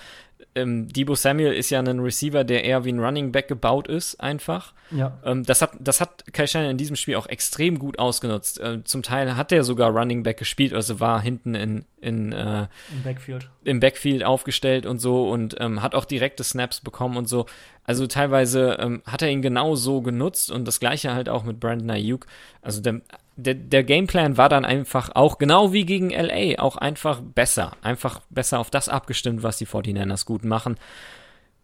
ähm, 0.55 0.87
Debo 0.87 1.15
Samuel 1.15 1.53
ist 1.53 1.69
ja 1.69 1.79
ein 1.79 1.99
Receiver, 1.99 2.43
der 2.43 2.63
eher 2.63 2.83
wie 2.83 2.91
ein 2.91 2.99
Running 2.99 3.31
Back 3.31 3.47
gebaut 3.47 3.87
ist, 3.87 4.19
einfach. 4.19 4.73
Ja. 4.91 5.19
Ähm, 5.23 5.43
das, 5.43 5.61
hat, 5.61 5.71
das 5.79 6.01
hat 6.01 6.25
Kai 6.33 6.47
Shannon 6.47 6.71
in 6.71 6.77
diesem 6.77 6.95
Spiel 6.95 7.15
auch 7.15 7.27
extrem 7.27 7.77
gut 7.77 7.99
ausgenutzt. 7.99 8.59
Äh, 8.59 8.83
zum 8.83 9.03
Teil 9.03 9.35
hat 9.35 9.51
er 9.51 9.63
sogar 9.63 9.91
Running 9.91 10.23
Back 10.23 10.37
gespielt, 10.37 10.73
also 10.73 10.99
war 10.99 11.21
hinten 11.21 11.53
in, 11.55 11.85
in 12.01 12.31
äh, 12.31 12.67
im 12.91 13.03
Backfield. 13.03 13.49
im 13.63 13.79
Backfield 13.79 14.23
aufgestellt 14.23 14.85
und 14.85 14.99
so 14.99 15.29
und 15.29 15.55
ähm, 15.59 15.81
hat 15.83 15.93
auch 15.93 16.05
direkte 16.05 16.43
Snaps 16.43 16.81
bekommen 16.81 17.17
und 17.17 17.29
so. 17.29 17.45
Also 17.83 18.07
teilweise 18.07 18.77
ähm, 18.79 19.01
hat 19.05 19.21
er 19.21 19.29
ihn 19.29 19.41
genau 19.41 19.75
so 19.75 20.01
genutzt 20.01 20.51
und 20.51 20.67
das 20.67 20.79
gleiche 20.79 21.13
halt 21.13 21.29
auch 21.29 21.43
mit 21.43 21.59
Brandon 21.59 21.91
Ayuk. 21.91 22.25
Also 22.61 22.81
der, 22.81 23.01
der, 23.39 23.55
der 23.55 23.83
Gameplan 23.83 24.37
war 24.37 24.49
dann 24.49 24.65
einfach 24.65 25.09
auch, 25.15 25.37
genau 25.37 25.73
wie 25.73 25.85
gegen 25.85 26.09
LA, 26.09 26.61
auch 26.61 26.75
einfach 26.77 27.21
besser. 27.21 27.71
Einfach 27.81 28.21
besser 28.29 28.59
auf 28.59 28.69
das 28.69 28.89
abgestimmt, 28.89 29.43
was 29.43 29.57
die 29.57 29.67
49ers 29.67 30.25
gut 30.25 30.43
machen. 30.43 30.77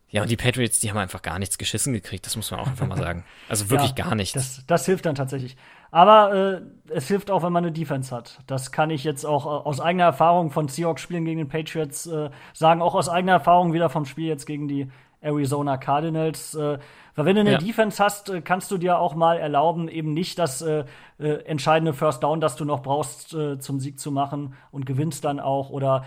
Ja, 0.10 0.22
und 0.22 0.30
die 0.30 0.38
Patriots, 0.38 0.80
die 0.80 0.90
haben 0.90 0.98
einfach 0.98 1.22
gar 1.22 1.40
nichts 1.40 1.58
geschissen 1.58 1.92
gekriegt, 1.92 2.26
das 2.26 2.38
muss 2.38 2.50
man 2.52 2.62
auch 2.62 2.68
einfach 2.68 2.88
mal 2.88 2.98
sagen. 2.98 3.26
Also 3.50 3.70
wirklich 3.70 3.94
ja, 3.98 4.06
gar 4.06 4.16
nichts. 4.16 4.34
Das, 4.34 4.64
das, 4.66 4.86
hilft 4.86 5.06
dann 5.06 5.16
tatsächlich. 5.16 5.58
Aber 5.92 6.62
äh, 6.88 6.92
es 6.94 7.08
hilft 7.08 7.30
auch, 7.32 7.44
wenn 7.44 7.52
man 7.52 7.66
eine 7.66 7.74
Defense 7.74 8.16
hat. 8.16 8.40
Das 8.48 8.72
kann 8.72 8.92
ich 8.92 9.04
jetzt 9.04 9.26
auch 9.26 9.46
äh, 9.46 9.50
aus 9.50 9.82
eigener 9.82 10.06
Erfahrung 10.06 10.52
von 10.52 10.68
Seahawks-Spielen 10.68 11.26
gegen 11.26 11.40
den 11.40 11.50
Patriots 11.50 12.08
äh, 12.08 12.30
sagen, 12.54 12.82
auch 12.82 12.96
aus 12.96 13.10
eigener 13.10 13.34
Erfahrung 13.34 13.74
wieder 13.74 13.90
vom 13.90 14.06
Spiel 14.06 14.28
jetzt 14.28 14.46
gegen 14.46 14.68
die 14.68 14.88
Arizona 15.22 15.78
Cardinals. 15.78 16.56
Äh, 16.56 16.78
weil 17.16 17.26
wenn 17.26 17.36
du 17.36 17.42
eine 17.42 17.54
ja. 17.54 17.58
Defense 17.58 18.04
hast, 18.04 18.30
äh, 18.30 18.42
kannst 18.42 18.72
du 18.72 18.78
dir 18.78 19.00
auch 19.00 19.16
mal 19.16 19.38
erlauben, 19.38 19.88
eben 19.88 20.14
nicht 20.14 20.38
das 20.38 20.62
äh, 20.62 20.86
äh, 21.18 21.46
entscheidende 21.46 21.94
First 21.94 22.24
Down, 22.24 22.42
das 22.42 22.56
du 22.56 22.66
noch 22.66 22.82
brauchst, 22.82 23.34
äh, 23.34 23.58
zum 23.60 23.80
Sieg 23.80 24.00
zu 24.00 24.12
machen 24.12 24.54
und 24.72 24.86
gewinnst 24.86 25.24
dann 25.24 25.40
auch. 25.40 25.70
Oder 25.70 26.06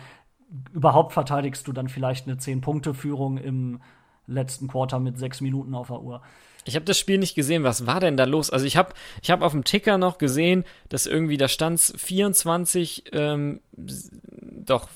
überhaupt 0.73 1.13
verteidigst 1.13 1.67
du 1.67 1.73
dann 1.73 1.89
vielleicht 1.89 2.27
eine 2.27 2.37
10-Punkte-Führung 2.37 3.39
im 3.39 3.81
letzten 4.27 4.69
Quarter 4.69 5.01
mit 5.01 5.19
sechs 5.19 5.41
Minuten 5.41 5.75
auf 5.75 5.89
der 5.89 6.01
Uhr. 6.01 6.23
Ich 6.65 6.75
habe 6.75 6.85
das 6.85 6.99
Spiel 6.99 7.17
nicht 7.17 7.35
gesehen. 7.35 7.65
Was 7.65 7.87
war 7.87 8.01
denn 8.01 8.19
da 8.19 8.25
los? 8.25 8.51
Also 8.51 8.67
ich 8.67 8.77
habe 8.77 8.93
ich 9.23 9.31
hab 9.31 9.41
auf 9.41 9.53
dem 9.53 9.65
Ticker 9.65 9.97
noch 9.97 10.19
gesehen, 10.19 10.65
dass 10.91 11.07
irgendwie 11.07 11.39
da 11.39 11.49
stand 11.49 11.81
24, 11.81 13.05
ähm, 13.13 13.61
doch 13.73 14.89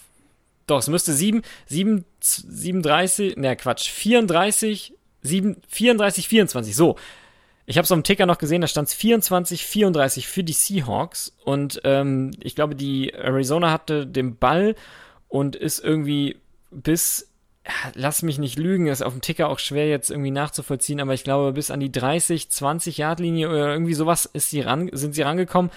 doch, 0.67 0.79
es 0.79 0.89
müsste 0.89 1.13
7, 1.13 1.43
7, 1.67 2.05
37, 2.21 3.37
ne 3.37 3.57
Quatsch, 3.57 3.91
34, 3.91 4.95
7, 5.23 5.57
34, 5.69 6.29
24, 6.29 6.75
so. 6.75 6.97
Ich 7.65 7.79
habe 7.79 7.85
es 7.85 7.89
dem 7.91 8.03
Ticker 8.03 8.27
noch 8.27 8.39
gesehen, 8.39 8.61
da 8.61 8.67
stand 8.67 8.89
es 8.89 8.95
24, 8.95 9.65
34 9.65 10.27
für 10.27 10.43
die 10.43 10.53
Seahawks. 10.53 11.37
Und 11.45 11.81
ähm, 11.85 12.33
ich 12.41 12.57
glaube, 12.57 12.75
die 12.75 13.15
Arizona 13.15 13.71
hatte 13.71 14.07
den 14.07 14.37
Ball 14.37 14.75
und 15.29 15.55
ist 15.55 15.79
irgendwie 15.79 16.37
bis, 16.71 17.31
lass 17.95 18.23
mich 18.23 18.39
nicht 18.39 18.59
lügen, 18.59 18.89
ist 18.89 19.03
auf 19.03 19.13
dem 19.13 19.23
Ticker 19.23 19.49
auch 19.49 19.61
schwer 19.61 19.89
jetzt 19.89 20.11
irgendwie 20.11 20.33
nachzuvollziehen, 20.33 21.01
aber 21.01 21.15
ich 21.15 21.23
glaube, 21.23 21.53
bis 21.53 21.71
an 21.71 21.79
die 21.79 21.93
30, 21.93 22.51
20 22.51 22.99
Yard 22.99 23.21
Linie 23.21 23.49
oder 23.49 23.73
irgendwie 23.73 23.95
sowas 23.95 24.27
ist 24.27 24.51
sie 24.51 24.61
ran, 24.61 24.91
sind 24.93 25.15
sie 25.15 25.23
rangekommen 25.23 25.71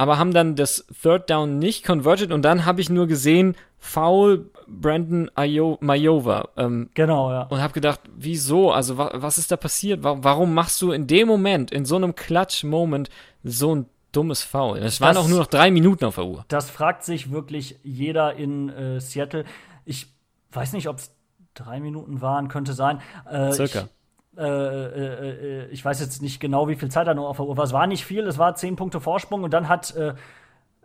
aber 0.00 0.16
haben 0.16 0.32
dann 0.32 0.56
das 0.56 0.86
Third 1.02 1.28
Down 1.28 1.58
nicht 1.58 1.84
converted. 1.84 2.32
Und 2.32 2.40
dann 2.40 2.64
habe 2.64 2.80
ich 2.80 2.88
nur 2.88 3.06
gesehen, 3.06 3.54
Foul 3.80 4.50
Brandon 4.68 5.30
Majova. 5.34 6.48
Ähm, 6.56 6.90
genau, 6.94 7.32
ja. 7.32 7.42
Und 7.44 7.60
habe 7.60 7.72
gedacht, 7.72 8.00
wieso? 8.14 8.70
Also 8.70 8.98
wa 8.98 9.10
was 9.14 9.38
ist 9.38 9.50
da 9.50 9.56
passiert? 9.56 10.04
Wa 10.04 10.18
warum 10.20 10.54
machst 10.54 10.80
du 10.82 10.92
in 10.92 11.06
dem 11.06 11.26
Moment, 11.26 11.72
in 11.72 11.84
so 11.84 11.96
einem 11.96 12.14
Clutch-Moment, 12.14 13.08
so 13.42 13.74
ein 13.74 13.86
dummes 14.12 14.42
Foul? 14.42 14.78
Es 14.78 15.00
waren 15.00 15.16
auch 15.16 15.26
nur 15.26 15.38
noch 15.38 15.46
drei 15.46 15.70
Minuten 15.70 16.04
auf 16.04 16.16
der 16.16 16.26
Uhr. 16.26 16.44
Das 16.48 16.70
fragt 16.70 17.04
sich 17.04 17.32
wirklich 17.32 17.80
jeder 17.82 18.34
in 18.34 18.68
äh, 18.68 19.00
Seattle. 19.00 19.44
Ich 19.86 20.12
weiß 20.52 20.74
nicht, 20.74 20.88
ob 20.88 20.98
es 20.98 21.14
drei 21.54 21.80
Minuten 21.80 22.20
waren, 22.20 22.48
könnte 22.48 22.74
sein. 22.74 23.00
Äh, 23.28 23.52
Circa. 23.52 23.88
Ich, 24.32 24.38
äh, 24.38 24.42
äh, 24.42 25.64
äh, 25.64 25.66
ich 25.70 25.84
weiß 25.84 26.00
jetzt 26.00 26.22
nicht 26.22 26.38
genau, 26.38 26.68
wie 26.68 26.76
viel 26.76 26.90
Zeit 26.90 27.06
da 27.06 27.14
noch 27.14 27.28
auf 27.28 27.38
der 27.38 27.46
Uhr 27.46 27.56
war. 27.56 27.64
Es 27.64 27.72
war 27.72 27.86
nicht 27.86 28.04
viel, 28.04 28.26
es 28.26 28.38
war 28.38 28.54
zehn 28.54 28.76
Punkte 28.76 29.00
Vorsprung 29.00 29.42
und 29.42 29.52
dann 29.52 29.68
hat, 29.68 29.94
äh, 29.96 30.14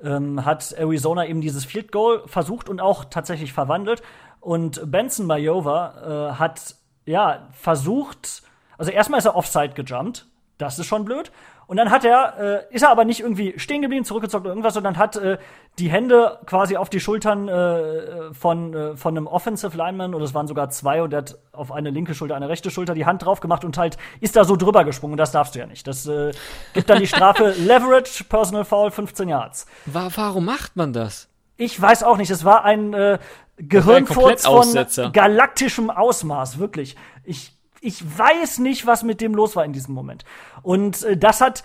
ähm, 0.04 0.46
hat 0.46 0.74
Arizona 0.74 1.26
eben 1.26 1.42
dieses 1.42 1.66
Field 1.66 1.92
Goal 1.92 2.24
versucht 2.28 2.70
und 2.70 2.80
auch 2.80 3.06
tatsächlich 3.06 3.54
verwandelt. 3.54 4.02
Und 4.40 4.92
Benson 4.92 5.26
Majova 5.26 6.32
äh, 6.32 6.40
hat 6.40 6.76
ja 7.06 7.48
versucht, 7.52 8.44
also 8.78 8.92
erstmal 8.92 9.20
ist 9.20 9.26
er 9.26 9.36
offside 9.36 9.74
gejumpt, 9.74 10.28
das 10.58 10.80
ist 10.80 10.86
schon 10.86 11.06
blöd. 11.06 11.32
Und 11.68 11.78
dann 11.78 11.90
hat 11.90 12.06
er, 12.06 12.66
äh, 12.70 12.74
ist 12.76 12.84
er 12.84 12.90
aber 12.90 13.06
nicht 13.06 13.22
irgendwie 13.22 13.58
stehen 13.58 13.82
geblieben, 13.82 14.06
zurückgezockt 14.06 14.46
oder 14.46 14.52
irgendwas, 14.52 14.74
sondern 14.76 14.98
hat 14.98 15.16
äh, 15.16 15.38
die 15.80 15.90
Hände 15.90 16.40
quasi 16.46 16.78
auf 16.78 16.90
die 16.90 17.00
Schultern 17.00 17.48
äh, 17.48 18.34
von, 18.34 18.74
äh, 18.74 18.96
von 18.96 19.18
einem 19.18 19.28
Offensive 19.28 19.76
Lineman, 19.76 20.14
oder 20.14 20.26
es 20.26 20.34
waren 20.34 20.48
sogar 20.48 20.70
zwei, 20.70 21.02
und 21.02 21.12
der 21.12 21.20
hat 21.20 21.38
auf 21.52 21.72
eine 21.72 21.90
linke 21.90 22.14
Schulter, 22.14 22.36
eine 22.36 22.50
rechte 22.50 22.70
Schulter 22.70 22.94
die 22.94 23.06
Hand 23.06 23.26
drauf 23.26 23.40
gemacht 23.40 23.66
und 23.66 23.78
halt 23.78 23.98
ist 24.22 24.36
da 24.36 24.44
so 24.44 24.56
drüber 24.56 24.84
gesprungen. 24.84 25.14
Und 25.14 25.18
das 25.20 25.32
darfst 25.32 25.56
du 25.56 25.60
ja 25.60 25.66
nicht. 25.66 25.88
Das 25.88 26.06
äh, 26.06 26.32
gibt 26.74 26.90
dann 26.90 27.00
die 27.00 27.08
Strafe 27.08 27.50
Leverage, 27.58 28.24
Personal 28.26 28.66
Foul, 28.66 28.92
15 28.92 29.30
Yards. 29.30 29.66
Warum 29.86 30.46
macht 30.46 30.76
man 30.76 30.94
das? 30.94 31.30
Ich 31.58 31.82
weiß 31.82 32.04
auch 32.04 32.18
nicht. 32.18 32.30
Es 32.30 32.44
war 32.44 32.66
ein 32.66 32.94
äh, 32.94 33.18
Gehirnfurz 33.58 34.46
von 34.46 35.12
galaktischem 35.14 35.90
Ausmaß, 35.90 36.60
wirklich. 36.60 36.96
Ich 37.24 37.55
ich 37.86 38.04
weiß 38.18 38.60
nicht, 38.60 38.88
was 38.88 39.04
mit 39.04 39.22
dem 39.22 39.36
los 39.36 39.56
war 39.56 39.64
in 39.64 39.74
diesem 39.74 39.94
Moment. 39.94 40.26
Und 40.64 41.04
äh, 41.04 41.16
das 41.16 41.42
hat, 41.42 41.64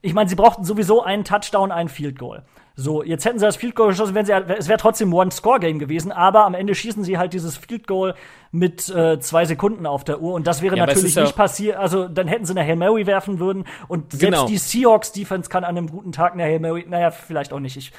ich 0.00 0.14
meine, 0.14 0.28
sie 0.28 0.36
brauchten 0.36 0.64
sowieso 0.64 1.02
einen 1.02 1.24
Touchdown, 1.24 1.70
einen 1.70 1.88
Field 1.88 2.18
Goal. 2.18 2.42
So, 2.74 3.02
jetzt 3.02 3.26
hätten 3.26 3.38
sie 3.38 3.44
das 3.44 3.56
Field 3.56 3.74
Goal 3.74 3.90
geschossen, 3.90 4.14
wenn 4.14 4.24
sie, 4.24 4.32
es 4.32 4.66
wäre 4.66 4.78
trotzdem 4.78 5.12
One-Score-Game 5.12 5.78
gewesen, 5.78 6.10
aber 6.10 6.46
am 6.46 6.54
Ende 6.54 6.74
schießen 6.74 7.04
sie 7.04 7.18
halt 7.18 7.34
dieses 7.34 7.58
Field 7.58 7.86
Goal 7.86 8.14
mit 8.50 8.88
äh, 8.88 9.20
zwei 9.20 9.44
Sekunden 9.44 9.84
auf 9.84 10.04
der 10.04 10.20
Uhr 10.20 10.34
und 10.34 10.46
das 10.46 10.62
wäre 10.62 10.76
ja, 10.76 10.86
natürlich 10.86 11.14
nicht 11.14 11.36
passiert. 11.36 11.76
Also 11.76 12.08
dann 12.08 12.28
hätten 12.28 12.46
sie 12.46 12.52
eine 12.52 12.66
Hail 12.66 12.76
Mary 12.76 13.06
werfen 13.06 13.38
würden 13.38 13.66
und 13.88 14.12
selbst 14.12 14.36
genau. 14.36 14.46
die 14.46 14.56
Seahawks-Defense 14.56 15.50
kann 15.50 15.64
an 15.64 15.76
einem 15.76 15.90
guten 15.90 16.12
Tag 16.12 16.32
eine 16.32 16.44
Hail 16.44 16.60
Mary, 16.60 16.86
naja, 16.88 17.10
vielleicht 17.10 17.52
auch 17.52 17.60
nicht. 17.60 17.76
Ich 17.76 17.92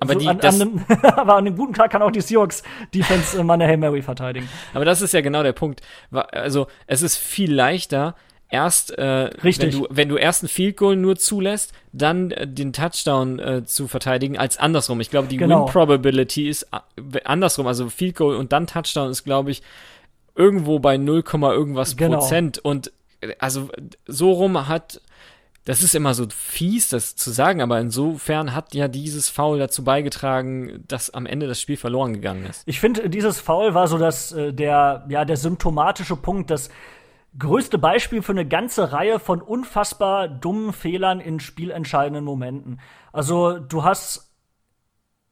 aber, 0.00 0.14
die, 0.14 0.28
an, 0.28 0.40
an 0.40 0.54
einem, 0.54 0.84
aber 1.02 1.36
an 1.36 1.46
einem 1.46 1.56
guten 1.56 1.74
Tag 1.74 1.90
kann 1.90 2.02
auch 2.02 2.10
die 2.10 2.20
Seahawks 2.20 2.62
Defense 2.94 3.38
äh, 3.38 3.42
mal 3.42 3.54
eine 3.54 3.66
Hail 3.66 3.76
Mary 3.76 4.02
verteidigen. 4.02 4.48
Aber 4.74 4.84
das 4.84 5.02
ist 5.02 5.12
ja 5.12 5.20
genau 5.20 5.42
der 5.42 5.52
Punkt. 5.52 5.82
Also 6.10 6.66
es 6.86 7.02
ist 7.02 7.16
viel 7.16 7.52
leichter, 7.52 8.14
erst 8.50 8.96
äh, 8.98 9.02
Richtig. 9.02 9.74
Wenn, 9.74 9.80
du, 9.80 9.86
wenn 9.90 10.08
du 10.08 10.16
erst 10.16 10.42
ein 10.42 10.48
Field 10.48 10.76
Goal 10.76 10.96
nur 10.96 11.16
zulässt, 11.16 11.72
dann 11.92 12.30
äh, 12.30 12.46
den 12.46 12.72
Touchdown 12.72 13.38
äh, 13.38 13.64
zu 13.64 13.88
verteidigen, 13.88 14.38
als 14.38 14.58
andersrum. 14.58 15.00
Ich 15.00 15.10
glaube, 15.10 15.28
die 15.28 15.36
genau. 15.36 15.66
Win 15.66 15.72
Probability 15.72 16.48
ist 16.48 16.68
äh, 16.72 17.20
andersrum. 17.24 17.66
Also 17.66 17.88
Field 17.88 18.16
Goal 18.16 18.36
und 18.36 18.52
dann 18.52 18.66
Touchdown 18.66 19.10
ist, 19.10 19.24
glaube 19.24 19.50
ich, 19.50 19.62
irgendwo 20.34 20.78
bei 20.78 20.96
0, 20.96 21.24
irgendwas 21.32 21.96
genau. 21.96 22.18
Prozent. 22.18 22.58
Und 22.58 22.92
äh, 23.20 23.34
also 23.38 23.68
so 24.06 24.32
rum 24.32 24.68
hat 24.68 25.00
das 25.64 25.82
ist 25.82 25.94
immer 25.94 26.14
so 26.14 26.26
fies, 26.30 26.88
das 26.88 27.14
zu 27.14 27.30
sagen, 27.30 27.60
aber 27.60 27.78
insofern 27.78 28.54
hat 28.54 28.74
ja 28.74 28.88
dieses 28.88 29.28
Foul 29.28 29.58
dazu 29.58 29.84
beigetragen, 29.84 30.84
dass 30.88 31.10
am 31.10 31.26
Ende 31.26 31.46
das 31.46 31.60
Spiel 31.60 31.76
verloren 31.76 32.14
gegangen 32.14 32.46
ist. 32.46 32.62
Ich 32.66 32.80
finde, 32.80 33.10
dieses 33.10 33.38
Foul 33.38 33.74
war 33.74 33.86
so 33.86 33.98
dass 33.98 34.32
äh, 34.32 34.52
der, 34.54 35.04
ja, 35.08 35.24
der 35.24 35.36
symptomatische 35.36 36.16
Punkt, 36.16 36.50
das 36.50 36.70
größte 37.38 37.78
Beispiel 37.78 38.22
für 38.22 38.32
eine 38.32 38.46
ganze 38.46 38.92
Reihe 38.92 39.18
von 39.18 39.42
unfassbar 39.42 40.28
dummen 40.28 40.72
Fehlern 40.72 41.20
in 41.20 41.40
spielentscheidenden 41.40 42.24
Momenten. 42.24 42.80
Also, 43.12 43.58
du 43.58 43.84
hast, 43.84 44.34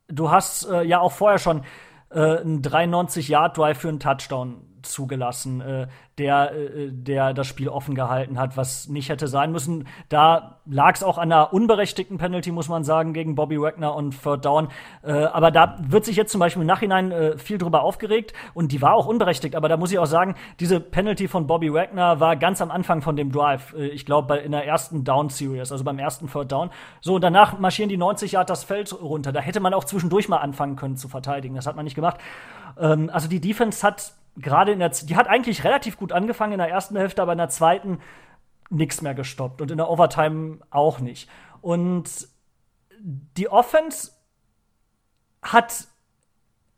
du 0.09 0.31
hast 0.31 0.69
äh, 0.69 0.83
ja 0.83 1.01
auch 1.01 1.13
vorher 1.13 1.39
schon 1.39 1.63
äh, 2.11 2.39
einen 2.39 2.63
93-Yard-Drive 2.63 3.79
für 3.79 3.89
einen 3.89 4.01
Touchdown 4.01 4.76
zugelassen, 4.91 5.61
äh, 5.61 5.87
der, 6.19 6.53
äh, 6.53 6.91
der 6.91 7.35
das 7.35 7.47
Spiel 7.47 7.69
offen 7.69 7.95
gehalten 7.95 8.39
hat, 8.39 8.57
was 8.57 8.89
nicht 8.89 9.09
hätte 9.09 9.29
sein 9.29 9.53
müssen. 9.53 9.87
Da 10.09 10.61
lag 10.67 10.95
es 10.95 11.03
auch 11.03 11.19
an 11.19 11.31
einer 11.31 11.53
unberechtigten 11.53 12.19
Penalty, 12.19 12.53
muss 12.53 12.69
man 12.69 12.85
sagen, 12.85 13.13
gegen 13.13 13.35
Bobby 13.35 13.61
Wagner 13.61 13.95
und 13.95 14.21
Third 14.23 14.45
Down. 14.45 14.69
Äh, 15.03 15.13
aber 15.13 15.51
da 15.51 15.77
wird 15.81 16.05
sich 16.05 16.17
jetzt 16.17 16.33
zum 16.33 16.39
Beispiel 16.41 16.63
im 16.63 16.67
Nachhinein 16.67 17.13
äh, 17.13 17.39
viel 17.39 17.59
drüber 17.59 17.83
aufgeregt 17.83 18.33
und 18.55 18.73
die 18.73 18.83
war 18.83 18.95
auch 18.95 19.07
unberechtigt. 19.07 19.55
Aber 19.55 19.69
da 19.69 19.77
muss 19.77 19.93
ich 19.93 19.99
auch 19.99 20.07
sagen, 20.07 20.35
diese 20.59 20.81
Penalty 20.81 21.29
von 21.29 21.47
Bobby 21.47 21.73
Wagner 21.73 22.21
war 22.21 22.37
ganz 22.37 22.63
am 22.63 22.71
Anfang 22.71 23.03
von 23.03 23.17
dem 23.17 23.31
Drive. 23.31 23.75
Äh, 23.75 23.89
ich 23.89 24.07
glaube, 24.07 24.37
in 24.39 24.53
der 24.53 24.67
ersten 24.67 25.05
Down 25.05 25.29
Series, 25.29 25.71
also 25.73 25.85
beim 25.85 25.99
ersten 25.99 26.31
Third 26.31 26.51
Down. 26.51 26.71
So, 27.01 27.19
danach 27.19 27.59
marschieren 27.59 27.89
die 27.89 27.97
90 27.97 28.33
Yard 28.33 28.51
das 28.51 28.65
Feld 28.65 28.93
runter. 29.01 29.33
Da 29.33 29.41
hätte 29.41 29.61
man 29.61 29.75
auch 29.75 29.85
zwischendurch 29.85 30.29
mal 30.29 30.39
anfangen 30.39 30.77
können 30.77 30.97
zu 30.97 31.09
verteidigen. 31.09 31.55
Das 31.55 31.67
hat 31.67 31.77
man 31.77 31.85
nicht 31.85 31.95
gemacht. 31.95 32.19
Ähm, 32.79 33.11
also 33.13 33.29
die 33.29 33.41
Defense 33.41 33.87
hat 33.87 34.13
gerade 34.37 34.73
in 34.73 34.79
der, 34.79 34.91
die 34.91 35.17
hat 35.17 35.29
eigentlich 35.29 35.65
relativ 35.65 35.97
gut 35.97 36.13
angefangen 36.13 36.53
in 36.53 36.59
der 36.59 36.69
ersten 36.69 36.97
Hälfte, 36.97 37.23
aber 37.23 37.33
in 37.33 37.39
der 37.39 37.49
zweiten 37.49 38.01
nichts 38.71 39.03
mehr 39.03 39.15
gestoppt 39.15 39.63
und 39.63 39.71
in 39.71 39.79
der 39.79 39.89
Overtime 39.89 40.59
auch 40.71 40.99
nicht. 40.99 41.29
Und 41.61 42.29
die 43.01 43.49
Offense 43.49 44.13
hat, 45.43 45.87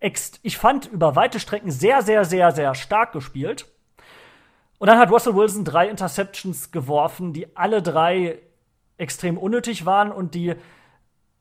ich 0.00 0.58
fand, 0.58 0.86
über 0.86 1.16
weite 1.16 1.40
Strecken 1.40 1.70
sehr, 1.70 2.02
sehr, 2.02 2.24
sehr, 2.24 2.52
sehr 2.52 2.74
stark 2.74 3.12
gespielt. 3.12 3.66
Und 4.78 4.88
dann 4.88 4.98
hat 4.98 5.10
Russell 5.10 5.34
Wilson 5.34 5.64
drei 5.64 5.88
Interceptions 5.88 6.70
geworfen, 6.70 7.32
die 7.32 7.56
alle 7.56 7.82
drei 7.82 8.38
extrem 8.96 9.38
unnötig 9.38 9.86
waren 9.86 10.12
und 10.12 10.34
die 10.34 10.54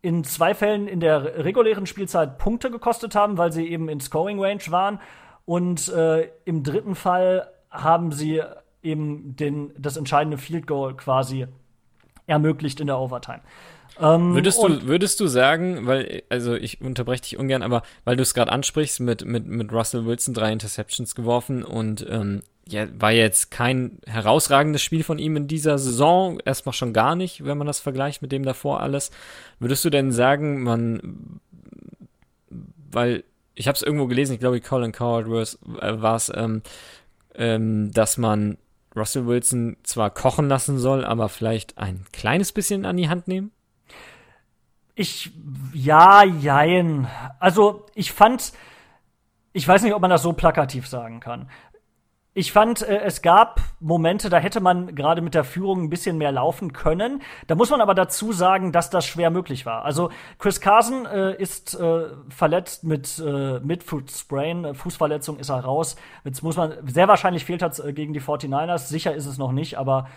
in 0.01 0.23
zwei 0.23 0.53
Fällen 0.53 0.87
in 0.87 0.99
der 0.99 1.43
regulären 1.43 1.85
Spielzeit 1.85 2.37
Punkte 2.37 2.71
gekostet 2.71 3.15
haben, 3.15 3.37
weil 3.37 3.51
sie 3.51 3.67
eben 3.67 3.89
in 3.89 3.99
Scoring 3.99 4.41
Range 4.41 4.61
waren. 4.69 4.99
Und 5.47 5.87
äh, 5.87 6.27
im 6.43 6.63
dritten 6.63 6.93
Fall 6.93 7.47
haben 7.71 8.11
sie 8.11 8.41
eben 8.83 9.37
den, 9.37 9.71
das 9.79 9.95
entscheidende 9.95 10.37
Field 10.37 10.67
Goal 10.67 10.93
quasi 10.97 11.47
ermöglicht 12.25 12.81
in 12.81 12.87
der 12.87 12.99
Overtime. 12.99 13.39
Ähm, 13.97 14.33
würdest 14.33 14.61
du 14.61 14.85
würdest 14.85 15.21
du 15.21 15.27
sagen, 15.27 15.87
weil 15.87 16.23
also 16.27 16.53
ich 16.53 16.81
unterbreche 16.81 17.21
dich 17.21 17.37
ungern, 17.37 17.63
aber 17.63 17.83
weil 18.03 18.17
du 18.17 18.23
es 18.23 18.33
gerade 18.33 18.51
ansprichst 18.51 18.99
mit 18.99 19.23
mit 19.23 19.47
mit 19.47 19.71
Russell 19.71 20.05
Wilson 20.05 20.33
drei 20.33 20.51
Interceptions 20.51 21.15
geworfen 21.15 21.63
und 21.63 22.05
ähm, 22.09 22.41
ja, 22.67 22.85
war 22.99 23.13
jetzt 23.13 23.49
kein 23.49 23.99
herausragendes 24.05 24.81
Spiel 24.81 25.05
von 25.05 25.17
ihm 25.17 25.37
in 25.37 25.47
dieser 25.47 25.77
Saison, 25.77 26.41
erstmal 26.43 26.73
schon 26.73 26.91
gar 26.91 27.15
nicht, 27.15 27.45
wenn 27.45 27.57
man 27.57 27.67
das 27.67 27.79
vergleicht 27.79 28.21
mit 28.21 28.33
dem 28.33 28.43
davor 28.43 28.81
alles. 28.81 29.11
Würdest 29.59 29.85
du 29.85 29.89
denn 29.89 30.11
sagen, 30.11 30.61
man 30.63 31.39
weil 32.91 33.23
ich 33.57 33.67
habe 33.67 33.75
es 33.75 33.81
irgendwo 33.81 34.05
gelesen, 34.05 34.33
ich 34.33 34.39
glaube, 34.39 34.61
Colin 34.61 34.91
Coward 34.91 35.29
war 35.29 36.15
es, 36.15 36.31
ähm, 36.35 36.61
ähm, 37.33 37.91
dass 37.91 38.17
man 38.17 38.57
Russell 38.95 39.25
Wilson 39.25 39.77
zwar 39.83 40.11
kochen 40.11 40.47
lassen 40.47 40.77
soll, 40.77 41.03
aber 41.03 41.27
vielleicht 41.27 41.77
ein 41.77 42.05
kleines 42.13 42.51
bisschen 42.51 42.85
an 42.85 42.97
die 42.97 43.09
Hand 43.09 43.27
nehmen? 43.27 43.51
Ich, 44.93 45.31
ja, 45.73 46.23
jein. 46.23 47.07
Also, 47.39 47.85
ich 47.93 48.11
fand, 48.11 48.53
ich 49.53 49.67
weiß 49.67 49.81
nicht, 49.83 49.93
ob 49.93 50.01
man 50.01 50.09
das 50.09 50.23
so 50.23 50.33
plakativ 50.33 50.87
sagen 50.87 51.19
kann. 51.19 51.49
Ich 52.37 52.51
fand, 52.51 52.83
äh, 52.83 52.99
es 52.99 53.23
gab 53.23 53.61
Momente, 53.79 54.29
da 54.29 54.37
hätte 54.37 54.59
man 54.59 54.93
gerade 54.93 55.23
mit 55.23 55.33
der 55.33 55.43
Führung 55.43 55.85
ein 55.85 55.89
bisschen 55.89 56.19
mehr 56.19 56.31
laufen 56.31 56.71
können. 56.71 57.23
Da 57.47 57.55
muss 57.55 57.71
man 57.71 57.81
aber 57.81 57.95
dazu 57.95 58.31
sagen, 58.31 58.71
dass 58.71 58.91
das 58.91 59.07
schwer 59.07 59.31
möglich 59.31 59.65
war. 59.65 59.83
Also 59.83 60.11
Chris 60.37 60.61
Carson 60.61 61.07
äh, 61.07 61.33
ist 61.35 61.73
äh, 61.73 62.03
verletzt 62.29 62.83
mit 62.83 63.17
äh, 63.17 63.59
Midfoot 63.61 64.11
Sprain, 64.11 64.65
äh, 64.65 64.73
Fußverletzung 64.75 65.39
ist 65.39 65.49
er 65.49 65.61
raus. 65.61 65.95
Jetzt 66.25 66.43
muss 66.43 66.57
man 66.57 66.73
sehr 66.85 67.07
wahrscheinlich 67.07 67.43
fehlt 67.43 67.63
er 67.63 67.71
äh, 67.83 67.91
gegen 67.91 68.13
die 68.13 68.21
49ers. 68.21 68.85
Sicher 68.85 69.15
ist 69.15 69.25
es 69.25 69.39
noch 69.39 69.51
nicht, 69.51 69.79
aber 69.79 70.07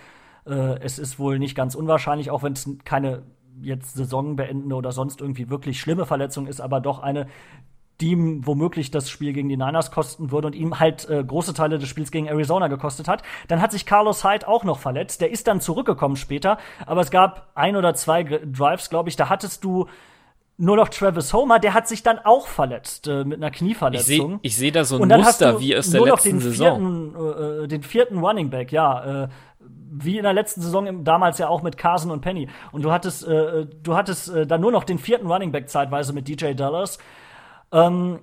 es 0.43 0.99
ist 0.99 1.19
wohl 1.19 1.39
nicht 1.39 1.55
ganz 1.55 1.75
unwahrscheinlich, 1.75 2.31
auch 2.31 2.43
wenn 2.43 2.55
es 2.55 2.67
keine 2.85 3.25
jetzt 3.61 3.95
saisonbeendende 3.95 4.75
oder 4.75 4.91
sonst 4.91 5.21
irgendwie 5.21 5.51
wirklich 5.51 5.79
schlimme 5.79 6.07
Verletzung 6.07 6.47
ist, 6.47 6.63
aber 6.63 6.81
doch 6.81 6.99
eine, 6.99 7.27
die 8.01 8.11
ihm 8.11 8.47
womöglich 8.47 8.91
das 8.91 9.11
Spiel 9.11 9.33
gegen 9.33 9.49
die 9.49 9.57
Niners 9.57 9.91
kosten 9.91 10.31
würde 10.31 10.49
und 10.49 10.55
ihm 10.55 10.79
halt 10.81 11.09
äh, 11.09 11.23
große 11.23 11.55
Teile 11.55 11.79
des 11.79 11.89
Spiels 11.89 12.11
gegen 12.11 12.27
Arizona 12.27 12.69
gekostet 12.69 13.09
hat. 13.09 13.23
Dann 13.49 13.61
hat 13.61 13.73
sich 13.73 13.87
Carlos 13.87 14.25
Hyde 14.25 14.49
auch 14.49 14.65
noch 14.65 14.79
verletzt. 14.79 15.21
Der 15.21 15.31
ist 15.31 15.47
dann 15.47 15.61
zurückgekommen 15.61 16.17
später, 16.17 16.59
aber 16.87 17.01
es 17.01 17.11
gab 17.11 17.51
ein 17.55 17.77
oder 17.77 17.95
zwei 17.95 18.23
Drives, 18.23 18.91
glaube 18.91 19.09
ich, 19.09 19.17
da 19.17 19.29
hattest 19.29 19.65
du 19.65 19.87
nur 20.61 20.77
noch 20.77 20.89
Travis 20.89 21.33
Homer, 21.33 21.59
der 21.59 21.73
hat 21.73 21.89
sich 21.89 22.03
dann 22.03 22.19
auch 22.19 22.47
verletzt 22.47 23.09
äh, 23.09 23.25
mit 23.25 23.39
einer 23.39 23.51
Knieverletzung. 23.51 24.41
Ich 24.43 24.57
sehe 24.57 24.69
seh 24.69 24.71
da 24.71 24.85
so 24.85 25.01
ein 25.01 25.09
Muster 25.09 25.59
wie 25.59 25.75
aus 25.75 25.89
der 25.89 26.03
letzten 26.03 26.29
den 26.29 26.41
Saison. 26.41 27.13
Vierten, 27.15 27.65
äh, 27.65 27.69
den 27.69 27.83
vierten 27.83 28.19
Running 28.19 28.51
Back, 28.51 28.71
ja. 28.71 29.25
Äh, 29.25 29.29
wie 29.93 30.19
in 30.19 30.23
der 30.23 30.35
letzten 30.35 30.61
Saison 30.61 31.03
damals 31.03 31.39
ja 31.39 31.49
auch 31.49 31.63
mit 31.63 31.77
Carson 31.77 32.11
und 32.11 32.21
Penny. 32.21 32.49
Und 32.73 32.83
du 32.83 32.93
hattest, 32.93 33.27
äh, 33.27 33.67
du 33.83 33.97
hattest 33.97 34.29
äh, 34.29 34.47
dann 34.47 34.61
nur 34.61 34.71
noch 34.71 34.85
den 34.85 34.99
vierten 34.99 35.27
Running 35.27 35.51
Back 35.51 35.69
zeitweise 35.69 36.13
mit 36.13 36.29
DJ 36.29 36.53
Dallas. 36.53 36.99
Ähm, 37.73 38.21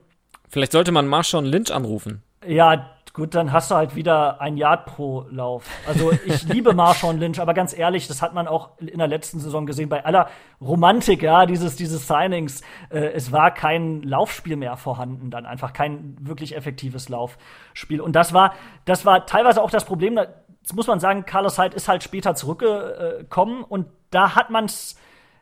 Vielleicht 0.50 0.72
sollte 0.72 0.92
man 0.92 1.08
Marshawn 1.08 1.46
Lynch 1.46 1.72
anrufen. 1.72 2.24
Ja, 2.46 2.92
gut, 3.18 3.34
dann 3.34 3.52
hast 3.52 3.72
du 3.72 3.76
halt 3.76 3.96
wieder 3.96 4.40
ein 4.40 4.58
Yard 4.58 4.86
pro 4.86 5.26
Lauf. 5.32 5.66
Also 5.88 6.12
ich 6.26 6.44
liebe 6.48 6.74
Marshawn 6.74 7.18
Lynch, 7.18 7.42
aber 7.42 7.54
ganz 7.54 7.76
ehrlich, 7.76 8.08
das 8.08 8.22
hat 8.22 8.34
man 8.34 8.48
auch 8.48 8.78
in 8.80 9.00
der 9.00 9.08
letzten 9.08 9.40
Saison 9.40 9.66
gesehen. 9.66 9.90
Bei 9.90 10.06
aller 10.06 10.30
Romantik, 10.62 11.24
ja, 11.24 11.46
dieses, 11.46 11.76
dieses 11.76 12.08
Signings, 12.08 12.62
äh, 12.90 13.00
es 13.00 13.32
war 13.32 13.52
kein 13.54 14.04
Laufspiel 14.04 14.56
mehr 14.56 14.78
vorhanden, 14.78 15.32
dann 15.32 15.46
einfach 15.46 15.74
kein 15.74 16.16
wirklich 16.22 16.56
effektives 16.56 17.10
Laufspiel. 17.10 18.02
Und 18.02 18.16
das 18.16 18.34
war, 18.34 18.54
das 18.86 19.04
war 19.04 19.26
teilweise 19.26 19.64
auch 19.64 19.72
das 19.72 19.86
Problem. 19.86 20.18
Jetzt 20.62 20.76
muss 20.76 20.88
man 20.88 21.00
sagen, 21.00 21.26
Carlos 21.26 21.58
Hyde 21.58 21.76
ist 21.76 21.88
halt 21.88 22.04
später 22.04 22.36
zurückgekommen 22.36 23.64
und 23.64 23.88
da 24.12 24.36
hat 24.36 24.52
man 24.52 24.66
es 24.66 24.96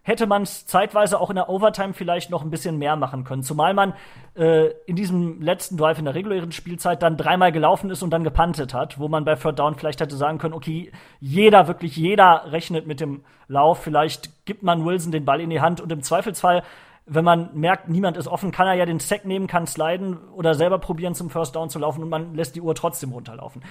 hätte 0.06 0.28
man 0.28 0.44
es 0.44 0.68
zeitweise 0.68 1.20
auch 1.20 1.32
in 1.32 1.36
der 1.36 1.50
Overtime 1.50 1.96
vielleicht 1.96 2.30
noch 2.30 2.44
ein 2.44 2.52
bisschen 2.52 2.78
mehr 2.78 2.96
machen 2.96 3.24
können. 3.24 3.42
Zumal 3.42 3.74
man 3.74 3.96
äh, 4.36 4.68
in 4.86 4.96
diesem 4.96 5.42
letzten 5.42 5.78
Drive 5.78 5.98
in 5.98 6.06
der 6.06 6.14
regulären 6.14 6.52
Spielzeit 6.52 7.02
dann 7.02 7.18
dreimal 7.18 7.52
gelaufen 7.52 7.90
ist 7.90 8.04
und 8.04 8.12
dann 8.12 8.24
gepantet 8.24 8.76
hat, 8.76 9.00
wo 9.00 9.08
man 9.08 9.26
bei 9.26 9.34
Third 9.34 9.58
Down 9.58 9.76
vielleicht 9.76 10.00
hätte 10.02 10.16
sagen 10.16 10.38
können, 10.38 10.54
okay, 10.54 10.92
jeder, 11.20 11.68
wirklich 11.68 11.98
jeder 11.98 12.52
rechnet 12.52 12.86
mit 12.86 13.00
dem 13.00 13.24
Lauf. 13.48 13.80
Vielleicht 13.82 14.46
gibt 14.46 14.62
man 14.62 14.86
Wilson 14.86 15.12
den 15.12 15.26
Ball 15.26 15.42
in 15.42 15.50
die 15.50 15.62
Hand 15.62 15.82
und 15.82 15.92
im 15.92 16.04
Zweifelsfall 16.04 16.62
wenn 17.08 17.24
man 17.24 17.50
merkt, 17.54 17.88
niemand 17.88 18.18
ist 18.18 18.28
offen, 18.28 18.52
kann 18.52 18.66
er 18.66 18.74
ja 18.74 18.86
den 18.88 19.00
Sack 19.00 19.26
nehmen, 19.26 19.46
kann 19.46 19.68
sliden 19.68 20.18
oder 20.30 20.56
selber 20.56 20.80
probieren, 20.80 21.14
zum 21.14 21.30
First 21.30 21.56
Down 21.56 21.70
zu 21.70 21.78
laufen 21.78 22.02
und 22.02 22.10
man 22.10 22.34
lässt 22.34 22.56
die 22.56 22.62
Uhr 22.62 22.74
trotzdem 22.74 23.12
runterlaufen. 23.12 23.64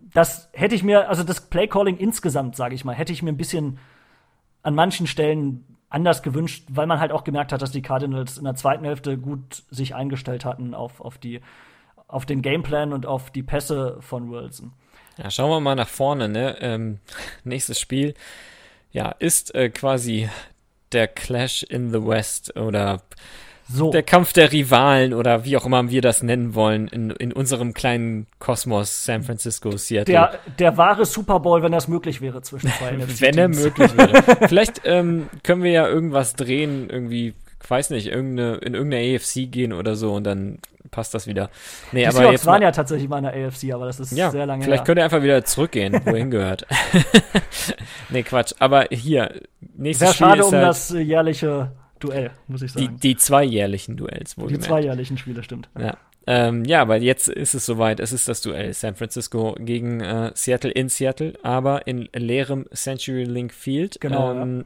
Das 0.00 0.48
hätte 0.52 0.74
ich 0.74 0.82
mir, 0.82 1.10
also 1.10 1.24
das 1.24 1.42
Playcalling 1.42 1.98
insgesamt, 1.98 2.56
sage 2.56 2.74
ich 2.74 2.86
mal, 2.86 2.94
hätte 2.94 3.12
ich 3.12 3.22
mir 3.22 3.32
ein 3.32 3.36
bisschen 3.36 3.78
an 4.64 4.74
manchen 4.74 5.06
Stellen 5.06 5.64
anders 5.88 6.22
gewünscht, 6.22 6.64
weil 6.68 6.86
man 6.86 6.98
halt 6.98 7.12
auch 7.12 7.22
gemerkt 7.22 7.52
hat, 7.52 7.62
dass 7.62 7.70
die 7.70 7.82
Cardinals 7.82 8.36
in 8.36 8.44
der 8.44 8.56
zweiten 8.56 8.84
Hälfte 8.84 9.16
gut 9.16 9.62
sich 9.70 9.94
eingestellt 9.94 10.44
hatten 10.44 10.74
auf, 10.74 11.00
auf, 11.00 11.18
die, 11.18 11.40
auf 12.08 12.26
den 12.26 12.42
Gameplan 12.42 12.92
und 12.92 13.06
auf 13.06 13.30
die 13.30 13.44
Pässe 13.44 13.98
von 14.00 14.30
Wilson. 14.30 14.72
Ja, 15.16 15.30
schauen 15.30 15.50
wir 15.50 15.60
mal 15.60 15.76
nach 15.76 15.88
vorne. 15.88 16.28
Ne? 16.28 16.56
Ähm, 16.60 16.98
nächstes 17.44 17.78
Spiel 17.78 18.14
ja, 18.90 19.10
ist 19.10 19.54
äh, 19.54 19.70
quasi 19.70 20.28
der 20.92 21.08
Clash 21.08 21.62
in 21.62 21.90
the 21.90 22.04
West 22.04 22.56
oder 22.56 23.02
so. 23.66 23.90
Der 23.90 24.02
Kampf 24.02 24.32
der 24.32 24.52
Rivalen 24.52 25.14
oder 25.14 25.44
wie 25.44 25.56
auch 25.56 25.64
immer 25.64 25.88
wir 25.90 26.02
das 26.02 26.22
nennen 26.22 26.54
wollen 26.54 26.88
in, 26.88 27.10
in 27.10 27.32
unserem 27.32 27.72
kleinen 27.72 28.26
Kosmos 28.38 29.04
San 29.04 29.22
Francisco, 29.22 29.76
Seattle. 29.76 30.12
Der, 30.12 30.38
der 30.58 30.76
wahre 30.76 31.06
Super 31.06 31.40
Bowl, 31.40 31.62
wenn 31.62 31.72
das 31.72 31.88
möglich 31.88 32.20
wäre 32.20 32.42
zwischen 32.42 32.70
zwei 32.70 32.98
Wenn 33.20 33.38
er 33.38 33.48
möglich 33.48 33.96
wäre. 33.96 34.22
Vielleicht 34.48 34.82
ähm, 34.84 35.28
können 35.42 35.62
wir 35.62 35.70
ja 35.70 35.88
irgendwas 35.88 36.34
drehen, 36.34 36.90
irgendwie, 36.90 37.34
weiß 37.66 37.90
nicht, 37.90 38.08
irgendeine, 38.08 38.56
in 38.56 38.74
irgendeine 38.74 39.16
AFC 39.16 39.50
gehen 39.50 39.72
oder 39.72 39.96
so 39.96 40.12
und 40.12 40.24
dann 40.24 40.58
passt 40.90 41.14
das 41.14 41.26
wieder. 41.26 41.48
Nee, 41.92 42.00
die 42.00 42.06
aber 42.06 42.16
Seahawks 42.18 42.32
jetzt 42.32 42.46
waren 42.46 42.62
ja 42.62 42.70
tatsächlich 42.70 43.08
mal 43.08 43.18
in 43.18 43.24
der 43.24 43.46
AFC, 43.46 43.72
aber 43.72 43.86
das 43.86 43.98
ist 43.98 44.12
ja, 44.12 44.30
sehr 44.30 44.46
lange 44.46 44.62
Vielleicht 44.62 44.82
her. 44.82 44.86
könnt 44.86 44.98
ihr 44.98 45.04
einfach 45.04 45.22
wieder 45.22 45.44
zurückgehen, 45.44 46.00
wohin 46.04 46.30
gehört. 46.30 46.66
nee, 48.10 48.22
Quatsch. 48.22 48.52
Aber 48.58 48.86
hier, 48.90 49.40
nächstes 49.74 50.08
Sehr 50.08 50.14
Spiel 50.14 50.26
schade 50.26 50.44
um 50.44 50.52
halt 50.52 50.64
das 50.64 50.90
jährliche 50.90 51.72
Duell, 52.00 52.30
muss 52.48 52.62
ich 52.62 52.72
sagen. 52.72 52.98
Die, 53.00 53.08
die 53.08 53.16
zwei 53.16 53.44
jährlichen 53.44 53.96
Duells, 53.96 54.36
wohl 54.36 54.48
Die 54.48 54.58
zwei 54.58 54.82
jährlichen 54.82 55.16
Spiele, 55.16 55.42
stimmt. 55.42 55.68
Ja. 55.78 55.96
Ähm, 56.26 56.64
ja, 56.64 56.80
aber 56.80 56.96
jetzt 56.96 57.28
ist 57.28 57.54
es 57.54 57.66
soweit. 57.66 58.00
Es 58.00 58.12
ist 58.12 58.28
das 58.28 58.40
Duell 58.40 58.72
San 58.72 58.94
Francisco 58.94 59.54
gegen 59.58 60.00
äh, 60.00 60.32
Seattle 60.34 60.70
in 60.70 60.88
Seattle, 60.88 61.34
aber 61.42 61.86
in 61.86 62.08
leerem 62.14 62.66
Century 62.72 63.24
Link 63.24 63.52
Field. 63.52 64.00
Genau. 64.00 64.32
Ähm, 64.32 64.58
ja. 64.58 64.64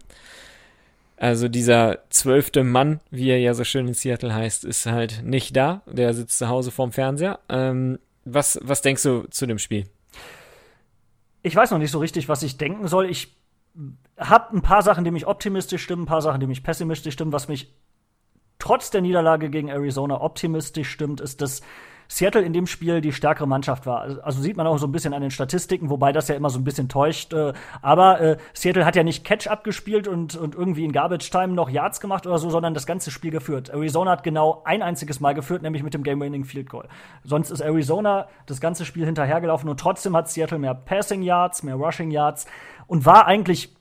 Also 1.20 1.49
dieser 1.49 1.99
zwölfte 2.11 2.62
Mann, 2.62 3.01
wie 3.11 3.31
er 3.31 3.41
ja 3.41 3.53
so 3.55 3.64
schön 3.64 3.89
in 3.89 3.95
Seattle 3.95 4.33
heißt, 4.33 4.64
ist 4.64 4.87
halt 4.87 5.22
nicht 5.24 5.57
da. 5.57 5.83
Der 5.87 6.14
sitzt 6.14 6.39
zu 6.39 6.49
Hause 6.49 6.70
vorm 6.70 6.93
Fernseher. 6.93 7.41
Ähm, 7.49 7.99
was, 8.24 8.61
was 8.62 8.83
denkst 8.83 9.03
du 9.03 9.24
zu 9.29 9.47
dem 9.47 9.59
Spiel? 9.59 9.87
Ich 11.43 11.57
weiß 11.57 11.72
noch 11.72 11.79
nicht 11.79 11.91
so 11.91 11.99
richtig, 11.99 12.29
was 12.29 12.45
ich 12.45 12.57
denken 12.57 12.87
soll. 12.87 13.11
Ich 13.11 13.35
habe 14.19 14.57
ein 14.57 14.62
paar 14.62 14.83
Sachen, 14.83 15.05
die 15.05 15.11
mich 15.11 15.27
optimistisch 15.27 15.83
stimmen, 15.83 16.03
ein 16.03 16.07
paar 16.07 16.23
Sachen, 16.23 16.41
die 16.41 16.47
mich 16.47 16.62
pessimistisch 16.62 17.14
stimmen. 17.14 17.33
Was 17.33 17.49
mich 17.49 17.73
trotz 18.59 18.91
der 18.91 19.01
Niederlage 19.01 19.51
gegen 19.51 19.69
Arizona 19.69 20.21
optimistisch 20.21 20.91
stimmt, 20.91 21.21
ist, 21.21 21.41
dass 21.41 21.62
Seattle 22.09 22.42
in 22.42 22.52
dem 22.52 22.66
Spiel 22.66 23.00
die 23.00 23.12
stärkere 23.12 23.46
Mannschaft 23.46 23.86
war. 23.86 24.24
Also 24.24 24.40
sieht 24.40 24.56
man 24.56 24.66
auch 24.66 24.78
so 24.78 24.86
ein 24.86 24.92
bisschen 24.92 25.12
an 25.12 25.20
den 25.20 25.30
Statistiken, 25.30 25.90
wobei 25.90 26.12
das 26.12 26.28
ja 26.28 26.34
immer 26.34 26.50
so 26.50 26.59
ein 26.59 26.64
bisschen 26.64 26.88
täuscht. 26.88 27.34
Äh, 27.34 27.52
aber 27.82 28.20
äh, 28.20 28.36
Seattle 28.54 28.84
hat 28.84 28.96
ja 28.96 29.02
nicht 29.02 29.24
Catch-up 29.24 29.62
gespielt 29.62 30.09
und, 30.09 30.34
und 30.34 30.54
irgendwie 30.54 30.84
in 30.84 30.92
Garbage-Time 30.92 31.48
noch 31.48 31.68
Yards 31.68 32.00
gemacht 32.00 32.26
oder 32.26 32.38
so, 32.38 32.48
sondern 32.50 32.72
das 32.74 32.86
ganze 32.86 33.11
Spiel 33.11 33.30
geführt. 33.30 33.68
Arizona 33.68 34.12
hat 34.12 34.22
genau 34.22 34.62
ein 34.64 34.82
einziges 34.82 35.20
Mal 35.20 35.34
geführt, 35.34 35.62
nämlich 35.62 35.82
mit 35.82 35.94
dem 35.94 36.02
Game-Winning 36.02 36.44
Field 36.44 36.70
Goal. 36.70 36.88
Sonst 37.24 37.50
ist 37.50 37.61
Arizona 37.61 38.28
das 38.46 38.61
ganze 38.61 38.84
Spiel 38.84 39.04
hinterhergelaufen 39.04 39.68
und 39.68 39.78
trotzdem 39.78 40.16
hat 40.16 40.28
Seattle 40.28 40.59
mehr 40.59 40.74
Passing 40.74 41.22
Yards, 41.22 41.62
mehr 41.62 41.74
Rushing 41.74 42.11
Yards 42.11 42.46
und 42.86 43.04
war 43.04 43.26
eigentlich 43.26 43.78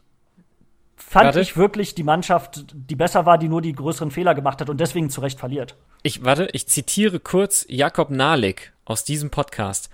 fand 0.98 1.26
warte. 1.26 1.40
ich 1.40 1.56
wirklich 1.56 1.96
die 1.96 2.04
Mannschaft, 2.04 2.66
die 2.74 2.96
besser 2.96 3.26
war, 3.26 3.38
die 3.38 3.48
nur 3.48 3.62
die 3.62 3.74
größeren 3.74 4.12
Fehler 4.12 4.36
gemacht 4.36 4.60
hat 4.60 4.70
und 4.70 4.80
deswegen 4.80 5.10
zu 5.10 5.22
Recht 5.22 5.40
verliert. 5.40 5.76
Ich 6.04 6.26
warte, 6.26 6.50
ich 6.52 6.68
zitiere 6.68 7.20
kurz 7.20 7.66
Jakob 7.70 8.10
Nalik 8.10 8.74
aus 8.84 9.04
diesem 9.04 9.30
Podcast. 9.30 9.90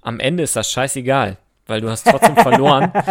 Am 0.00 0.20
Ende 0.20 0.42
ist 0.42 0.56
das 0.56 0.70
scheißegal. 0.70 1.38
Weil 1.66 1.80
du 1.80 1.90
hast 1.90 2.06
trotzdem 2.06 2.36
verloren. 2.36 2.92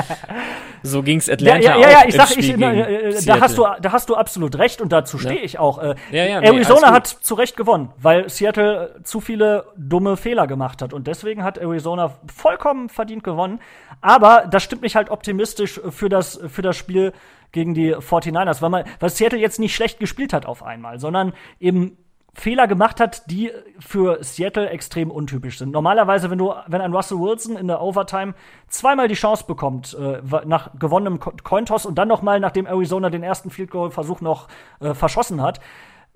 So 0.86 1.02
ging's 1.02 1.30
Atlanta 1.30 1.62
ja, 1.62 1.78
ja, 1.78 1.82
ja, 1.82 1.92
ja, 1.92 2.08
ich 2.08 2.14
sag, 2.14 2.28
Spiel 2.28 2.44
ich, 2.44 2.62
äh, 2.62 3.26
da 3.26 3.40
hast 3.40 3.58
du, 3.58 3.66
da 3.82 3.94
hast 3.94 4.10
du 4.10 4.16
absolut 4.16 4.58
recht 4.58 4.82
und 4.82 4.92
dazu 4.92 5.18
stehe 5.18 5.40
ich 5.40 5.58
auch. 5.58 5.78
Äh, 5.82 5.96
Ja, 6.12 6.26
ja, 6.26 6.42
nee, 6.42 6.48
Arizona 6.48 6.92
hat 6.92 7.08
zu 7.08 7.36
Recht 7.36 7.56
gewonnen, 7.56 7.94
weil 7.98 8.28
Seattle 8.30 9.00
zu 9.04 9.22
viele 9.22 9.66
dumme 9.78 10.18
Fehler 10.18 10.46
gemacht 10.46 10.82
hat 10.82 10.92
und 10.92 11.08
deswegen 11.08 11.42
hat 11.46 11.58
Arizona 11.58 12.12
vollkommen 12.36 12.90
verdient 12.90 13.24
gewonnen. 13.24 13.62
Aber 14.02 14.46
das 14.52 14.64
stimmt 14.64 14.82
mich 14.82 14.98
halt 14.98 15.10
optimistisch 15.10 15.80
für 15.90 16.10
das 16.10 16.38
für 16.50 16.62
das 16.62 16.76
Spiel 16.76 17.14
gegen 17.54 17.74
die 17.74 17.96
49ers, 17.96 18.62
weil 18.62 18.70
man, 18.70 18.84
weil 19.00 19.10
Seattle 19.10 19.40
jetzt 19.40 19.60
nicht 19.60 19.74
schlecht 19.74 20.00
gespielt 20.00 20.34
hat 20.34 20.46
auf 20.46 20.64
einmal, 20.64 21.00
sondern 21.00 21.32
eben 21.62 21.98
Fehler 22.36 22.68
gemacht 22.68 23.00
hat, 23.00 23.30
die 23.30 23.52
für 23.80 24.24
Seattle 24.24 24.68
extrem 24.70 25.12
untypisch 25.12 25.60
sind. 25.60 25.72
Normalerweise, 25.72 26.32
wenn 26.32 26.40
du, 26.40 26.54
wenn 26.68 26.82
ein 26.82 26.94
Russell 26.94 27.20
Wilson 27.20 27.56
in 27.58 27.68
der 27.68 27.80
Overtime 27.82 28.34
zweimal 28.70 29.08
die 29.08 29.14
Chance 29.14 29.46
bekommt, 29.48 29.96
äh, 30.00 30.20
nach 30.46 30.72
gewonnenem 30.80 31.20
Co- 31.20 31.34
Cointoss 31.44 31.86
und 31.86 31.96
dann 31.96 32.08
noch 32.08 32.24
mal, 32.24 32.40
nachdem 32.40 32.66
Arizona 32.66 33.12
den 33.12 33.22
ersten 33.22 33.52
Field 33.52 33.70
Goal 33.70 33.92
Versuch 33.92 34.20
noch 34.20 34.48
äh, 34.80 34.96
verschossen 34.96 35.42
hat, 35.44 35.60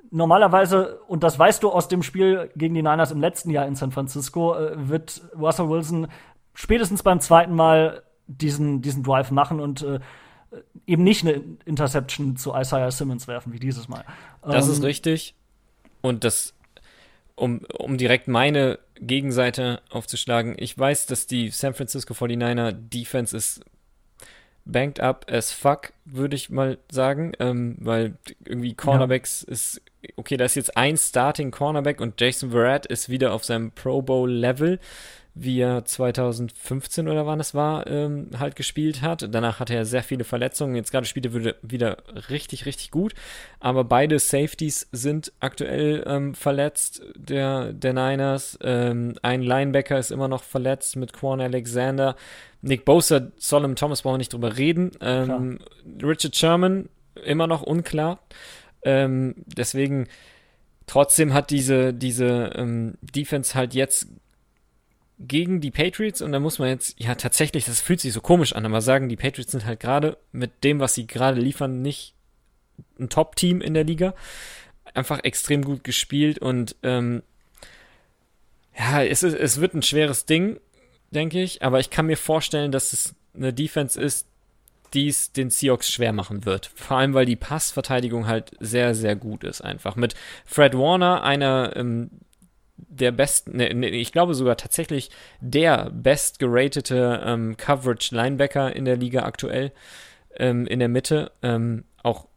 normalerweise, 0.10 1.00
und 1.08 1.24
das 1.24 1.38
weißt 1.38 1.62
du 1.62 1.70
aus 1.70 1.88
dem 1.88 2.02
Spiel 2.02 2.50
gegen 2.56 2.74
die 2.74 2.82
Niners 2.82 3.12
im 3.12 3.22
letzten 3.22 3.52
Jahr 3.52 3.68
in 3.68 3.76
San 3.76 3.92
Francisco, 3.92 4.56
äh, 4.56 4.90
wird 4.90 5.22
Russell 5.38 5.70
Wilson 5.70 6.08
spätestens 6.56 7.04
beim 7.04 7.20
zweiten 7.20 7.54
Mal 7.54 8.02
diesen, 8.26 8.82
diesen 8.82 9.04
Drive 9.04 9.30
machen 9.30 9.60
und 9.60 9.84
äh, 9.84 10.00
eben 10.88 11.04
nicht 11.04 11.28
eine 11.28 11.44
Interception 11.66 12.38
zu 12.38 12.56
Isaiah 12.56 12.90
Simmons 12.90 13.28
werfen, 13.28 13.54
wie 13.54 13.60
dieses 13.60 13.88
Mal. 13.88 14.04
Das 14.42 14.66
Ähm, 14.66 14.72
ist 14.74 14.84
richtig. 14.84 15.36
Und 16.08 16.24
das, 16.24 16.54
um, 17.36 17.62
um 17.78 17.98
direkt 17.98 18.28
meine 18.28 18.80
Gegenseite 18.96 19.82
aufzuschlagen, 19.90 20.56
ich 20.58 20.78
weiß, 20.78 21.06
dass 21.06 21.28
die 21.28 21.50
San 21.50 21.74
Francisco 21.74 22.14
49er 22.14 22.72
Defense 22.72 23.36
ist 23.36 23.62
banked 24.66 25.00
up 25.00 25.26
as 25.30 25.52
fuck, 25.52 25.94
würde 26.06 26.36
ich 26.36 26.50
mal 26.50 26.78
sagen, 26.92 27.34
ähm, 27.40 27.76
weil 27.80 28.18
irgendwie 28.46 28.74
Cornerbacks 28.74 29.42
ist, 29.44 29.82
okay, 30.16 30.38
da 30.38 30.46
ist 30.46 30.56
jetzt 30.56 30.76
ein 30.76 30.98
Starting 30.98 31.52
Cornerback 31.52 32.02
und 32.02 32.20
Jason 32.20 32.52
Verrett 32.52 32.86
ist 32.86 33.10
wieder 33.10 33.34
auf 33.34 33.46
seinem 33.46 33.72
Pro 33.72 34.02
Bowl 34.02 34.30
Level, 34.30 34.80
wie 35.40 35.60
er 35.60 35.86
2015 35.86 37.08
oder 37.08 37.26
wann 37.26 37.40
es 37.40 37.54
war, 37.54 37.88
ähm, 37.88 38.30
halt 38.38 38.56
gespielt 38.56 39.02
hat. 39.02 39.28
Danach 39.32 39.60
hatte 39.60 39.76
er 39.76 39.86
sehr 39.86 40.04
viele 40.04 40.24
Verletzungen. 40.24 40.76
Jetzt 40.76 40.92
gerade 40.92 41.06
spielt 41.06 41.28
er 41.28 41.34
wieder, 41.34 41.56
wieder 41.62 41.98
richtig, 42.30 42.66
richtig 42.66 42.92
gut. 42.92 43.14
Aber 43.60 43.84
beide 43.84 44.20
Safeties 44.20 44.88
sind 44.92 45.32
aktuell 45.40 46.04
ähm, 46.08 46.34
verletzt, 46.34 47.04
der, 47.16 47.74
der 47.74 47.94
Niners. 47.94 48.58
Ähm, 48.62 49.16
ein 49.22 49.42
Linebacker 49.42 50.00
ist 50.00 50.12
immer 50.12 50.28
noch 50.28 50.44
verletzt 50.44 50.96
mit 50.96 51.14
Quan 51.14 51.42
Alexander. 51.42 52.16
Nick 52.62 52.86
Bosa, 52.86 53.28
Solomon 53.38 53.76
Thomas 53.76 54.02
brauchen 54.02 54.16
wir 54.16 54.20
nicht 54.20 54.34
drüber 54.34 54.58
reden. 54.58 54.92
Ähm, 55.02 55.60
Richard 56.02 56.36
Sherman 56.36 56.90
immer 57.26 57.48
noch 57.48 57.62
unklar. 57.62 58.20
Ähm, 58.84 59.36
deswegen 59.46 60.08
trotzdem 60.88 61.34
hat 61.34 61.52
diese, 61.52 61.94
diese 61.94 62.52
ähm, 62.56 62.96
Defense 63.02 63.54
halt 63.54 63.74
jetzt 63.74 64.08
gegen 65.20 65.62
die 65.62 65.72
Patriots 65.72 66.22
und 66.22 66.32
da 66.32 66.40
muss 66.40 66.60
man 66.60 66.70
jetzt, 66.70 67.00
ja 67.02 67.16
tatsächlich, 67.16 67.66
das 67.66 67.82
fühlt 67.82 68.00
sich 68.00 68.14
so 68.14 68.22
komisch 68.22 68.54
an, 68.54 68.66
aber 68.66 68.82
sagen, 68.82 69.10
die 69.10 69.16
Patriots 69.16 69.52
sind 69.52 69.66
halt 69.66 69.80
gerade 69.80 70.18
mit 70.32 70.64
dem, 70.64 70.80
was 70.80 70.94
sie 70.94 71.08
gerade 71.08 71.40
liefern, 71.42 71.82
nicht 71.82 72.14
ein 73.00 73.10
Top-Team 73.10 73.62
in 73.62 73.74
der 73.74 73.84
Liga. 73.84 74.14
Einfach 74.94 75.24
extrem 75.24 75.64
gut 75.64 75.84
gespielt 75.84 76.40
und 76.40 76.76
ähm, 76.84 77.24
ja, 78.78 79.04
es, 79.04 79.24
ist, 79.24 79.34
es 79.34 79.60
wird 79.60 79.74
ein 79.74 79.82
schweres 79.82 80.26
Ding, 80.26 80.60
denke 81.12 81.42
ich, 81.42 81.64
aber 81.64 81.80
ich 81.80 81.90
kann 81.90 82.06
mir 82.06 82.18
vorstellen, 82.18 82.72
dass 82.72 82.94
es 82.94 83.16
eine 83.36 83.54
Defense 83.54 84.00
ist, 84.00 84.28
die 84.94 85.08
es 85.08 85.32
den 85.32 85.50
Seahawks 85.50 85.92
schwer 85.92 86.14
machen 86.14 86.46
wird. 86.46 86.72
Vor 86.76 86.98
allem, 86.98 87.14
weil 87.14 87.26
die 87.26 87.36
Passverteidigung 87.36 88.28
halt 88.28 88.52
sehr, 88.60 88.96
sehr 88.96 89.16
gut 89.16 89.44
ist 89.44 89.62
einfach. 89.62 89.96
Mit 89.96 90.16
Fred 90.46 90.76
Warner, 90.76 91.24
einer 91.24 91.76
ähm, 91.76 92.10
der 92.78 93.12
besten, 93.12 93.58
ne, 93.58 93.74
ne, 93.74 93.90
ich 93.90 94.12
glaube 94.12 94.34
sogar 94.34 94.58
tatsächlich 94.58 95.10
der 95.42 95.90
best 95.92 96.40
geratete 96.40 97.22
ähm, 97.26 97.58
Coverage 97.58 98.16
Linebacker 98.16 98.76
in 98.76 98.86
der 98.86 98.98
Liga 98.98 99.24
aktuell 99.24 99.72
ähm, 100.36 100.68
in 100.68 100.80
der 100.80 100.90
Mitte. 100.90 101.32
Ähm, 101.42 101.84
auch 102.04 102.28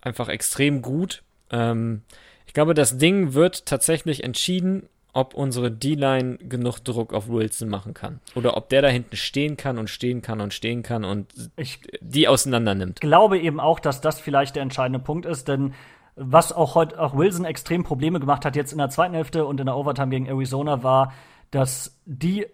einfach 0.00 0.28
extrem 0.28 0.82
gut. 0.82 1.22
Ähm, 1.50 2.02
ich 2.46 2.54
glaube, 2.54 2.74
das 2.74 2.98
Ding 2.98 3.34
wird 3.34 3.66
tatsächlich 3.66 4.22
entschieden, 4.24 4.88
ob 5.14 5.34
unsere 5.34 5.70
D-Line 5.70 6.38
genug 6.38 6.80
Druck 6.80 7.14
auf 7.14 7.28
Wilson 7.28 7.68
machen 7.68 7.94
kann. 7.94 8.20
Oder 8.34 8.56
ob 8.56 8.68
der 8.68 8.82
da 8.82 8.88
hinten 8.88 9.16
stehen 9.16 9.56
kann 9.56 9.78
und 9.78 9.88
stehen 9.88 10.22
kann 10.22 10.40
und 10.40 10.52
stehen 10.52 10.82
kann 10.82 11.04
und 11.04 11.32
Ich 11.56 11.80
die 12.00 12.26
auseinander 12.26 12.74
nimmt. 12.74 13.00
glaube 13.00 13.38
eben 13.38 13.60
auch, 13.60 13.78
dass 13.78 14.00
das 14.00 14.20
vielleicht 14.20 14.56
der 14.56 14.62
entscheidende 14.64 14.98
Punkt 14.98 15.24
ist, 15.24 15.46
denn 15.46 15.72
was 16.16 16.52
auch 16.52 16.74
heute 16.74 17.00
auch 17.00 17.16
Wilson 17.16 17.44
extrem 17.44 17.82
Probleme 17.82 18.20
gemacht 18.20 18.44
hat 18.44 18.56
jetzt 18.56 18.72
in 18.72 18.78
der 18.78 18.90
zweiten 18.90 19.14
Hälfte 19.14 19.46
und 19.46 19.60
in 19.60 19.66
der 19.66 19.76
Overtime 19.76 20.10
gegen 20.10 20.26
Arizona 20.26 20.82
war, 20.82 21.12
dass 21.50 22.00
die 22.04 22.46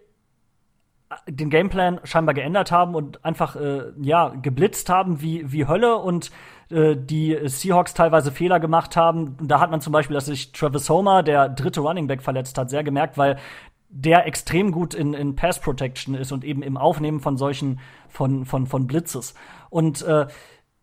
den 1.26 1.50
Gameplan 1.50 2.00
scheinbar 2.04 2.34
geändert 2.34 2.70
haben 2.70 2.94
und 2.94 3.24
einfach 3.24 3.56
äh, 3.56 3.90
ja 4.00 4.28
geblitzt 4.28 4.88
haben 4.88 5.20
wie 5.20 5.50
wie 5.50 5.66
Hölle 5.66 5.96
und 5.96 6.30
äh, 6.70 6.96
die 6.96 7.36
Seahawks 7.44 7.94
teilweise 7.94 8.30
Fehler 8.30 8.61
gemacht 8.61 8.96
haben. 8.96 9.36
Da 9.42 9.61
hat 9.61 9.70
man 9.70 9.80
zum 9.80 9.92
Beispiel, 9.92 10.14
dass 10.14 10.26
sich 10.26 10.52
Travis 10.52 10.88
Homer, 10.88 11.22
der 11.22 11.48
dritte 11.48 11.80
Running 11.80 12.06
Back, 12.06 12.22
verletzt 12.22 12.56
hat, 12.58 12.70
sehr 12.70 12.84
gemerkt, 12.84 13.18
weil 13.18 13.38
der 13.88 14.24
extrem 14.26 14.70
gut 14.70 14.94
in, 14.94 15.14
in 15.14 15.34
Pass 15.34 15.58
Protection 15.58 16.14
ist 16.14 16.30
und 16.30 16.44
eben 16.44 16.62
im 16.62 16.76
Aufnehmen 16.76 17.18
von 17.18 17.36
solchen 17.36 17.80
von 18.08 18.44
von 18.44 18.66
von 18.66 18.86
Blitzes. 18.86 19.34
Und 19.68 20.02
äh, 20.02 20.28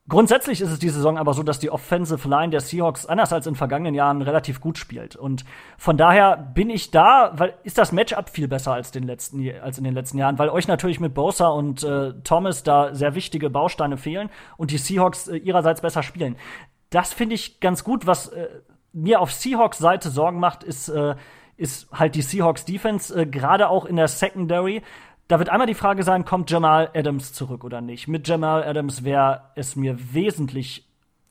Grundsätzlich 0.10 0.62
ist 0.62 0.72
es 0.72 0.80
die 0.80 0.88
Saison 0.88 1.18
aber 1.18 1.34
so, 1.34 1.44
dass 1.44 1.60
die 1.60 1.70
Offensive 1.70 2.30
Line 2.30 2.50
der 2.50 2.62
Seahawks 2.62 3.06
anders 3.06 3.34
als 3.34 3.46
in 3.46 3.56
vergangenen 3.56 3.94
Jahren 3.94 4.22
relativ 4.22 4.62
gut 4.62 4.78
spielt. 4.78 5.18
Und 5.18 5.44
von 5.78 5.98
daher 5.98 6.38
bin 6.38 6.70
ich 6.70 6.92
da, 6.92 7.34
weil 7.36 7.56
ist 7.64 7.78
das 7.78 7.92
Matchup 7.92 8.30
viel 8.30 8.48
besser 8.48 8.72
als, 8.72 8.92
den 8.92 9.04
letzten, 9.04 9.46
als 9.62 9.78
in 9.78 9.84
den 9.84 9.94
letzten 9.94 10.18
Jahren, 10.18 10.40
weil 10.40 10.48
euch 10.50 10.70
natürlich 10.70 11.02
mit 11.02 11.14
Bosa 11.14 11.50
und 11.50 11.84
äh, 11.84 12.14
Thomas 12.24 12.64
da 12.64 12.96
sehr 12.96 13.16
wichtige 13.16 13.50
Bausteine 13.50 13.98
fehlen 13.98 14.30
und 14.56 14.72
die 14.72 14.78
Seahawks 14.78 15.28
äh, 15.28 15.36
ihrerseits 15.36 15.82
besser 15.82 16.04
spielen. 16.04 16.38
Das 16.90 17.12
finde 17.12 17.36
ich 17.36 17.60
ganz 17.60 17.84
gut. 17.84 18.08
Was 18.08 18.30
äh, 18.30 18.48
mir 18.94 19.20
auf 19.20 19.34
Seahawks 19.34 19.78
Seite 19.78 20.10
Sorgen 20.10 20.40
macht, 20.40 20.64
ist, 20.64 20.88
äh, 20.88 21.16
ist 21.58 21.92
halt 21.92 22.16
die 22.16 22.22
Seahawks 22.22 22.64
Defense, 22.64 23.14
äh, 23.14 23.26
gerade 23.26 23.70
auch 23.70 23.84
in 23.84 23.98
der 23.98 24.08
Secondary. 24.08 24.84
Da 25.28 25.40
wird 25.40 25.50
einmal 25.50 25.68
die 25.68 25.74
Frage 25.74 26.04
sein, 26.04 26.24
kommt 26.24 26.50
Jamal 26.50 26.90
Adams 26.94 27.34
zurück 27.34 27.64
oder 27.64 27.82
nicht? 27.82 28.08
Mit 28.08 28.28
Jamal 28.28 28.64
Adams 28.64 29.04
wäre 29.04 29.42
es 29.56 29.76
mir 29.76 30.14
wesentlich 30.14 30.88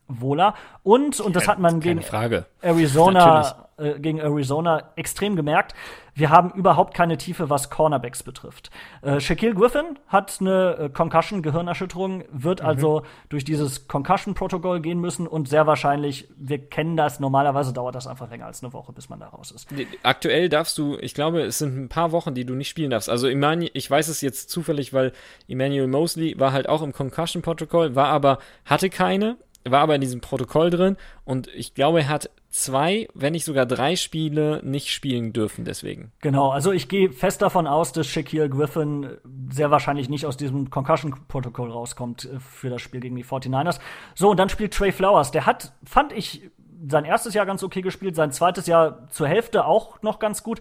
wohler. 0.07 0.53
Und, 0.83 1.19
und 1.19 1.35
das 1.35 1.47
hat 1.47 1.59
man 1.59 1.79
gegen 1.79 2.01
Frage. 2.01 2.45
Arizona, 2.61 3.66
äh, 3.77 3.99
gegen 3.99 4.19
Arizona 4.19 4.91
extrem 4.95 5.35
gemerkt. 5.35 5.73
Wir 6.17 6.31
haben 6.31 6.49
überhaupt 6.51 6.95
keine 6.95 7.17
Tiefe, 7.17 7.51
was 7.51 7.69
Cornerbacks 7.69 8.23
betrifft. 8.23 8.71
Äh, 9.03 9.19
Shaquille 9.19 9.53
Griffin 9.53 9.99
hat 10.07 10.37
eine 10.41 10.77
äh, 10.77 10.89
Concussion, 10.89 11.43
Gehirnerschütterung, 11.43 12.23
wird 12.31 12.61
also 12.61 13.03
durch 13.29 13.43
dieses 13.43 13.87
Concussion-Protokoll 13.87 14.79
gehen 14.79 14.99
müssen 14.99 15.27
und 15.27 15.47
sehr 15.47 15.67
wahrscheinlich, 15.67 16.27
wir 16.35 16.57
kennen 16.57 16.97
das, 16.97 17.19
normalerweise 17.19 17.71
dauert 17.71 17.93
das 17.93 18.07
einfach 18.07 18.31
länger 18.31 18.47
als 18.47 18.63
eine 18.63 18.73
Woche, 18.73 18.93
bis 18.93 19.09
man 19.09 19.19
da 19.19 19.27
raus 19.27 19.51
ist. 19.51 19.67
Aktuell 20.01 20.49
darfst 20.49 20.75
du, 20.79 20.97
ich 20.99 21.13
glaube, 21.13 21.41
es 21.41 21.59
sind 21.59 21.77
ein 21.77 21.89
paar 21.89 22.11
Wochen, 22.11 22.33
die 22.33 22.45
du 22.45 22.55
nicht 22.55 22.69
spielen 22.69 22.89
darfst. 22.89 23.11
Also 23.11 23.27
Emmanuel, 23.27 23.69
ich 23.75 23.89
weiß 23.89 24.07
es 24.07 24.21
jetzt 24.21 24.49
zufällig, 24.49 24.93
weil 24.93 25.13
Emmanuel 25.47 25.85
Mosley 25.85 26.39
war 26.39 26.51
halt 26.51 26.67
auch 26.67 26.81
im 26.81 26.93
Concussion-Protokoll, 26.93 27.93
war 27.95 28.07
aber, 28.07 28.39
hatte 28.65 28.89
keine, 28.89 29.37
war 29.71 29.81
aber 29.81 29.95
in 29.95 30.01
diesem 30.01 30.21
Protokoll 30.21 30.69
drin 30.69 30.97
und 31.23 31.47
ich 31.47 31.73
glaube, 31.73 32.01
er 32.01 32.09
hat 32.09 32.29
zwei, 32.49 33.07
wenn 33.13 33.33
nicht 33.33 33.45
sogar 33.45 33.65
drei 33.65 33.95
Spiele 33.95 34.61
nicht 34.63 34.89
spielen 34.89 35.33
dürfen 35.33 35.65
deswegen. 35.65 36.11
Genau, 36.21 36.49
also 36.49 36.71
ich 36.71 36.87
gehe 36.87 37.11
fest 37.11 37.41
davon 37.41 37.67
aus, 37.67 37.91
dass 37.91 38.07
Shaquille 38.07 38.49
Griffin 38.49 39.17
sehr 39.51 39.71
wahrscheinlich 39.71 40.09
nicht 40.09 40.25
aus 40.25 40.37
diesem 40.37 40.69
Concussion-Protokoll 40.69 41.71
rauskommt 41.71 42.25
äh, 42.25 42.39
für 42.39 42.69
das 42.69 42.81
Spiel 42.81 42.99
gegen 42.99 43.15
die 43.15 43.25
49ers. 43.25 43.79
So, 44.15 44.31
und 44.31 44.37
dann 44.37 44.49
spielt 44.49 44.73
Trey 44.73 44.91
Flowers. 44.91 45.31
Der 45.31 45.45
hat, 45.45 45.73
fand 45.83 46.13
ich, 46.13 46.49
sein 46.89 47.05
erstes 47.05 47.33
Jahr 47.33 47.45
ganz 47.45 47.63
okay 47.63 47.81
gespielt, 47.81 48.15
sein 48.15 48.31
zweites 48.31 48.67
Jahr 48.67 49.07
zur 49.09 49.27
Hälfte 49.27 49.65
auch 49.65 50.01
noch 50.01 50.19
ganz 50.19 50.43
gut. 50.43 50.59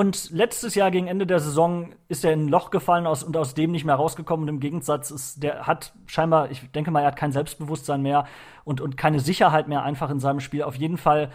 Und 0.00 0.30
letztes 0.30 0.76
Jahr 0.76 0.90
gegen 0.90 1.08
Ende 1.08 1.26
der 1.26 1.40
Saison 1.40 1.92
ist 2.08 2.24
er 2.24 2.32
in 2.32 2.46
ein 2.46 2.48
Loch 2.48 2.70
gefallen 2.70 3.06
aus, 3.06 3.22
und 3.22 3.36
aus 3.36 3.52
dem 3.52 3.70
nicht 3.70 3.84
mehr 3.84 3.96
rausgekommen. 3.96 4.44
Und 4.44 4.54
im 4.54 4.58
Gegensatz 4.58 5.10
ist, 5.10 5.42
der 5.42 5.66
hat 5.66 5.92
scheinbar, 6.06 6.50
ich 6.50 6.70
denke 6.70 6.90
mal, 6.90 7.00
er 7.00 7.08
hat 7.08 7.16
kein 7.16 7.32
Selbstbewusstsein 7.32 8.00
mehr 8.00 8.24
und, 8.64 8.80
und 8.80 8.96
keine 8.96 9.20
Sicherheit 9.20 9.68
mehr 9.68 9.82
einfach 9.82 10.08
in 10.08 10.18
seinem 10.18 10.40
Spiel. 10.40 10.62
Auf 10.62 10.76
jeden 10.76 10.96
Fall 10.96 11.30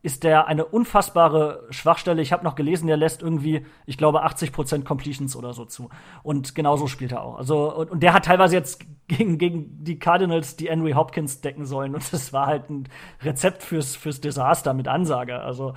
ist 0.00 0.24
der 0.24 0.46
eine 0.46 0.64
unfassbare 0.64 1.66
Schwachstelle. 1.68 2.22
Ich 2.22 2.32
habe 2.32 2.42
noch 2.42 2.54
gelesen, 2.54 2.86
der 2.86 2.96
lässt 2.96 3.20
irgendwie, 3.20 3.66
ich 3.84 3.98
glaube, 3.98 4.24
80% 4.24 4.84
Completions 4.84 5.36
oder 5.36 5.52
so 5.52 5.66
zu. 5.66 5.90
Und 6.22 6.54
genauso 6.54 6.86
spielt 6.86 7.12
er 7.12 7.20
auch. 7.20 7.36
Also, 7.36 7.70
und, 7.76 7.90
und 7.90 8.02
der 8.02 8.14
hat 8.14 8.24
teilweise 8.24 8.56
jetzt 8.56 8.82
gegen, 9.08 9.36
gegen 9.36 9.84
die 9.84 9.98
Cardinals 9.98 10.56
die 10.56 10.70
Henry 10.70 10.92
Hopkins 10.92 11.42
decken 11.42 11.66
sollen. 11.66 11.94
Und 11.94 12.10
das 12.14 12.32
war 12.32 12.46
halt 12.46 12.70
ein 12.70 12.88
Rezept 13.20 13.62
fürs, 13.62 13.94
fürs 13.94 14.22
Desaster 14.22 14.72
mit 14.72 14.88
Ansage. 14.88 15.38
Also, 15.38 15.74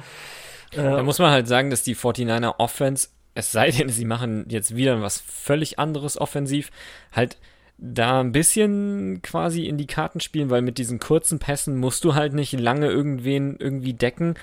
Da 0.72 1.04
muss 1.04 1.20
man 1.20 1.32
halt 1.32 1.48
sagen, 1.48 1.70
dass 1.70 1.84
die 1.84 1.96
49er 1.96 2.56
Offense 2.60 3.10
es 3.40 3.52
sei 3.52 3.72
denn, 3.72 3.90
sie 3.90 4.06
machen 4.06 4.46
jetzt 4.50 4.76
wieder 4.76 5.02
was 5.02 5.22
völlig 5.22 5.80
anderes 5.80 6.20
offensiv, 6.20 6.72
halt 7.14 7.38
da 7.78 8.20
ein 8.20 8.34
bisschen 8.34 9.22
quasi 9.22 9.66
in 9.66 9.78
die 9.78 9.88
Karten 9.88 10.20
spielen, 10.20 10.50
weil 10.50 10.62
mit 10.62 10.78
diesen 10.78 11.00
kurzen 11.00 11.40
Pässen 11.40 11.78
musst 11.78 12.04
du 12.04 12.14
halt 12.14 12.34
nicht 12.34 12.52
lange 12.60 12.88
irgendwen 12.88 13.56
irgendwie 13.58 13.94
decken. 13.94 14.36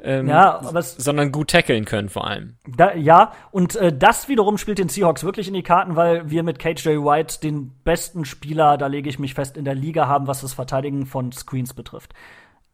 Ähm, 0.00 0.28
ja, 0.28 0.60
sondern 0.80 1.32
gut 1.32 1.50
tackeln 1.50 1.84
können 1.84 2.08
vor 2.08 2.26
allem. 2.26 2.56
Da, 2.68 2.94
ja, 2.94 3.32
und 3.50 3.74
äh, 3.74 3.92
das 3.92 4.28
wiederum 4.28 4.56
spielt 4.56 4.78
den 4.78 4.88
Seahawks 4.88 5.24
wirklich 5.24 5.48
in 5.48 5.54
die 5.54 5.64
Karten, 5.64 5.96
weil 5.96 6.30
wir 6.30 6.44
mit 6.44 6.60
KJ 6.60 6.90
White 6.90 7.40
den 7.42 7.72
besten 7.82 8.24
Spieler, 8.24 8.78
da 8.78 8.86
lege 8.86 9.10
ich 9.10 9.18
mich 9.18 9.34
fest, 9.34 9.56
in 9.56 9.64
der 9.64 9.74
Liga 9.74 10.06
haben, 10.06 10.28
was 10.28 10.40
das 10.40 10.54
Verteidigen 10.54 11.04
von 11.04 11.32
Screens 11.32 11.74
betrifft. 11.74 12.14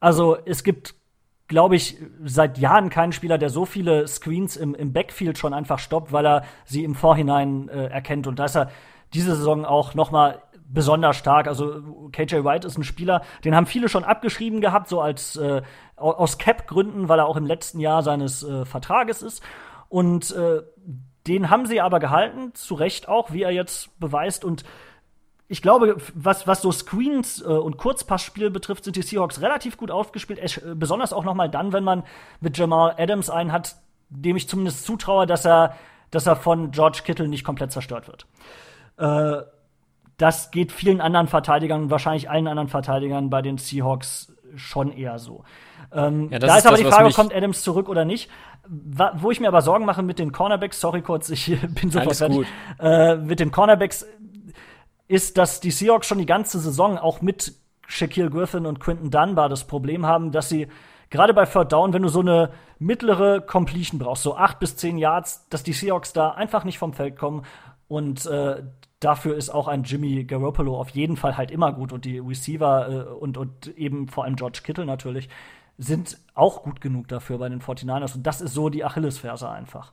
Also 0.00 0.36
es 0.44 0.62
gibt, 0.62 0.94
glaube 1.48 1.76
ich, 1.76 1.98
seit 2.24 2.58
Jahren 2.58 2.90
keinen 2.90 3.12
Spieler, 3.12 3.38
der 3.38 3.50
so 3.50 3.66
viele 3.66 4.08
Screens 4.08 4.56
im, 4.56 4.74
im 4.74 4.92
Backfield 4.92 5.38
schon 5.38 5.52
einfach 5.52 5.78
stoppt, 5.78 6.12
weil 6.12 6.26
er 6.26 6.44
sie 6.64 6.84
im 6.84 6.94
Vorhinein 6.94 7.68
äh, 7.68 7.86
erkennt. 7.86 8.26
Und 8.26 8.38
da 8.38 8.46
ist 8.46 8.56
er 8.56 8.70
diese 9.12 9.36
Saison 9.36 9.64
auch 9.64 9.94
noch 9.94 10.10
mal 10.10 10.42
besonders 10.66 11.16
stark. 11.16 11.46
Also 11.46 12.08
KJ 12.12 12.44
White 12.44 12.66
ist 12.66 12.78
ein 12.78 12.84
Spieler, 12.84 13.22
den 13.44 13.54
haben 13.54 13.66
viele 13.66 13.88
schon 13.88 14.04
abgeschrieben 14.04 14.60
gehabt, 14.60 14.88
so 14.88 15.00
als 15.00 15.36
äh, 15.36 15.62
aus 15.96 16.38
Cap-Gründen, 16.38 17.08
weil 17.08 17.18
er 17.18 17.26
auch 17.26 17.36
im 17.36 17.46
letzten 17.46 17.78
Jahr 17.78 18.02
seines 18.02 18.42
äh, 18.42 18.64
Vertrages 18.64 19.22
ist. 19.22 19.42
Und 19.88 20.34
äh, 20.34 20.62
den 21.26 21.50
haben 21.50 21.66
sie 21.66 21.80
aber 21.80 22.00
gehalten, 22.00 22.54
zu 22.54 22.74
Recht 22.74 23.08
auch, 23.08 23.32
wie 23.32 23.42
er 23.42 23.50
jetzt 23.50 23.98
beweist. 24.00 24.44
Und 24.44 24.64
ich 25.48 25.60
glaube, 25.60 25.96
was, 26.14 26.46
was 26.46 26.62
so 26.62 26.72
Screens 26.72 27.42
äh, 27.42 27.46
und 27.46 27.76
Kurzpassspiel 27.76 28.50
betrifft, 28.50 28.84
sind 28.84 28.96
die 28.96 29.02
Seahawks 29.02 29.40
relativ 29.40 29.76
gut 29.76 29.90
aufgespielt. 29.90 30.38
Äh, 30.38 30.74
besonders 30.74 31.12
auch 31.12 31.24
noch 31.24 31.34
mal 31.34 31.48
dann, 31.48 31.72
wenn 31.72 31.84
man 31.84 32.02
mit 32.40 32.56
Jamal 32.56 32.94
Adams 32.98 33.28
einen 33.30 33.52
hat, 33.52 33.76
dem 34.08 34.36
ich 34.36 34.48
zumindest 34.48 34.84
zutraue, 34.86 35.26
dass 35.26 35.44
er, 35.44 35.76
dass 36.10 36.26
er 36.26 36.36
von 36.36 36.70
George 36.70 37.00
Kittle 37.04 37.28
nicht 37.28 37.44
komplett 37.44 37.72
zerstört 37.72 38.08
wird. 38.08 38.26
Äh, 38.96 39.44
das 40.16 40.50
geht 40.50 40.72
vielen 40.72 41.00
anderen 41.00 41.26
Verteidigern, 41.26 41.90
wahrscheinlich 41.90 42.30
allen 42.30 42.46
anderen 42.46 42.68
Verteidigern 42.68 43.30
bei 43.30 43.42
den 43.42 43.58
Seahawks 43.58 44.32
schon 44.54 44.92
eher 44.92 45.18
so. 45.18 45.44
Ähm, 45.92 46.30
ja, 46.30 46.38
da 46.38 46.46
ist, 46.46 46.58
ist 46.58 46.66
aber 46.66 46.76
das, 46.76 46.86
die 46.86 46.90
Frage, 46.90 47.12
kommt 47.12 47.34
Adams 47.34 47.62
zurück 47.62 47.88
oder 47.88 48.04
nicht? 48.04 48.30
wo 48.66 49.30
ich 49.30 49.40
mir 49.40 49.48
aber 49.48 49.62
Sorgen 49.62 49.84
mache 49.84 50.02
mit 50.02 50.18
den 50.18 50.32
Cornerbacks, 50.32 50.80
sorry 50.80 51.02
kurz, 51.02 51.28
ich 51.28 51.60
bin 51.80 51.90
sofort 51.90 52.16
fertig, 52.16 52.46
äh, 52.80 53.16
mit 53.16 53.40
den 53.40 53.50
Cornerbacks 53.50 54.06
ist, 55.08 55.38
dass 55.38 55.60
die 55.60 55.70
Seahawks 55.70 56.06
schon 56.06 56.18
die 56.18 56.26
ganze 56.26 56.58
Saison 56.58 56.98
auch 56.98 57.20
mit 57.20 57.54
Shaquille 57.86 58.30
Griffin 58.30 58.66
und 58.66 58.80
Quinton 58.80 59.10
Dunbar 59.10 59.48
das 59.48 59.66
Problem 59.66 60.06
haben, 60.06 60.32
dass 60.32 60.48
sie 60.48 60.68
gerade 61.10 61.34
bei 61.34 61.44
Third 61.44 61.72
Down, 61.72 61.92
wenn 61.92 62.02
du 62.02 62.08
so 62.08 62.20
eine 62.20 62.50
mittlere 62.78 63.40
Completion 63.40 63.98
brauchst, 63.98 64.22
so 64.22 64.36
acht 64.36 64.58
bis 64.58 64.76
zehn 64.76 64.98
Yards, 64.98 65.48
dass 65.48 65.62
die 65.62 65.72
Seahawks 65.72 66.12
da 66.12 66.30
einfach 66.30 66.64
nicht 66.64 66.78
vom 66.78 66.92
Feld 66.92 67.16
kommen. 67.16 67.44
Und 67.86 68.26
äh, 68.26 68.62
dafür 69.00 69.36
ist 69.36 69.50
auch 69.50 69.68
ein 69.68 69.84
Jimmy 69.84 70.24
Garoppolo 70.24 70.78
auf 70.78 70.90
jeden 70.90 71.16
Fall 71.16 71.36
halt 71.36 71.50
immer 71.50 71.72
gut. 71.72 71.92
Und 71.92 72.04
die 72.04 72.18
Receiver 72.18 72.88
äh, 72.88 73.12
und, 73.12 73.36
und 73.36 73.68
eben 73.76 74.08
vor 74.08 74.24
allem 74.24 74.36
George 74.36 74.60
Kittle 74.64 74.86
natürlich 74.86 75.28
sind 75.76 76.18
auch 76.34 76.62
gut 76.62 76.80
genug 76.80 77.08
dafür 77.08 77.38
bei 77.38 77.48
den 77.48 77.60
49ers 77.60 78.14
und 78.14 78.24
das 78.24 78.40
ist 78.40 78.54
so 78.54 78.68
die 78.68 78.84
Achillesferse 78.84 79.48
einfach. 79.48 79.92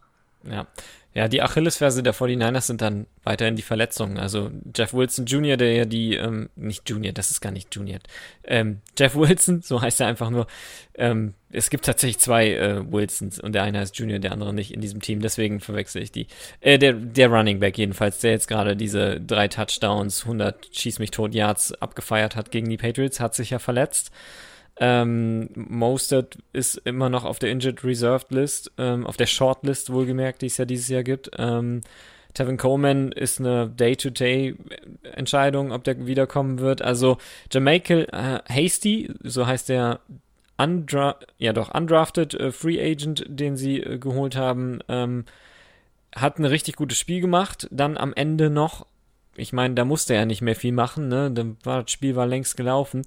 Ja. 0.49 0.67
Ja, 1.13 1.27
die 1.27 1.41
Achillesferse 1.41 2.03
der 2.03 2.13
49ers 2.13 2.61
sind 2.61 2.81
dann 2.81 3.05
weiterhin 3.23 3.57
die 3.57 3.61
Verletzungen. 3.61 4.17
Also 4.17 4.49
Jeff 4.73 4.93
Wilson 4.93 5.25
Jr., 5.25 5.57
der 5.57 5.73
ja 5.73 5.83
die, 5.83 6.15
ähm, 6.15 6.49
nicht 6.55 6.89
Junior, 6.89 7.11
das 7.11 7.31
ist 7.31 7.41
gar 7.41 7.51
nicht 7.51 7.75
Junior. 7.75 7.99
Ähm, 8.45 8.79
Jeff 8.97 9.15
Wilson, 9.15 9.61
so 9.63 9.81
heißt 9.81 9.99
er 9.99 10.07
einfach 10.07 10.29
nur. 10.29 10.47
Ähm, 10.95 11.33
es 11.51 11.69
gibt 11.69 11.83
tatsächlich 11.83 12.19
zwei 12.19 12.53
äh, 12.53 12.89
Wilsons 12.89 13.41
und 13.41 13.53
der 13.53 13.63
eine 13.63 13.79
heißt 13.79 13.97
Junior, 13.97 14.19
der 14.19 14.31
andere 14.31 14.53
nicht 14.53 14.73
in 14.73 14.79
diesem 14.79 15.01
Team, 15.01 15.19
deswegen 15.19 15.59
verwechsel 15.59 16.01
ich 16.01 16.13
die. 16.13 16.27
Äh, 16.61 16.79
der, 16.79 16.93
der 16.93 17.27
Running 17.27 17.59
Back 17.59 17.77
jedenfalls, 17.77 18.19
der 18.19 18.31
jetzt 18.31 18.47
gerade 18.47 18.77
diese 18.77 19.19
drei 19.19 19.49
Touchdowns, 19.49 20.23
100 20.23 20.69
Schieß 20.71 20.99
mich 20.99 21.11
tot 21.11 21.33
Yards 21.33 21.73
abgefeiert 21.81 22.37
hat 22.37 22.51
gegen 22.51 22.69
die 22.69 22.77
Patriots, 22.77 23.19
hat 23.19 23.35
sich 23.35 23.49
ja 23.49 23.59
verletzt. 23.59 24.11
Ähm, 24.84 25.49
Mostert 25.53 26.39
ist 26.53 26.77
immer 26.86 27.09
noch 27.09 27.23
auf 27.23 27.38
der 27.38 27.51
Injured 27.51 27.84
Reserved 27.84 28.32
List, 28.32 28.71
ähm, 28.79 29.05
auf 29.05 29.15
der 29.15 29.27
Short 29.27 29.63
List 29.63 29.93
wohlgemerkt, 29.93 30.41
die 30.41 30.47
es 30.47 30.57
ja 30.57 30.65
dieses 30.65 30.88
Jahr 30.88 31.03
gibt. 31.03 31.29
Ähm, 31.38 31.82
Tevin 32.34 32.57
Coleman 32.57 33.11
ist 33.11 33.39
eine 33.39 33.69
Day-to-Day-Entscheidung, 33.69 35.71
ob 35.71 35.84
der 35.84 36.07
wiederkommen 36.07 36.57
wird. 36.57 36.82
Also 36.82 37.19
Jamaica 37.51 37.93
äh, 37.93 38.39
Hasty, 38.49 39.13
so 39.21 39.45
heißt 39.45 39.69
der 39.69 39.99
Undra 40.57 41.17
ja 41.38 41.53
doch 41.53 41.75
undrafted 41.75 42.34
äh, 42.34 42.51
Free 42.51 42.82
Agent, 42.82 43.23
den 43.27 43.57
sie 43.57 43.82
äh, 43.82 43.99
geholt 43.99 44.36
haben, 44.36 44.79
ähm, 44.88 45.25
hat 46.15 46.39
ein 46.39 46.45
richtig 46.45 46.75
gutes 46.75 46.97
Spiel 46.97 47.21
gemacht. 47.21 47.67
Dann 47.69 47.97
am 47.97 48.15
Ende 48.15 48.49
noch, 48.49 48.88
ich 49.36 49.53
meine, 49.53 49.75
da 49.75 49.86
musste 49.86 50.15
er 50.15 50.25
nicht 50.25 50.41
mehr 50.41 50.55
viel 50.55 50.71
machen, 50.71 51.07
ne? 51.07 51.55
Das 51.63 51.91
Spiel 51.91 52.15
war 52.15 52.25
längst 52.25 52.57
gelaufen. 52.57 53.03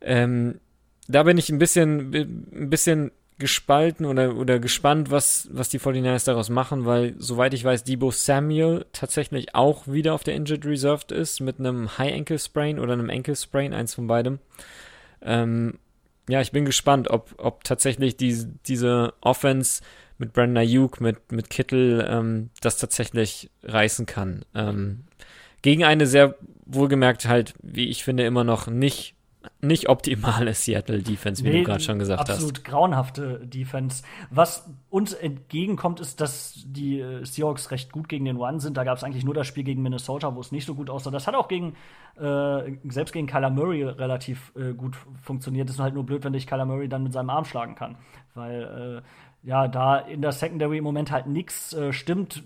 Ähm, 0.00 0.60
da 1.08 1.22
bin 1.22 1.38
ich 1.38 1.48
ein 1.48 1.58
bisschen, 1.58 2.14
ein 2.14 2.70
bisschen 2.70 3.10
gespalten 3.38 4.04
oder, 4.04 4.36
oder 4.36 4.58
gespannt, 4.58 5.10
was, 5.10 5.48
was 5.52 5.68
die 5.68 5.78
49ers 5.78 6.26
daraus 6.26 6.50
machen, 6.50 6.86
weil, 6.86 7.14
soweit 7.18 7.54
ich 7.54 7.64
weiß, 7.64 7.84
Debo 7.84 8.10
Samuel 8.10 8.84
tatsächlich 8.92 9.54
auch 9.54 9.86
wieder 9.86 10.14
auf 10.14 10.24
der 10.24 10.34
Injured 10.34 10.66
Reserved 10.66 11.12
ist 11.12 11.40
mit 11.40 11.60
einem 11.60 11.98
High 11.98 12.14
Ankle 12.14 12.38
Sprain 12.38 12.78
oder 12.78 12.94
einem 12.94 13.10
Ankle 13.10 13.36
Sprain, 13.36 13.72
eins 13.72 13.94
von 13.94 14.08
beidem. 14.08 14.40
Ähm, 15.22 15.78
ja, 16.28 16.40
ich 16.40 16.52
bin 16.52 16.64
gespannt, 16.64 17.08
ob, 17.10 17.34
ob 17.38 17.64
tatsächlich 17.64 18.16
die, 18.16 18.44
diese 18.66 19.14
Offense 19.20 19.82
mit 20.18 20.32
Brandon 20.32 20.58
Ayuk, 20.58 21.00
mit, 21.00 21.30
mit 21.30 21.48
Kittel, 21.48 22.06
ähm, 22.10 22.50
das 22.60 22.76
tatsächlich 22.76 23.50
reißen 23.62 24.04
kann. 24.04 24.44
Ähm, 24.54 25.04
gegen 25.62 25.84
eine 25.84 26.06
sehr 26.06 26.34
wohlgemerkt 26.66 27.26
halt, 27.26 27.54
wie 27.62 27.88
ich 27.88 28.04
finde, 28.04 28.24
immer 28.24 28.44
noch 28.44 28.66
nicht 28.66 29.14
nicht 29.60 29.88
optimale 29.88 30.54
Seattle 30.54 31.02
Defense, 31.02 31.44
wie 31.44 31.50
nee, 31.50 31.58
du 31.58 31.64
gerade 31.64 31.80
schon 31.80 31.98
gesagt 31.98 32.20
absolut 32.20 32.38
hast. 32.38 32.48
Absolut 32.48 32.64
grauenhafte 32.64 33.46
Defense. 33.46 34.02
Was 34.30 34.68
uns 34.90 35.12
entgegenkommt, 35.14 36.00
ist, 36.00 36.20
dass 36.20 36.64
die 36.66 37.00
äh, 37.00 37.24
Seahawks 37.24 37.70
recht 37.70 37.92
gut 37.92 38.08
gegen 38.08 38.24
den 38.24 38.36
One 38.36 38.60
sind. 38.60 38.76
Da 38.76 38.84
gab 38.84 38.96
es 38.96 39.04
eigentlich 39.04 39.24
nur 39.24 39.34
das 39.34 39.46
Spiel 39.46 39.64
gegen 39.64 39.82
Minnesota, 39.82 40.34
wo 40.34 40.40
es 40.40 40.52
nicht 40.52 40.66
so 40.66 40.74
gut 40.74 40.90
aussah. 40.90 41.10
Das 41.10 41.26
hat 41.26 41.34
auch 41.34 41.48
gegen, 41.48 41.74
äh, 42.16 42.78
selbst 42.88 43.12
gegen 43.12 43.26
Kyler 43.26 43.50
Murray 43.50 43.84
relativ 43.84 44.52
äh, 44.56 44.72
gut 44.72 44.96
funktioniert. 45.22 45.68
Das 45.68 45.76
ist 45.76 45.82
halt 45.82 45.94
nur 45.94 46.04
blöd, 46.04 46.24
wenn 46.24 46.32
dich 46.32 46.46
Kyler 46.46 46.64
Murray 46.64 46.88
dann 46.88 47.02
mit 47.02 47.12
seinem 47.12 47.30
Arm 47.30 47.44
schlagen 47.44 47.74
kann. 47.74 47.96
Weil, 48.34 49.02
äh, 49.02 49.46
ja, 49.48 49.68
da 49.68 49.98
in 49.98 50.22
der 50.22 50.32
Secondary 50.32 50.78
im 50.78 50.84
Moment 50.84 51.10
halt 51.10 51.26
nichts 51.26 51.72
äh, 51.72 51.92
stimmt 51.92 52.42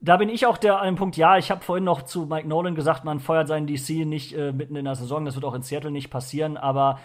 da 0.00 0.16
bin 0.16 0.28
ich 0.28 0.46
auch 0.46 0.56
der 0.56 0.80
an 0.80 0.86
dem 0.86 0.96
Punkt, 0.96 1.16
ja, 1.16 1.36
ich 1.36 1.50
habe 1.50 1.62
vorhin 1.62 1.84
noch 1.84 2.02
zu 2.02 2.24
Mike 2.24 2.48
Nolan 2.48 2.74
gesagt, 2.74 3.04
man 3.04 3.20
feuert 3.20 3.48
seinen 3.48 3.66
DC 3.66 4.06
nicht 4.06 4.34
äh, 4.34 4.52
mitten 4.52 4.76
in 4.76 4.86
der 4.86 4.94
Saison. 4.94 5.24
Das 5.24 5.34
wird 5.34 5.44
auch 5.44 5.54
in 5.54 5.62
Seattle 5.62 5.90
nicht 5.90 6.10
passieren, 6.10 6.56
aber 6.56 6.98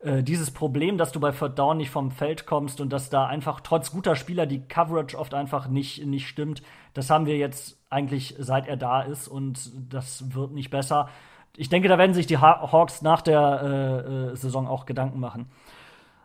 äh, 0.00 0.22
dieses 0.22 0.50
Problem, 0.50 0.96
dass 0.96 1.12
du 1.12 1.20
bei 1.20 1.32
Third 1.32 1.58
Down 1.58 1.76
nicht 1.76 1.90
vom 1.90 2.10
Feld 2.10 2.46
kommst 2.46 2.80
und 2.80 2.90
dass 2.90 3.10
da 3.10 3.26
einfach 3.26 3.60
trotz 3.60 3.90
guter 3.90 4.16
Spieler 4.16 4.46
die 4.46 4.66
Coverage 4.66 5.18
oft 5.18 5.34
einfach 5.34 5.68
nicht, 5.68 6.06
nicht 6.06 6.28
stimmt, 6.28 6.62
das 6.94 7.10
haben 7.10 7.26
wir 7.26 7.36
jetzt 7.36 7.78
eigentlich 7.90 8.34
seit 8.38 8.66
er 8.66 8.78
da 8.78 9.02
ist 9.02 9.28
und 9.28 9.70
das 9.92 10.34
wird 10.34 10.52
nicht 10.52 10.70
besser. 10.70 11.08
Ich 11.56 11.68
denke, 11.68 11.88
da 11.88 11.98
werden 11.98 12.14
sich 12.14 12.26
die 12.26 12.38
Hawks 12.38 13.02
nach 13.02 13.20
der 13.20 13.60
äh, 13.62 14.32
äh, 14.32 14.36
Saison 14.36 14.66
auch 14.66 14.86
Gedanken 14.86 15.20
machen. 15.20 15.50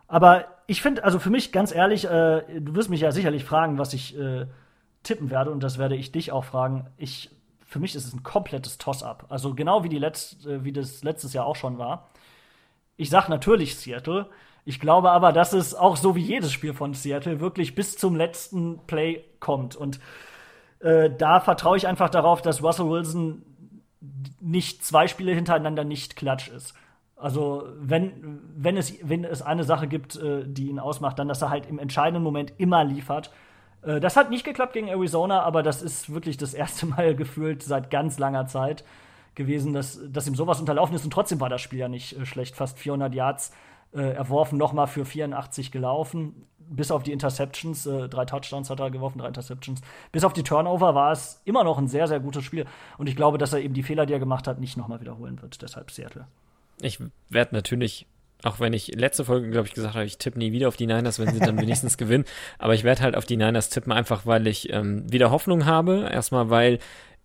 Aber 0.08 0.46
ich 0.66 0.80
finde, 0.80 1.04
also 1.04 1.18
für 1.18 1.30
mich 1.30 1.52
ganz 1.52 1.74
ehrlich, 1.74 2.06
äh, 2.06 2.42
du 2.60 2.74
wirst 2.74 2.88
mich 2.88 3.00
ja 3.00 3.12
sicherlich 3.12 3.44
fragen, 3.44 3.76
was 3.76 3.92
ich 3.92 4.16
äh, 4.18 4.46
tippen 5.06 5.30
werde, 5.30 5.50
und 5.50 5.62
das 5.62 5.78
werde 5.78 5.96
ich 5.96 6.12
dich 6.12 6.32
auch 6.32 6.44
fragen, 6.44 6.86
ich, 6.96 7.30
für 7.64 7.78
mich 7.78 7.94
ist 7.94 8.06
es 8.06 8.12
ein 8.12 8.22
komplettes 8.22 8.78
Toss-up. 8.78 9.26
Also 9.28 9.54
genau 9.54 9.84
wie, 9.84 9.88
die 9.88 9.98
Letz-, 9.98 10.46
äh, 10.46 10.64
wie 10.64 10.72
das 10.72 11.02
letztes 11.02 11.32
Jahr 11.32 11.46
auch 11.46 11.56
schon 11.56 11.78
war. 11.78 12.10
Ich 12.96 13.10
sage 13.10 13.30
natürlich 13.30 13.76
Seattle. 13.76 14.28
Ich 14.64 14.80
glaube 14.80 15.12
aber, 15.12 15.32
dass 15.32 15.52
es 15.52 15.74
auch 15.74 15.96
so 15.96 16.16
wie 16.16 16.22
jedes 16.22 16.52
Spiel 16.52 16.74
von 16.74 16.94
Seattle 16.94 17.40
wirklich 17.40 17.74
bis 17.74 17.96
zum 17.96 18.16
letzten 18.16 18.80
Play 18.86 19.24
kommt. 19.38 19.76
Und 19.76 20.00
äh, 20.80 21.10
da 21.10 21.40
vertraue 21.40 21.76
ich 21.76 21.86
einfach 21.86 22.10
darauf, 22.10 22.42
dass 22.42 22.62
Russell 22.62 22.88
Wilson 22.88 23.42
nicht 24.40 24.84
zwei 24.84 25.06
Spiele 25.06 25.32
hintereinander 25.32 25.84
nicht 25.84 26.16
klatsch 26.16 26.48
ist. 26.48 26.74
Also 27.16 27.68
wenn, 27.78 28.40
wenn, 28.56 28.76
es, 28.76 28.94
wenn 29.02 29.24
es 29.24 29.40
eine 29.40 29.64
Sache 29.64 29.86
gibt, 29.86 30.16
äh, 30.16 30.44
die 30.46 30.68
ihn 30.68 30.78
ausmacht, 30.78 31.18
dann, 31.18 31.28
dass 31.28 31.42
er 31.42 31.50
halt 31.50 31.66
im 31.66 31.78
entscheidenden 31.78 32.22
Moment 32.22 32.52
immer 32.58 32.84
liefert 32.84 33.30
äh, 33.86 34.00
das 34.00 34.16
hat 34.16 34.30
nicht 34.30 34.44
geklappt 34.44 34.74
gegen 34.74 34.88
Arizona, 34.88 35.40
aber 35.42 35.62
das 35.62 35.80
ist 35.82 36.12
wirklich 36.12 36.36
das 36.36 36.52
erste 36.52 36.86
Mal 36.86 37.14
gefühlt 37.14 37.62
seit 37.62 37.90
ganz 37.90 38.18
langer 38.18 38.46
Zeit 38.46 38.84
gewesen, 39.34 39.72
dass, 39.72 40.00
dass 40.10 40.26
ihm 40.26 40.34
sowas 40.34 40.60
unterlaufen 40.60 40.96
ist. 40.96 41.04
Und 41.04 41.12
trotzdem 41.12 41.40
war 41.40 41.48
das 41.48 41.60
Spiel 41.60 41.78
ja 41.78 41.88
nicht 41.88 42.18
äh, 42.18 42.26
schlecht. 42.26 42.56
Fast 42.56 42.78
400 42.78 43.14
Yards 43.14 43.52
äh, 43.94 44.00
erworfen, 44.00 44.58
nochmal 44.58 44.88
für 44.88 45.04
84 45.04 45.70
gelaufen. 45.70 46.46
Bis 46.68 46.90
auf 46.90 47.04
die 47.04 47.12
Interceptions, 47.12 47.86
äh, 47.86 48.08
drei 48.08 48.24
Touchdowns 48.24 48.70
hat 48.70 48.80
er 48.80 48.90
geworfen, 48.90 49.18
drei 49.18 49.28
Interceptions. 49.28 49.80
Bis 50.10 50.24
auf 50.24 50.32
die 50.32 50.42
Turnover 50.42 50.96
war 50.96 51.12
es 51.12 51.40
immer 51.44 51.62
noch 51.62 51.78
ein 51.78 51.86
sehr, 51.86 52.08
sehr 52.08 52.18
gutes 52.18 52.42
Spiel. 52.42 52.66
Und 52.98 53.08
ich 53.08 53.14
glaube, 53.14 53.38
dass 53.38 53.52
er 53.52 53.60
eben 53.60 53.74
die 53.74 53.84
Fehler, 53.84 54.04
die 54.04 54.14
er 54.14 54.18
gemacht 54.18 54.48
hat, 54.48 54.58
nicht 54.58 54.76
nochmal 54.76 55.00
wiederholen 55.00 55.40
wird. 55.40 55.62
Deshalb 55.62 55.92
Seattle. 55.92 56.26
Ich 56.80 56.98
werde 57.28 57.54
natürlich 57.54 58.06
Auch 58.42 58.60
wenn 58.60 58.72
ich 58.72 58.94
letzte 58.94 59.24
Folge, 59.24 59.50
glaube 59.50 59.66
ich, 59.66 59.74
gesagt 59.74 59.94
habe, 59.94 60.04
ich 60.04 60.18
tippe 60.18 60.38
nie 60.38 60.52
wieder 60.52 60.68
auf 60.68 60.76
die 60.76 60.86
Niners, 60.86 61.18
wenn 61.18 61.32
sie 61.32 61.40
dann 61.40 61.60
wenigstens 61.60 61.96
gewinnen. 61.98 62.24
Aber 62.58 62.74
ich 62.74 62.84
werde 62.84 63.02
halt 63.02 63.16
auf 63.16 63.24
die 63.24 63.36
Niners 63.36 63.70
tippen, 63.70 63.92
einfach 63.92 64.26
weil 64.26 64.46
ich 64.46 64.72
ähm, 64.72 65.10
wieder 65.10 65.30
Hoffnung 65.30 65.64
habe. 65.64 66.08
Erstmal, 66.12 66.50
weil 66.50 66.78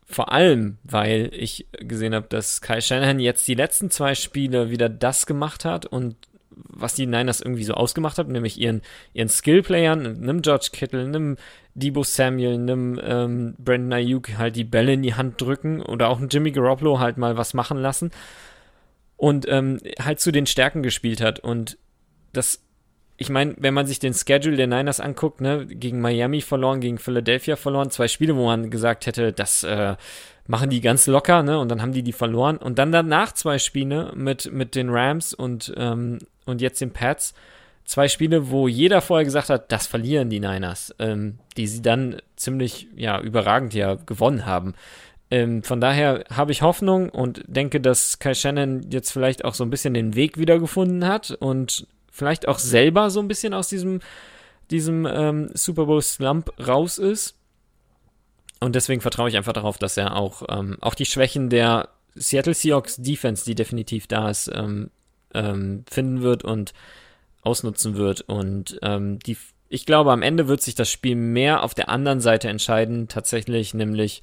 vor 0.06 0.32
allem, 0.32 0.78
weil 0.84 1.30
ich 1.34 1.68
gesehen 1.72 2.16
habe, 2.16 2.28
dass 2.28 2.62
Kai 2.62 2.82
Shanahan 2.82 3.20
jetzt 3.20 3.48
die 3.48 3.56
letzten 3.56 3.90
zwei 3.92 4.16
Spiele 4.16 4.70
wieder 4.70 4.90
das 4.90 5.26
gemacht 5.26 5.66
hat 5.66 5.86
und 5.86 6.16
was 6.54 6.96
die 6.96 7.06
Niners 7.06 7.42
irgendwie 7.42 7.64
so 7.64 7.74
ausgemacht 7.74 8.18
hat, 8.18 8.28
nämlich 8.28 8.60
ihren, 8.60 8.82
ihren 9.14 9.30
Skillplayern, 9.30 10.18
nimm 10.20 10.42
George 10.42 10.70
Kittle, 10.72 11.08
nimm 11.08 11.38
Debo 11.76 12.04
Samuel, 12.04 12.58
nimm 12.58 13.00
ähm, 13.02 13.56
Brandon 13.58 13.94
Ayuk 13.94 14.38
halt 14.38 14.56
die 14.56 14.66
Bälle 14.66 14.94
in 14.94 15.02
die 15.02 15.14
Hand 15.14 15.40
drücken 15.40 15.82
oder 15.82 16.10
auch 16.10 16.20
Jimmy 16.30 16.52
Garoppolo 16.52 17.00
halt 17.00 17.18
mal 17.18 17.38
was 17.38 17.54
machen 17.54 17.78
lassen 17.78 18.12
und 19.22 19.48
ähm, 19.48 19.78
halt 20.00 20.20
zu 20.20 20.32
den 20.32 20.48
Stärken 20.48 20.82
gespielt 20.82 21.22
hat. 21.22 21.40
Und 21.40 21.78
das 22.34 22.64
ich 23.18 23.30
meine, 23.30 23.54
wenn 23.60 23.76
man 23.76 23.86
sich 23.86 24.00
den 24.00 24.16
Schedule 24.16 24.58
der 24.58 24.66
Niners 24.66 25.00
anguckt, 25.00 25.42
ne, 25.42 25.68
gegen 25.68 26.02
Miami 26.02 26.42
verloren, 26.42 26.82
gegen 26.82 26.98
Philadelphia 26.98 27.56
verloren, 27.56 27.92
zwei 27.92 28.08
Spiele, 28.08 28.36
wo 28.36 28.48
man 28.48 28.72
gesagt 28.72 29.06
hätte, 29.06 29.32
das 29.32 29.62
äh, 29.62 29.96
machen 30.48 30.72
die 30.72 30.82
ganz 30.82 31.06
locker, 31.06 31.44
ne, 31.44 31.60
und 31.60 31.70
dann 31.70 31.84
haben 31.84 31.92
die 31.92 32.02
die 32.02 32.14
verloren. 32.14 32.58
Und 32.58 32.80
dann 32.80 32.92
danach 32.92 33.32
zwei 33.34 33.60
Spiele 33.60 34.12
mit 34.16 34.52
mit 34.52 34.74
den 34.74 34.90
Rams 34.90 35.36
und 35.36 35.72
ähm, 35.78 36.18
und 36.46 36.60
jetzt 36.60 36.82
den 36.82 36.92
Pats, 36.92 37.36
zwei 37.86 38.08
Spiele, 38.08 38.50
wo 38.50 38.68
jeder 38.68 39.02
vorher 39.02 39.26
gesagt 39.26 39.52
hat, 39.52 39.72
das 39.72 39.86
verlieren 39.86 40.32
die 40.32 40.40
Niners, 40.40 40.96
ähm, 40.98 41.38
die 41.58 41.68
sie 41.68 41.84
dann 41.84 42.24
ziemlich 42.38 42.88
ja 42.96 43.22
überragend 43.22 43.76
ja 43.76 43.94
gewonnen 44.04 44.48
haben. 44.48 44.74
Ähm, 45.32 45.64
von 45.64 45.80
daher 45.80 46.26
habe 46.30 46.52
ich 46.52 46.62
Hoffnung 46.62 47.10
und 47.10 47.42
denke, 47.48 47.80
dass 47.80 48.20
Kai 48.20 48.34
Shannon 48.34 48.92
jetzt 48.92 49.12
vielleicht 49.12 49.46
auch 49.46 49.54
so 49.54 49.64
ein 49.64 49.70
bisschen 49.70 49.94
den 49.94 50.14
Weg 50.16 50.38
wiedergefunden 50.38 51.08
hat 51.08 51.32
und 51.32 51.88
vielleicht 52.12 52.50
auch 52.50 52.60
selber 52.60 53.10
so 53.10 53.22
ein 53.22 53.30
bisschen 53.30 53.54
aus 53.54 53.70
diesem, 53.70 54.02
diesem 54.70 55.06
ähm, 55.06 55.50
Super 55.54 55.86
Bowl 55.86 56.02
Slump 56.02 56.52
raus 56.68 56.98
ist. 56.98 57.38
Und 58.60 58.76
deswegen 58.76 59.00
vertraue 59.00 59.30
ich 59.30 59.38
einfach 59.38 59.54
darauf, 59.54 59.78
dass 59.78 59.96
er 59.96 60.18
auch, 60.18 60.44
ähm, 60.50 60.78
auch 60.82 60.96
die 60.96 61.06
Schwächen 61.06 61.50
der 61.50 61.88
Seattle 62.14 62.54
Seahawks 62.54 62.98
Defense, 62.98 63.46
die 63.46 63.56
definitiv 63.56 64.08
da 64.08 64.30
ist, 64.30 64.52
ähm, 64.54 64.92
ähm, 65.34 65.86
finden 65.90 66.22
wird 66.22 66.44
und 66.44 66.74
ausnutzen 67.42 67.96
wird. 67.96 68.22
Und 68.22 68.78
ähm, 68.82 69.18
die, 69.20 69.38
ich 69.70 69.86
glaube, 69.86 70.12
am 70.12 70.22
Ende 70.22 70.50
wird 70.50 70.62
sich 70.62 70.76
das 70.76 70.92
Spiel 70.92 71.16
mehr 71.16 71.64
auf 71.64 71.74
der 71.74 71.88
anderen 71.88 72.20
Seite 72.20 72.50
entscheiden, 72.50 73.08
tatsächlich, 73.08 73.74
nämlich 73.74 74.22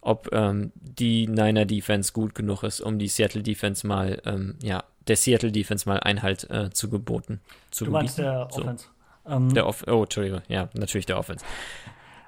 ob 0.00 0.32
ähm, 0.32 0.72
die 0.74 1.26
Niner 1.26 1.64
Defense 1.64 2.12
gut 2.12 2.34
genug 2.34 2.62
ist, 2.62 2.80
um 2.80 2.98
die 2.98 3.08
Seattle 3.08 3.42
Defense 3.42 3.86
mal 3.86 4.20
ähm, 4.24 4.56
ja, 4.62 4.84
der 5.06 5.16
Seattle 5.16 5.52
Defense 5.52 5.88
mal 5.88 6.00
Einhalt 6.00 6.48
äh, 6.50 6.70
zu 6.70 6.88
geboten. 6.88 7.40
Zu 7.70 7.86
du 7.86 7.90
meinst 7.90 8.18
der 8.18 8.48
so. 8.50 8.60
Offense. 8.60 8.86
Ähm, 9.26 9.52
der 9.54 9.66
Off 9.66 9.84
oh, 9.86 10.02
Entschuldigung, 10.02 10.42
ja, 10.48 10.68
natürlich 10.74 11.06
der 11.06 11.18
Offense. 11.18 11.44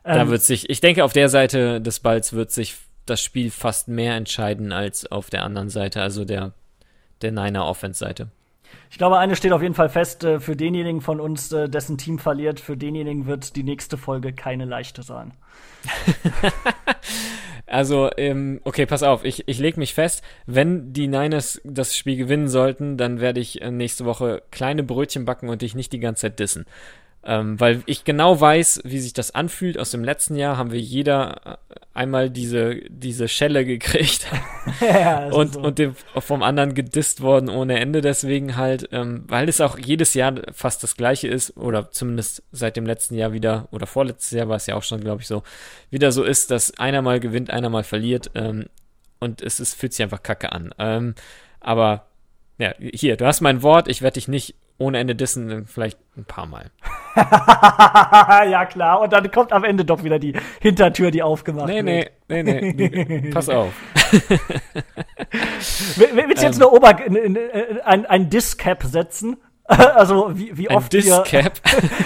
Da 0.05 0.23
ähm, 0.23 0.31
wird 0.31 0.43
sich, 0.43 0.69
ich 0.69 0.81
denke, 0.81 1.05
auf 1.05 1.13
der 1.13 1.29
Seite 1.29 1.81
des 1.81 2.01
Balls 2.01 2.33
wird 2.33 2.51
sich 2.51 2.77
das 3.07 3.23
Spiel 3.23 3.51
fast 3.51 3.89
mehr 3.89 4.15
entscheiden 4.15 4.73
als 4.73 5.11
auf 5.11 5.31
der 5.31 5.45
anderen 5.45 5.69
Seite, 5.69 6.03
also 6.03 6.25
der, 6.25 6.53
der 7.23 7.33
Niner 7.33 7.67
Offense-Seite. 7.67 8.29
Ich 8.91 8.99
glaube, 8.99 9.19
eine 9.19 9.37
steht 9.37 9.53
auf 9.53 9.63
jeden 9.63 9.75
Fall 9.75 9.89
fest, 9.89 10.25
äh, 10.25 10.41
für 10.41 10.57
denjenigen 10.57 11.01
von 11.01 11.21
uns, 11.21 11.53
äh, 11.53 11.69
dessen 11.69 11.99
Team 11.99 12.19
verliert, 12.19 12.61
für 12.61 12.77
denjenigen 12.77 13.27
wird 13.27 13.57
die 13.57 13.63
nächste 13.63 13.97
Folge 13.97 14.33
keine 14.33 14.65
leichte 14.65 15.03
sein. 15.03 15.33
Also, 17.73 18.11
ähm, 18.19 18.61
okay, 18.65 18.85
pass 18.85 19.03
auf, 19.03 19.25
ich, 19.25 19.49
ich 19.49 19.59
lege 19.59 19.81
mich 19.81 19.95
fest, 19.95 20.23
wenn 20.45 20.93
die 20.93 21.09
Niners 21.09 21.59
das 21.65 21.97
Spiel 21.97 22.17
gewinnen 22.17 22.49
sollten, 22.49 22.99
dann 22.99 23.19
werde 23.19 23.41
ich 23.41 23.63
äh, 23.63 23.71
nächste 23.71 24.05
Woche 24.05 24.43
kleine 24.51 24.83
Brötchen 24.83 25.25
backen 25.25 25.49
und 25.49 25.63
dich 25.63 25.75
nicht 25.75 25.91
die 25.95 25.99
ganze 25.99 26.21
Zeit 26.23 26.39
dissen. 26.39 26.67
Ähm, 27.25 27.61
weil 27.61 27.85
ich 27.87 28.03
genau 28.05 28.41
weiß, 28.41 28.81
wie 28.85 28.99
sich 28.99 29.13
das 29.13 29.33
anfühlt. 29.33 29.79
Aus 29.79 29.93
dem 29.93 30.03
letzten 30.03 30.35
Jahr 30.35 30.57
haben 30.57 30.73
wir 30.73 30.81
jeder 30.81 31.59
äh, 31.71 31.77
einmal 31.95 32.31
diese, 32.31 32.81
diese 32.89 33.29
Schelle 33.29 33.65
gekriegt 33.65 34.27
ja, 34.81 35.27
und, 35.29 35.55
so. 35.55 35.61
und 35.61 35.79
dem, 35.79 35.95
vom 36.19 36.43
anderen 36.43 36.75
gedisst 36.75 37.21
worden 37.21 37.49
ohne 37.49 37.79
Ende. 37.79 38.01
Deswegen 38.01 38.57
halt, 38.57 38.89
ähm, 38.91 39.23
weil 39.29 39.49
es 39.49 39.61
auch 39.61 39.79
jedes 39.79 40.15
Jahr 40.15 40.35
fast 40.53 40.83
das 40.83 40.97
gleiche 40.97 41.29
ist, 41.29 41.57
oder 41.57 41.93
zumindest 41.93 42.43
seit 42.51 42.77
dem 42.77 42.87
letzten 42.87 43.15
Jahr 43.15 43.33
wieder, 43.33 43.69
oder 43.71 43.87
vorletztes 43.87 44.33
Jahr 44.33 44.49
war 44.49 44.57
es 44.57 44.67
ja 44.67 44.75
auch 44.75 44.83
schon, 44.83 45.01
glaube 45.01 45.23
ich, 45.23 45.29
so, 45.29 45.45
wieder 45.91 46.11
so 46.11 46.25
ist, 46.25 46.51
dass 46.51 46.77
einer 46.79 47.03
mal 47.03 47.21
gewinnt, 47.21 47.51
einer 47.51 47.69
mal 47.69 47.85
verliert. 47.85 48.33
Ähm, 48.35 48.67
und 49.21 49.43
es 49.43 49.61
ist, 49.61 49.75
fühlt 49.75 49.93
sich 49.93 50.03
einfach 50.03 50.25
kacke 50.25 50.51
an. 50.51 50.75
Ähm, 50.79 51.15
aber 51.61 52.07
ja, 52.59 52.75
hier, 52.81 53.17
du 53.17 53.27
hast 53.27 53.41
mein 53.41 53.63
Wort, 53.63 53.87
ich 53.87 54.03
werde 54.03 54.15
dich 54.15 54.27
nicht 54.27 54.57
ohne 54.83 54.99
Ende 54.99 55.15
dissen, 55.15 55.67
vielleicht 55.67 55.99
ein 56.17 56.25
paar 56.25 56.47
Mal. 56.47 56.71
ja, 58.51 58.67
klar. 58.67 59.01
Und 59.01 59.13
dann 59.13 59.31
kommt 59.31 59.53
am 59.53 59.65
Ende 59.65 59.85
doch 59.85 60.03
wieder 60.05 60.19
die 60.19 60.35
Hintertür, 60.61 61.11
die 61.11 61.23
aufgemacht 61.23 61.69
nee, 61.69 61.85
wird. 61.85 62.11
Nee, 62.29 62.43
nee, 62.43 62.73
nee, 62.73 63.05
nee. 63.05 63.31
Pass 63.31 63.49
auf. 63.49 63.73
Willst 65.97 66.43
du 66.43 66.47
jetzt 66.47 66.57
ähm, 66.57 66.63
eine 66.63 66.71
Ober 66.71 66.97
ein, 67.85 68.07
ein 68.07 68.31
Discap 68.31 68.83
setzen? 68.83 69.37
Also 69.95 70.37
wie, 70.37 70.57
wie 70.59 70.69
oft 70.71 70.93
wir, 70.93 71.25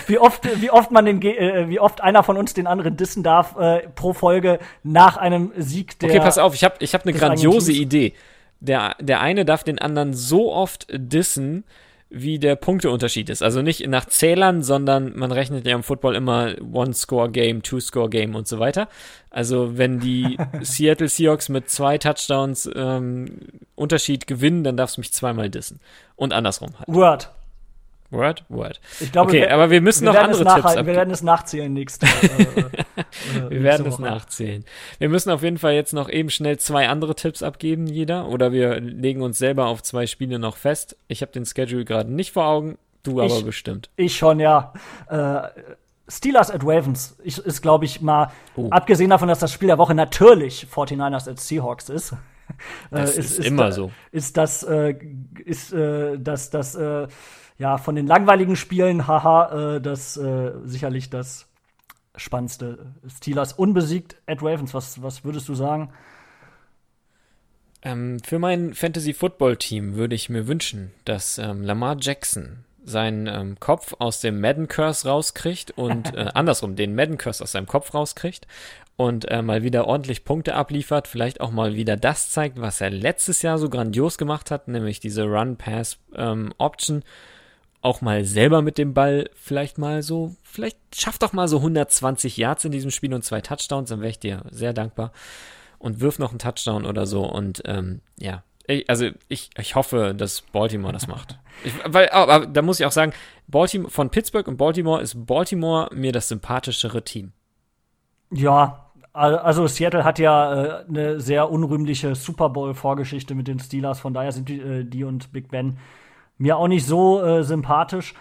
wie 0.06 0.18
oft 0.18 0.60
wie 0.60 0.70
oft 0.70 0.90
man 0.90 1.06
den 1.06 1.22
äh, 1.22 1.68
wie 1.68 1.80
oft 1.80 2.02
einer 2.02 2.22
von 2.22 2.36
uns 2.36 2.54
den 2.54 2.66
anderen 2.66 2.96
dissen 2.96 3.22
darf 3.22 3.56
äh, 3.56 3.88
pro 3.94 4.12
Folge 4.12 4.58
nach 4.82 5.16
einem 5.16 5.52
Sieg 5.56 5.98
der 5.98 6.10
Okay, 6.10 6.20
pass 6.20 6.38
auf, 6.38 6.54
ich 6.54 6.64
habe 6.64 6.76
ich 6.80 6.94
habe 6.94 7.04
eine 7.04 7.18
grandiose 7.18 7.72
Idee. 7.72 8.12
Der 8.60 8.94
der 9.00 9.20
eine 9.20 9.44
darf 9.44 9.64
den 9.64 9.78
anderen 9.78 10.14
so 10.14 10.52
oft 10.52 10.86
dissen, 10.90 11.64
wie 12.09 12.38
der 12.38 12.54
Punkteunterschied 12.57 13.28
ist. 13.30 13.42
Also 13.42 13.62
nicht 13.62 13.86
nach 13.88 14.07
Zählern, 14.07 14.62
sondern 14.62 15.16
man 15.16 15.32
rechnet 15.32 15.66
ja 15.66 15.74
im 15.74 15.82
Football 15.82 16.14
immer 16.14 16.54
One-Score-Game, 16.61 17.62
Two-Score-Game 17.62 18.34
und 18.34 18.46
so 18.46 18.59
weiter. 18.59 18.88
Also 19.30 19.76
wenn 19.76 19.98
die 19.98 20.38
Seattle 20.62 21.09
Seahawks 21.09 21.48
mit 21.48 21.68
zwei 21.68 21.98
Touchdowns 21.98 22.70
ähm, 22.74 23.40
Unterschied 23.74 24.26
gewinnen, 24.26 24.62
dann 24.62 24.76
darfst 24.76 24.96
du 24.96 25.00
mich 25.00 25.12
zweimal 25.12 25.50
dissen. 25.50 25.80
Und 26.14 26.32
andersrum 26.32 26.70
halt. 26.78 26.88
Word. 26.88 27.30
Word? 28.11 28.44
Word. 28.48 28.80
Ich 29.00 29.12
glaube, 29.12 29.30
okay, 29.30 29.42
wir, 29.42 29.54
aber 29.54 29.70
wir 29.70 29.80
müssen 29.80 30.04
wir 30.04 30.12
noch 30.12 30.20
andere 30.20 30.44
Tipps 30.44 30.64
abgeben. 30.66 30.86
Wir 30.86 30.94
werden 30.94 31.11
es 31.11 31.22
nachzählen 31.22 31.72
nächste 31.72 32.07
äh, 32.07 32.61
äh, 32.61 33.50
Wir 33.50 33.62
werden 33.62 33.86
es 33.86 33.98
nachzählen. 33.98 34.64
Wir 34.98 35.09
müssen 35.09 35.30
auf 35.30 35.42
jeden 35.42 35.59
Fall 35.59 35.74
jetzt 35.74 35.92
noch 35.92 36.09
eben 36.09 36.30
schnell 36.30 36.59
zwei 36.59 36.88
andere 36.88 37.14
Tipps 37.14 37.42
abgeben, 37.42 37.86
jeder. 37.86 38.28
Oder 38.28 38.52
wir 38.52 38.80
legen 38.80 39.22
uns 39.22 39.38
selber 39.38 39.66
auf 39.66 39.82
zwei 39.82 40.07
Spiele 40.07 40.38
noch 40.38 40.57
fest. 40.57 40.96
Ich 41.09 41.22
habe 41.22 41.32
den 41.32 41.44
Schedule 41.44 41.84
gerade 41.84 42.12
nicht 42.12 42.32
vor 42.32 42.46
Augen, 42.46 42.78
du 43.02 43.20
ich, 43.20 43.32
aber 43.32 43.42
bestimmt. 43.42 43.90
Ich 43.96 44.16
schon, 44.16 44.40
ja. 44.40 44.72
Äh, 45.09 45.48
Steelers 46.09 46.50
at 46.50 46.62
Ravens 46.62 47.16
ich, 47.24 47.38
ist, 47.38 47.62
glaube 47.62 47.84
ich, 47.84 48.00
mal, 48.00 48.30
oh. 48.54 48.68
abgesehen 48.70 49.11
davon, 49.11 49.28
dass 49.28 49.40
das 49.40 49.52
Spiel 49.52 49.68
der 49.68 49.78
Woche 49.78 49.94
natürlich 49.94 50.66
49ers 50.72 51.28
at 51.28 51.40
Seahawks 51.40 51.88
ist. 51.88 52.14
Das 52.92 53.16
äh, 53.16 53.20
ist, 53.20 53.38
ist, 53.38 53.46
immer 53.46 53.64
da, 53.64 53.72
so. 53.72 53.90
Ist 54.12 54.36
das, 54.36 54.62
äh, 54.62 54.94
ist 55.44 55.72
äh, 55.72 56.16
das, 56.18 56.50
das, 56.50 56.76
äh, 56.76 57.09
ja, 57.59 57.78
von 57.78 57.94
den 57.94 58.07
langweiligen 58.07 58.57
Spielen, 58.57 59.07
haha, 59.07 59.76
äh, 59.76 59.80
das 59.80 60.16
äh, 60.16 60.52
sicherlich 60.64 61.11
das 61.11 61.46
spannendste. 62.16 62.94
Steelers 63.09 63.52
unbesiegt 63.52 64.16
at 64.26 64.42
Ravens. 64.42 64.74
Was, 64.74 65.02
was 65.02 65.24
würdest 65.24 65.48
du 65.48 65.54
sagen? 65.54 65.90
Ähm, 67.82 68.18
für 68.20 68.38
mein 68.38 68.74
Fantasy 68.74 69.12
Football 69.12 69.57
Team 69.57 69.94
würde 69.94 70.14
ich 70.14 70.28
mir 70.28 70.48
wünschen, 70.48 70.92
dass 71.04 71.38
ähm, 71.38 71.62
Lamar 71.62 71.96
Jackson 72.00 72.64
seinen 72.84 73.26
ähm, 73.26 73.61
Kopf 73.61 73.94
aus 73.98 74.20
dem 74.20 74.40
Madden 74.40 74.68
Curse 74.68 75.09
rauskriegt 75.09 75.72
und 75.72 76.14
äh, 76.16 76.30
andersrum 76.34 76.76
den 76.76 76.94
Madden 76.94 77.18
Curse 77.18 77.42
aus 77.42 77.52
seinem 77.52 77.66
Kopf 77.66 77.94
rauskriegt 77.94 78.46
und 78.96 79.30
äh, 79.30 79.42
mal 79.42 79.62
wieder 79.62 79.86
ordentlich 79.86 80.24
Punkte 80.24 80.54
abliefert, 80.54 81.07
vielleicht 81.07 81.40
auch 81.40 81.50
mal 81.50 81.74
wieder 81.74 81.96
das 81.96 82.30
zeigt, 82.30 82.61
was 82.61 82.80
er 82.80 82.90
letztes 82.90 83.42
Jahr 83.42 83.59
so 83.59 83.68
grandios 83.68 84.16
gemacht 84.18 84.50
hat, 84.50 84.68
nämlich 84.68 85.00
diese 85.00 85.24
Run-Pass-Option. 85.24 86.96
Ähm, 86.96 87.02
auch 87.87 88.01
mal 88.01 88.24
selber 88.24 88.62
mit 88.62 88.78
dem 88.78 88.95
Ball 88.95 89.30
vielleicht 89.34 89.78
mal 89.78 90.03
so, 90.03 90.34
vielleicht 90.43 90.76
schafft 90.95 91.22
doch 91.22 91.32
mal 91.32 91.47
so 91.47 91.59
120 91.59 92.37
Yards 92.37 92.64
in 92.64 92.72
diesem 92.72 92.91
Spiel 92.91 93.14
und 93.14 93.24
zwei 93.24 93.41
Touchdowns, 93.41 93.91
dann 93.91 94.01
wäre 94.01 94.11
ich 94.11 94.18
dir 94.18 94.43
sehr 94.51 94.72
dankbar. 94.72 95.12
Und 95.78 96.01
wirf 96.01 96.18
noch 96.18 96.30
einen 96.30 96.41
Touchdown 96.41 96.84
oder 96.84 97.07
so 97.07 97.24
und 97.24 97.62
ähm, 97.64 98.01
ja, 98.18 98.43
ich, 98.66 98.91
also 98.91 99.09
ich, 99.28 99.51
ich 99.57 99.76
hoffe, 99.76 100.14
dass 100.16 100.41
Baltimore 100.41 100.93
das 100.93 101.07
macht. 101.07 101.39
Ich, 101.64 101.72
weil, 101.87 102.11
aber 102.11 102.47
da 102.47 102.61
muss 102.61 102.80
ich 102.80 102.84
auch 102.84 102.93
sagen, 102.93 103.14
Baltimore, 103.49 103.91
von 103.91 104.11
Pittsburgh 104.11 104.47
und 104.47 104.59
Baltimore 104.59 105.01
ist 105.01 105.26
Baltimore 105.26 105.89
mir 105.95 106.12
das 106.12 106.28
sympathischere 106.28 107.03
Team. 107.03 107.32
Ja, 108.30 108.91
also 109.14 109.66
Seattle 109.66 110.05
hat 110.05 110.18
ja 110.18 110.82
äh, 110.82 110.84
eine 110.87 111.18
sehr 111.18 111.51
unrühmliche 111.51 112.14
Super 112.14 112.51
Bowl-Vorgeschichte 112.51 113.34
mit 113.34 113.49
den 113.49 113.59
Steelers, 113.59 114.01
von 114.01 114.12
daher 114.12 114.32
sind 114.32 114.51
die, 114.51 114.61
äh, 114.61 114.84
die 114.84 115.05
und 115.05 115.32
Big 115.32 115.49
Ben 115.49 115.78
mir 116.39 116.57
auch 116.57 116.68
nicht 116.68 116.87
so 116.87 117.22
äh, 117.22 117.43
sympathisch. 117.43 118.14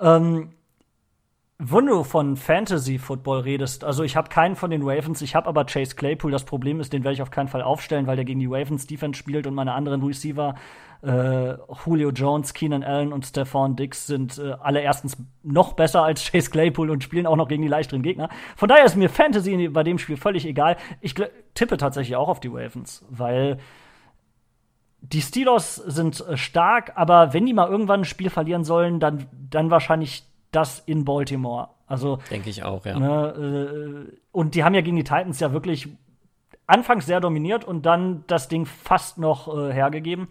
Ähm, 0.00 0.50
wenn 1.58 1.86
du 1.86 2.04
von 2.04 2.36
Fantasy 2.36 2.98
Football 2.98 3.40
redest, 3.40 3.82
also 3.82 4.04
ich 4.04 4.16
habe 4.16 4.28
keinen 4.28 4.54
von 4.54 4.70
den 4.70 4.82
Ravens, 4.82 5.22
ich 5.22 5.34
habe 5.34 5.48
aber 5.48 5.64
Chase 5.64 5.96
Claypool. 5.96 6.30
Das 6.30 6.44
Problem 6.44 6.78
ist, 6.78 6.92
den 6.92 7.02
werde 7.02 7.14
ich 7.14 7.22
auf 7.22 7.32
keinen 7.32 7.48
Fall 7.48 7.62
aufstellen, 7.62 8.06
weil 8.06 8.16
der 8.16 8.24
gegen 8.24 8.38
die 8.38 8.46
Ravens 8.46 8.86
Defense 8.86 9.18
spielt 9.18 9.46
und 9.46 9.54
meine 9.54 9.74
anderen 9.74 10.02
Receiver 10.02 10.54
Äh, 11.00 11.54
Julio 11.86 12.10
Jones, 12.10 12.54
Keenan 12.54 12.82
Allen 12.82 13.12
und 13.12 13.24
Stephon 13.24 13.76
Dix 13.76 14.08
sind 14.08 14.36
äh, 14.38 14.54
alle 14.60 14.80
erstens 14.80 15.16
noch 15.44 15.74
besser 15.74 16.02
als 16.02 16.28
Chase 16.28 16.50
Claypool 16.50 16.90
und 16.90 17.04
spielen 17.04 17.24
auch 17.24 17.36
noch 17.36 17.46
gegen 17.46 17.62
die 17.62 17.68
leichteren 17.68 18.02
Gegner. 18.02 18.28
Von 18.56 18.68
daher 18.68 18.84
ist 18.84 18.96
mir 18.96 19.08
Fantasy 19.08 19.68
bei 19.68 19.84
dem 19.84 19.98
Spiel 19.98 20.16
völlig 20.16 20.44
egal. 20.44 20.76
Ich 21.00 21.14
tippe 21.54 21.76
tatsächlich 21.76 22.16
auch 22.16 22.28
auf 22.28 22.40
die 22.40 22.48
Ravens, 22.48 23.04
weil 23.10 23.58
die 25.00 25.22
Steelers 25.22 25.76
sind 25.76 26.20
äh, 26.20 26.36
stark, 26.36 26.92
aber 26.96 27.32
wenn 27.32 27.46
die 27.46 27.54
mal 27.54 27.68
irgendwann 27.68 28.00
ein 28.00 28.04
Spiel 28.04 28.30
verlieren 28.30 28.64
sollen, 28.64 29.00
dann, 29.00 29.26
dann 29.50 29.70
wahrscheinlich 29.70 30.24
das 30.50 30.80
in 30.80 31.04
Baltimore. 31.04 31.68
Also 31.86 32.18
denke 32.30 32.50
ich 32.50 32.62
auch, 32.62 32.84
ja. 32.84 32.98
Ne, 32.98 34.08
äh, 34.08 34.18
und 34.32 34.54
die 34.54 34.64
haben 34.64 34.74
ja 34.74 34.80
gegen 34.80 34.96
die 34.96 35.04
Titans 35.04 35.40
ja 35.40 35.52
wirklich 35.52 35.88
anfangs 36.66 37.06
sehr 37.06 37.20
dominiert 37.20 37.64
und 37.64 37.86
dann 37.86 38.24
das 38.26 38.48
Ding 38.48 38.66
fast 38.66 39.18
noch 39.18 39.48
äh, 39.56 39.72
hergegeben. 39.72 40.28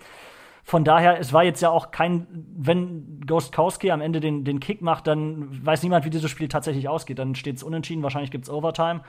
Von 0.63 0.83
daher, 0.83 1.19
es 1.19 1.31
war 1.31 1.43
jetzt 1.43 1.61
ja 1.61 1.69
auch 1.69 1.91
kein, 1.91 2.27
wenn 2.57 3.21
Ghostkowski 3.25 3.89
am 3.89 4.01
Ende 4.01 4.19
den, 4.19 4.43
den 4.43 4.59
Kick 4.59 4.81
macht, 4.81 5.07
dann 5.07 5.65
weiß 5.65 5.81
niemand, 5.81 6.03
wie 6.03 6.09
dieses 6.09 6.29
Spiel 6.29 6.49
tatsächlich 6.49 6.89
ausgeht. 6.89 7.19
Dann 7.19 7.35
steht 7.35 7.55
es 7.55 7.63
unentschieden, 7.63 8.03
wahrscheinlich 8.03 8.31
gibt 8.31 8.43
es 8.43 8.49
Overtime. 8.49 9.01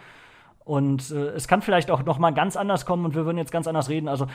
Und 0.65 1.11
äh, 1.11 1.31
es 1.31 1.49
kann 1.49 1.61
vielleicht 1.61 1.91
auch 1.91 2.05
noch 2.05 2.19
mal 2.19 2.31
ganz 2.31 2.57
anders 2.57 2.87
kommen 2.87 3.05
und 3.05 3.15
wir 3.15 3.25
würden 3.25 3.39
jetzt 3.39 3.51
ganz 3.51 3.67
anders 3.67 3.89
reden. 3.89 4.07
Also 4.07 4.27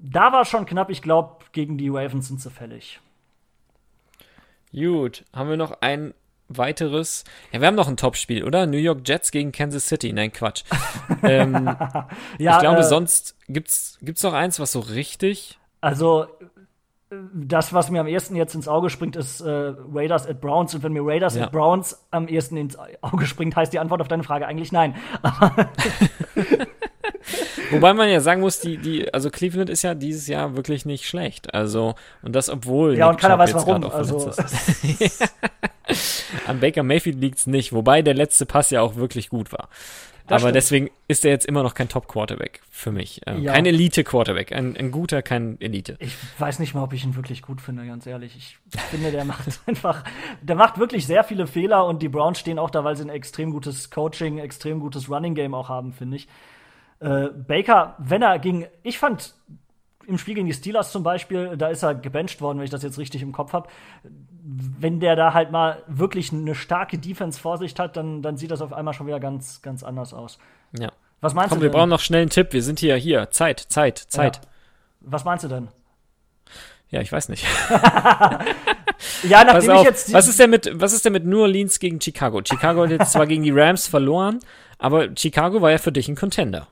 da 0.00 0.32
war 0.32 0.44
schon 0.44 0.66
knapp. 0.66 0.90
Ich 0.90 1.02
glaube, 1.02 1.44
gegen 1.52 1.78
die 1.78 1.88
Ravens 1.88 2.28
sind 2.28 2.40
sie 2.40 2.50
fällig. 2.50 3.00
Gut, 4.72 5.24
haben 5.32 5.48
wir 5.48 5.56
noch 5.56 5.80
ein 5.80 6.14
weiteres. 6.48 7.24
Ja, 7.52 7.60
wir 7.60 7.66
haben 7.66 7.74
noch 7.74 7.88
ein 7.88 7.96
Topspiel, 7.96 8.44
oder? 8.44 8.66
New 8.66 8.78
York 8.78 9.00
Jets 9.06 9.30
gegen 9.30 9.52
Kansas 9.52 9.86
City. 9.86 10.12
Nein, 10.12 10.32
Quatsch. 10.32 10.64
ähm, 11.22 11.76
ja, 12.38 12.56
ich 12.56 12.60
glaube, 12.60 12.80
äh, 12.80 12.84
sonst 12.84 13.36
gibt's 13.48 13.98
gibt's 14.02 14.22
noch 14.22 14.32
eins, 14.32 14.60
was 14.60 14.72
so 14.72 14.80
richtig. 14.80 15.58
Also 15.80 16.26
das, 17.32 17.72
was 17.72 17.90
mir 17.90 18.00
am 18.00 18.06
ehesten 18.06 18.36
jetzt 18.36 18.54
ins 18.54 18.68
Auge 18.68 18.90
springt, 18.90 19.16
ist 19.16 19.40
äh, 19.40 19.74
Raiders 19.92 20.26
at 20.26 20.40
Browns. 20.40 20.74
Und 20.74 20.82
wenn 20.82 20.92
mir 20.92 21.02
Raiders 21.04 21.36
ja. 21.36 21.44
at 21.44 21.52
Browns 21.52 22.06
am 22.10 22.28
ehesten 22.28 22.56
ins 22.56 22.76
Auge 23.00 23.26
springt, 23.26 23.56
heißt 23.56 23.72
die 23.72 23.78
Antwort 23.78 24.00
auf 24.00 24.08
deine 24.08 24.24
Frage 24.24 24.46
eigentlich 24.46 24.72
nein. 24.72 24.94
Wobei 27.70 27.94
man 27.94 28.08
ja 28.08 28.20
sagen 28.20 28.40
muss, 28.40 28.60
die, 28.60 28.78
die, 28.78 29.12
also 29.12 29.30
Cleveland 29.30 29.70
ist 29.70 29.82
ja 29.82 29.94
dieses 29.94 30.26
Jahr 30.26 30.56
wirklich 30.56 30.86
nicht 30.86 31.06
schlecht. 31.06 31.54
Also, 31.54 31.94
und 32.22 32.34
das 32.34 32.48
obwohl. 32.48 32.96
Ja, 32.96 33.08
und 33.08 33.18
keiner 33.18 33.38
weiß 33.38 33.54
warum. 33.54 33.84
Also, 33.84 34.30
An 36.46 36.60
Baker 36.60 36.82
Mayfield 36.82 37.20
liegt 37.20 37.38
es 37.38 37.46
nicht, 37.46 37.72
wobei 37.72 38.02
der 38.02 38.14
letzte 38.14 38.46
Pass 38.46 38.70
ja 38.70 38.82
auch 38.82 38.96
wirklich 38.96 39.28
gut 39.28 39.52
war. 39.52 39.68
Das 40.28 40.42
Aber 40.42 40.50
stimmt. 40.50 40.56
deswegen 40.56 40.90
ist 41.08 41.24
er 41.24 41.30
jetzt 41.30 41.46
immer 41.46 41.62
noch 41.62 41.72
kein 41.72 41.88
Top-Quarterback 41.88 42.60
für 42.70 42.92
mich. 42.92 43.22
Ähm, 43.26 43.44
ja. 43.44 43.54
Kein 43.54 43.64
Elite-Quarterback. 43.64 44.52
Ein, 44.52 44.76
ein, 44.76 44.90
guter, 44.90 45.22
kein 45.22 45.58
Elite. 45.58 45.96
Ich 46.00 46.14
weiß 46.38 46.58
nicht 46.58 46.74
mal, 46.74 46.82
ob 46.82 46.92
ich 46.92 47.02
ihn 47.02 47.16
wirklich 47.16 47.40
gut 47.40 47.62
finde, 47.62 47.86
ganz 47.86 48.06
ehrlich. 48.06 48.36
Ich 48.36 48.58
finde, 48.90 49.10
der 49.10 49.24
macht 49.24 49.58
einfach, 49.66 50.04
der 50.42 50.54
macht 50.54 50.78
wirklich 50.78 51.06
sehr 51.06 51.24
viele 51.24 51.46
Fehler 51.46 51.86
und 51.86 52.02
die 52.02 52.10
Browns 52.10 52.38
stehen 52.38 52.58
auch 52.58 52.68
da, 52.68 52.84
weil 52.84 52.94
sie 52.94 53.04
ein 53.04 53.08
extrem 53.08 53.52
gutes 53.52 53.88
Coaching, 53.88 54.36
extrem 54.36 54.80
gutes 54.80 55.08
Running-Game 55.08 55.54
auch 55.54 55.70
haben, 55.70 55.94
finde 55.94 56.18
ich. 56.18 56.28
Äh, 57.00 57.28
Baker, 57.28 57.94
wenn 57.98 58.22
er 58.22 58.38
gegen, 58.38 58.66
ich 58.82 58.98
fand 58.98 59.34
im 60.06 60.16
Spiel 60.18 60.34
gegen 60.34 60.46
die 60.46 60.54
Steelers 60.54 60.90
zum 60.90 61.02
Beispiel, 61.02 61.56
da 61.56 61.68
ist 61.68 61.82
er 61.82 61.94
gebencht 61.94 62.40
worden, 62.40 62.58
wenn 62.58 62.64
ich 62.64 62.70
das 62.70 62.82
jetzt 62.82 62.98
richtig 62.98 63.20
im 63.22 63.32
Kopf 63.32 63.52
habe. 63.52 63.68
Wenn 64.02 65.00
der 65.00 65.16
da 65.16 65.34
halt 65.34 65.50
mal 65.50 65.82
wirklich 65.86 66.32
eine 66.32 66.54
starke 66.54 66.96
Defense 66.96 67.38
vor 67.38 67.58
sich 67.58 67.74
hat, 67.78 67.96
dann, 67.96 68.22
dann 68.22 68.38
sieht 68.38 68.50
das 68.50 68.62
auf 68.62 68.72
einmal 68.72 68.94
schon 68.94 69.06
wieder 69.06 69.20
ganz, 69.20 69.60
ganz 69.60 69.82
anders 69.82 70.14
aus. 70.14 70.38
Ja. 70.78 70.90
Was 71.20 71.34
meinst 71.34 71.50
Komm, 71.50 71.58
du? 71.58 71.66
Komm, 71.66 71.72
wir 71.72 71.78
brauchen 71.78 71.90
noch 71.90 72.00
schnell 72.00 72.22
einen 72.22 72.30
Tipp. 72.30 72.52
Wir 72.52 72.62
sind 72.62 72.80
hier, 72.80 72.96
hier. 72.96 73.30
Zeit, 73.30 73.60
Zeit, 73.60 73.98
Zeit. 73.98 74.36
Ja. 74.36 74.42
Was 75.00 75.24
meinst 75.24 75.44
du 75.44 75.48
denn? 75.48 75.68
Ja, 76.90 77.02
ich 77.02 77.12
weiß 77.12 77.28
nicht. 77.28 77.44
ja, 79.28 79.44
nachdem 79.44 79.76
ich 79.76 79.82
jetzt. 79.82 80.12
Was 80.14 80.26
ist 80.26 80.38
denn 80.38 80.48
mit, 80.48 80.70
was 80.72 80.94
ist 80.94 81.04
denn 81.04 81.12
mit 81.12 81.26
New 81.26 81.42
Orleans 81.42 81.78
gegen 81.80 82.00
Chicago? 82.00 82.40
Chicago 82.42 82.84
hat 82.84 82.90
jetzt 82.90 83.12
zwar 83.12 83.26
gegen 83.26 83.42
die 83.42 83.50
Rams 83.50 83.86
verloren, 83.86 84.38
aber 84.78 85.08
Chicago 85.14 85.60
war 85.60 85.70
ja 85.70 85.78
für 85.78 85.92
dich 85.92 86.08
ein 86.08 86.16
Contender. 86.16 86.68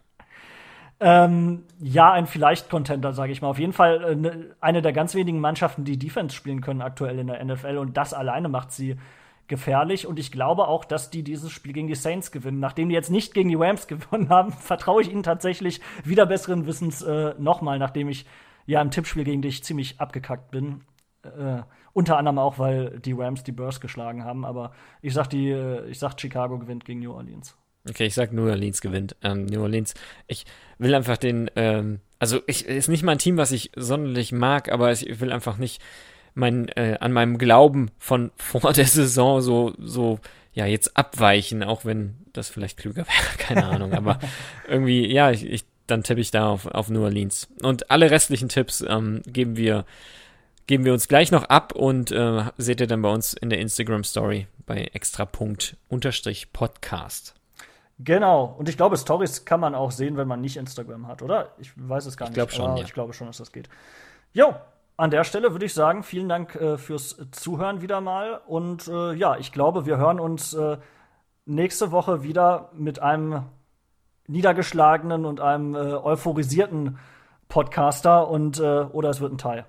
Ähm, 0.98 1.64
ja, 1.78 2.12
ein 2.12 2.26
Vielleicht-Contender, 2.26 3.12
sage 3.12 3.32
ich 3.32 3.42
mal. 3.42 3.48
Auf 3.48 3.58
jeden 3.58 3.74
Fall 3.74 4.02
äh, 4.02 4.14
ne, 4.14 4.56
eine 4.60 4.80
der 4.80 4.92
ganz 4.92 5.14
wenigen 5.14 5.40
Mannschaften, 5.40 5.84
die 5.84 5.98
Defense 5.98 6.34
spielen 6.34 6.62
können 6.62 6.80
aktuell 6.80 7.18
in 7.18 7.26
der 7.26 7.44
NFL. 7.44 7.76
Und 7.78 7.96
das 7.96 8.14
alleine 8.14 8.48
macht 8.48 8.72
sie 8.72 8.96
gefährlich. 9.46 10.06
Und 10.06 10.18
ich 10.18 10.32
glaube 10.32 10.68
auch, 10.68 10.84
dass 10.84 11.10
die 11.10 11.22
dieses 11.22 11.52
Spiel 11.52 11.72
gegen 11.72 11.88
die 11.88 11.94
Saints 11.94 12.32
gewinnen. 12.32 12.60
Nachdem 12.60 12.88
die 12.88 12.94
jetzt 12.94 13.10
nicht 13.10 13.34
gegen 13.34 13.50
die 13.50 13.56
Rams 13.56 13.86
gewonnen 13.88 14.30
haben, 14.30 14.52
vertraue 14.52 15.02
ich 15.02 15.10
ihnen 15.10 15.22
tatsächlich 15.22 15.80
wieder 16.04 16.26
besseren 16.26 16.66
Wissens 16.66 17.02
äh, 17.02 17.34
nochmal, 17.38 17.78
nachdem 17.78 18.08
ich 18.08 18.26
ja 18.64 18.80
im 18.80 18.90
Tippspiel 18.90 19.24
gegen 19.24 19.42
dich 19.42 19.64
ziemlich 19.64 20.00
abgekackt 20.00 20.50
bin. 20.50 20.82
Äh, 21.22 21.62
unter 21.92 22.18
anderem 22.18 22.38
auch, 22.38 22.58
weil 22.58 23.00
die 23.00 23.12
Rams 23.12 23.44
die 23.44 23.52
Burst 23.52 23.80
geschlagen 23.80 24.24
haben. 24.24 24.44
Aber 24.44 24.72
ich 25.02 25.14
sag, 25.14 25.28
die, 25.28 25.50
äh, 25.50 25.86
ich 25.88 25.98
sag, 25.98 26.18
Chicago 26.18 26.58
gewinnt 26.58 26.84
gegen 26.84 27.00
New 27.00 27.12
Orleans. 27.12 27.56
Okay, 27.88 28.06
ich 28.06 28.14
sag 28.14 28.32
New 28.32 28.48
Orleans 28.48 28.80
gewinnt. 28.80 29.16
Ähm, 29.22 29.46
New 29.46 29.62
Orleans, 29.62 29.94
ich 30.26 30.44
will 30.78 30.94
einfach 30.94 31.16
den, 31.16 31.50
ähm, 31.56 32.00
also 32.18 32.40
ich 32.46 32.66
ist 32.66 32.88
nicht 32.88 33.02
mein 33.02 33.18
Team, 33.18 33.36
was 33.36 33.52
ich 33.52 33.70
sonderlich 33.76 34.32
mag, 34.32 34.70
aber 34.70 34.92
ich 34.92 35.20
will 35.20 35.32
einfach 35.32 35.58
nicht 35.58 35.80
mein, 36.34 36.68
äh, 36.68 36.98
an 37.00 37.12
meinem 37.12 37.38
Glauben 37.38 37.90
von 37.98 38.30
vor 38.36 38.72
der 38.72 38.86
Saison 38.86 39.40
so, 39.40 39.74
so, 39.78 40.18
ja, 40.52 40.66
jetzt 40.66 40.96
abweichen, 40.96 41.62
auch 41.62 41.84
wenn 41.84 42.16
das 42.32 42.48
vielleicht 42.48 42.78
klüger 42.78 43.06
wäre, 43.06 43.36
keine 43.38 43.66
Ahnung, 43.66 43.92
aber 43.92 44.18
irgendwie, 44.68 45.06
ja, 45.06 45.30
ich, 45.30 45.44
ich 45.44 45.64
dann 45.86 46.02
tippe 46.02 46.20
ich 46.20 46.32
da 46.32 46.48
auf, 46.48 46.66
auf 46.66 46.88
New 46.88 47.04
Orleans. 47.04 47.48
Und 47.62 47.92
alle 47.92 48.10
restlichen 48.10 48.48
Tipps 48.48 48.84
ähm, 48.86 49.22
geben 49.24 49.56
wir 49.56 49.84
geben 50.66 50.84
wir 50.84 50.92
uns 50.92 51.06
gleich 51.08 51.30
noch 51.30 51.44
ab 51.44 51.74
und 51.74 52.10
äh, 52.10 52.44
seht 52.58 52.80
ihr 52.80 52.86
dann 52.86 53.02
bei 53.02 53.12
uns 53.12 53.34
in 53.34 53.50
der 53.50 53.60
Instagram 53.60 54.04
Story 54.04 54.48
bei 54.66 54.90
extrapunkt 54.92 55.76
unterstrich 55.88 56.52
Podcast. 56.52 57.34
Genau. 57.98 58.54
Und 58.58 58.68
ich 58.68 58.76
glaube, 58.76 58.96
Stories 58.96 59.44
kann 59.44 59.60
man 59.60 59.74
auch 59.74 59.90
sehen, 59.90 60.16
wenn 60.16 60.28
man 60.28 60.40
nicht 60.40 60.56
Instagram 60.56 61.06
hat, 61.08 61.22
oder? 61.22 61.52
Ich 61.58 61.72
weiß 61.76 62.06
es 62.06 62.16
gar 62.16 62.30
ich 62.30 62.36
nicht. 62.36 62.54
Schon, 62.54 62.76
ja. 62.76 62.84
Ich 62.84 62.92
glaube 62.92 63.12
schon, 63.12 63.26
dass 63.26 63.38
das 63.38 63.52
geht. 63.52 63.68
Jo, 64.32 64.54
an 64.98 65.10
der 65.10 65.24
Stelle 65.24 65.52
würde 65.52 65.66
ich 65.66 65.74
sagen, 65.74 66.02
vielen 66.02 66.28
Dank 66.28 66.54
äh, 66.56 66.78
fürs 66.78 67.16
Zuhören 67.32 67.80
wieder 67.80 68.00
mal. 68.00 68.40
Und 68.46 68.88
äh, 68.88 69.12
ja, 69.14 69.36
ich 69.36 69.52
glaube, 69.52 69.86
wir 69.86 69.96
hören 69.96 70.20
uns 70.20 70.52
äh, 70.54 70.76
nächste 71.46 71.90
Woche 71.90 72.22
wieder 72.22 72.70
mit 72.74 73.00
einem 73.00 73.44
niedergeschlagenen 74.26 75.24
und 75.24 75.40
einem 75.40 75.74
äh, 75.74 75.78
euphorisierten 75.78 76.98
Podcaster 77.48 78.28
und 78.28 78.58
äh, 78.58 78.62
oder 78.62 79.10
es 79.10 79.20
wird 79.20 79.32
ein 79.32 79.38
Teil. 79.38 79.66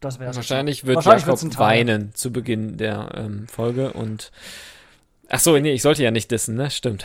Das 0.00 0.20
wäre 0.20 0.34
Wahrscheinlich 0.34 0.86
wird 0.86 0.96
Wahrscheinlich 0.96 1.26
Jakob 1.26 1.58
weinen 1.58 2.14
zu 2.14 2.30
Beginn 2.30 2.76
der 2.76 3.12
ähm, 3.14 3.48
Folge 3.48 3.92
und 3.92 4.30
Ach 5.28 5.40
so, 5.40 5.58
nee, 5.58 5.72
ich 5.72 5.82
sollte 5.82 6.04
ja 6.04 6.12
nicht 6.12 6.30
dissen, 6.30 6.54
ne? 6.54 6.70
Stimmt. 6.70 7.04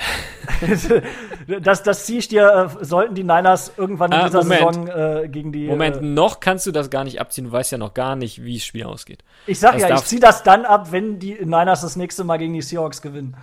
das, 1.61 1.81
das 1.81 2.05
ziehe 2.05 2.19
ich 2.19 2.27
dir, 2.27 2.69
äh, 2.79 2.85
sollten 2.85 3.15
die 3.15 3.23
Niners 3.23 3.73
irgendwann 3.77 4.11
in 4.11 4.19
ah, 4.19 4.25
dieser 4.25 4.43
Moment. 4.43 4.87
Saison 4.87 5.23
äh, 5.23 5.27
gegen 5.27 5.51
die. 5.51 5.65
Moment, 5.65 5.97
äh, 5.97 6.01
noch 6.01 6.39
kannst 6.39 6.67
du 6.67 6.71
das 6.71 6.91
gar 6.91 7.03
nicht 7.03 7.19
abziehen. 7.19 7.45
Du 7.45 7.51
weißt 7.51 7.71
ja 7.71 7.79
noch 7.79 7.95
gar 7.95 8.15
nicht, 8.15 8.43
wie 8.43 8.55
das 8.55 8.63
Spiel 8.63 8.83
ausgeht. 8.83 9.23
Ich 9.47 9.59
sag 9.59 9.73
das 9.73 9.81
ja, 9.81 9.95
ich 9.95 10.03
ziehe 10.03 10.21
das 10.21 10.43
dann 10.43 10.65
ab, 10.65 10.91
wenn 10.91 11.17
die 11.17 11.33
Niners 11.33 11.81
das 11.81 11.95
nächste 11.95 12.23
Mal 12.23 12.37
gegen 12.37 12.53
die 12.53 12.61
Seahawks 12.61 13.01
gewinnen. 13.01 13.35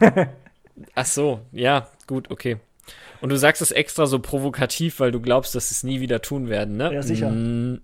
Ach 0.94 1.06
so, 1.06 1.40
ja, 1.50 1.88
gut, 2.06 2.30
okay. 2.30 2.58
Und 3.20 3.30
du 3.30 3.36
sagst 3.36 3.62
es 3.62 3.72
extra 3.72 4.06
so 4.06 4.20
provokativ, 4.20 5.00
weil 5.00 5.10
du 5.10 5.20
glaubst, 5.20 5.54
dass 5.54 5.70
sie 5.70 5.74
es 5.74 5.82
nie 5.82 6.00
wieder 6.00 6.22
tun 6.22 6.48
werden, 6.48 6.76
ne? 6.76 6.92
Ja, 6.92 7.02
sicher. 7.02 7.30
Mm, 7.30 7.80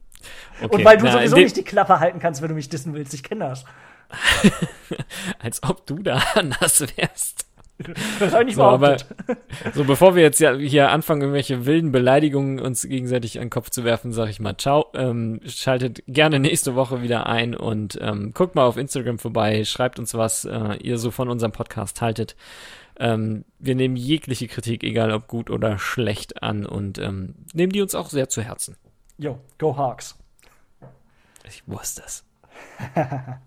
okay. 0.63 0.77
Und 0.77 0.85
weil 0.85 0.99
du 0.99 1.07
Na, 1.07 1.13
sowieso 1.13 1.37
nicht 1.37 1.57
die 1.57 1.65
Klappe 1.65 1.99
halten 1.99 2.21
kannst, 2.21 2.43
wenn 2.43 2.49
du 2.51 2.55
mich 2.55 2.69
dissen 2.69 2.95
willst. 2.95 3.15
Ich 3.15 3.23
kenne 3.23 3.47
das. 3.47 3.65
Als 5.39 5.63
ob 5.63 5.87
du 5.87 6.03
da 6.03 6.23
anders 6.35 6.81
wärst. 6.97 7.47
Das 8.19 8.33
habe 8.33 8.43
ich 8.43 8.49
nicht 8.49 8.57
so, 8.57 8.63
aber, 8.63 8.99
so, 9.75 9.85
bevor 9.85 10.15
wir 10.15 10.23
jetzt 10.23 10.39
ja 10.39 10.55
hier 10.55 10.91
anfangen, 10.91 11.23
irgendwelche 11.23 11.65
wilden 11.65 11.93
Beleidigungen 11.93 12.61
uns 12.61 12.87
gegenseitig 12.87 13.39
an 13.39 13.45
den 13.45 13.51
Kopf 13.51 13.71
zu 13.71 13.85
werfen, 13.85 14.13
sage 14.13 14.31
ich 14.31 14.41
mal 14.41 14.57
ciao. 14.57 14.87
Ähm, 14.95 15.41
schaltet 15.47 16.03
gerne 16.07 16.39
nächste 16.41 16.75
Woche 16.75 17.03
wieder 17.03 17.27
ein 17.27 17.55
und 17.55 17.99
ähm, 18.03 18.33
guckt 18.35 18.55
mal 18.55 18.65
auf 18.65 18.77
Instagram 18.77 19.19
vorbei, 19.19 19.65
schreibt 19.65 19.99
uns, 19.99 20.15
was 20.15 20.45
äh, 20.45 20.75
ihr 20.83 20.99
so 20.99 21.11
von 21.11 21.29
unserem 21.31 21.53
Podcast 21.53 22.03
haltet. 22.03 22.37
Ähm, 22.99 23.47
wir 23.59 23.75
nehmen 23.75 23.97
jegliche 23.97 24.47
Kritik, 24.47 24.85
egal 24.85 25.11
ob 25.11 25.27
gut 25.27 25.49
oder 25.49 25.79
schlecht, 25.79 26.43
an 26.43 26.67
und 26.67 26.99
ähm, 26.99 27.35
nehmen 27.55 27.73
die 27.73 27.81
uns 27.81 27.95
auch 27.95 28.11
sehr 28.11 28.29
zu 28.29 28.43
Herzen. 28.43 28.77
Jo, 29.17 29.39
go 29.59 29.77
Hawks. 29.77 30.19
Ich 31.49 31.63
wusste 31.67 32.03
es. 32.05 32.25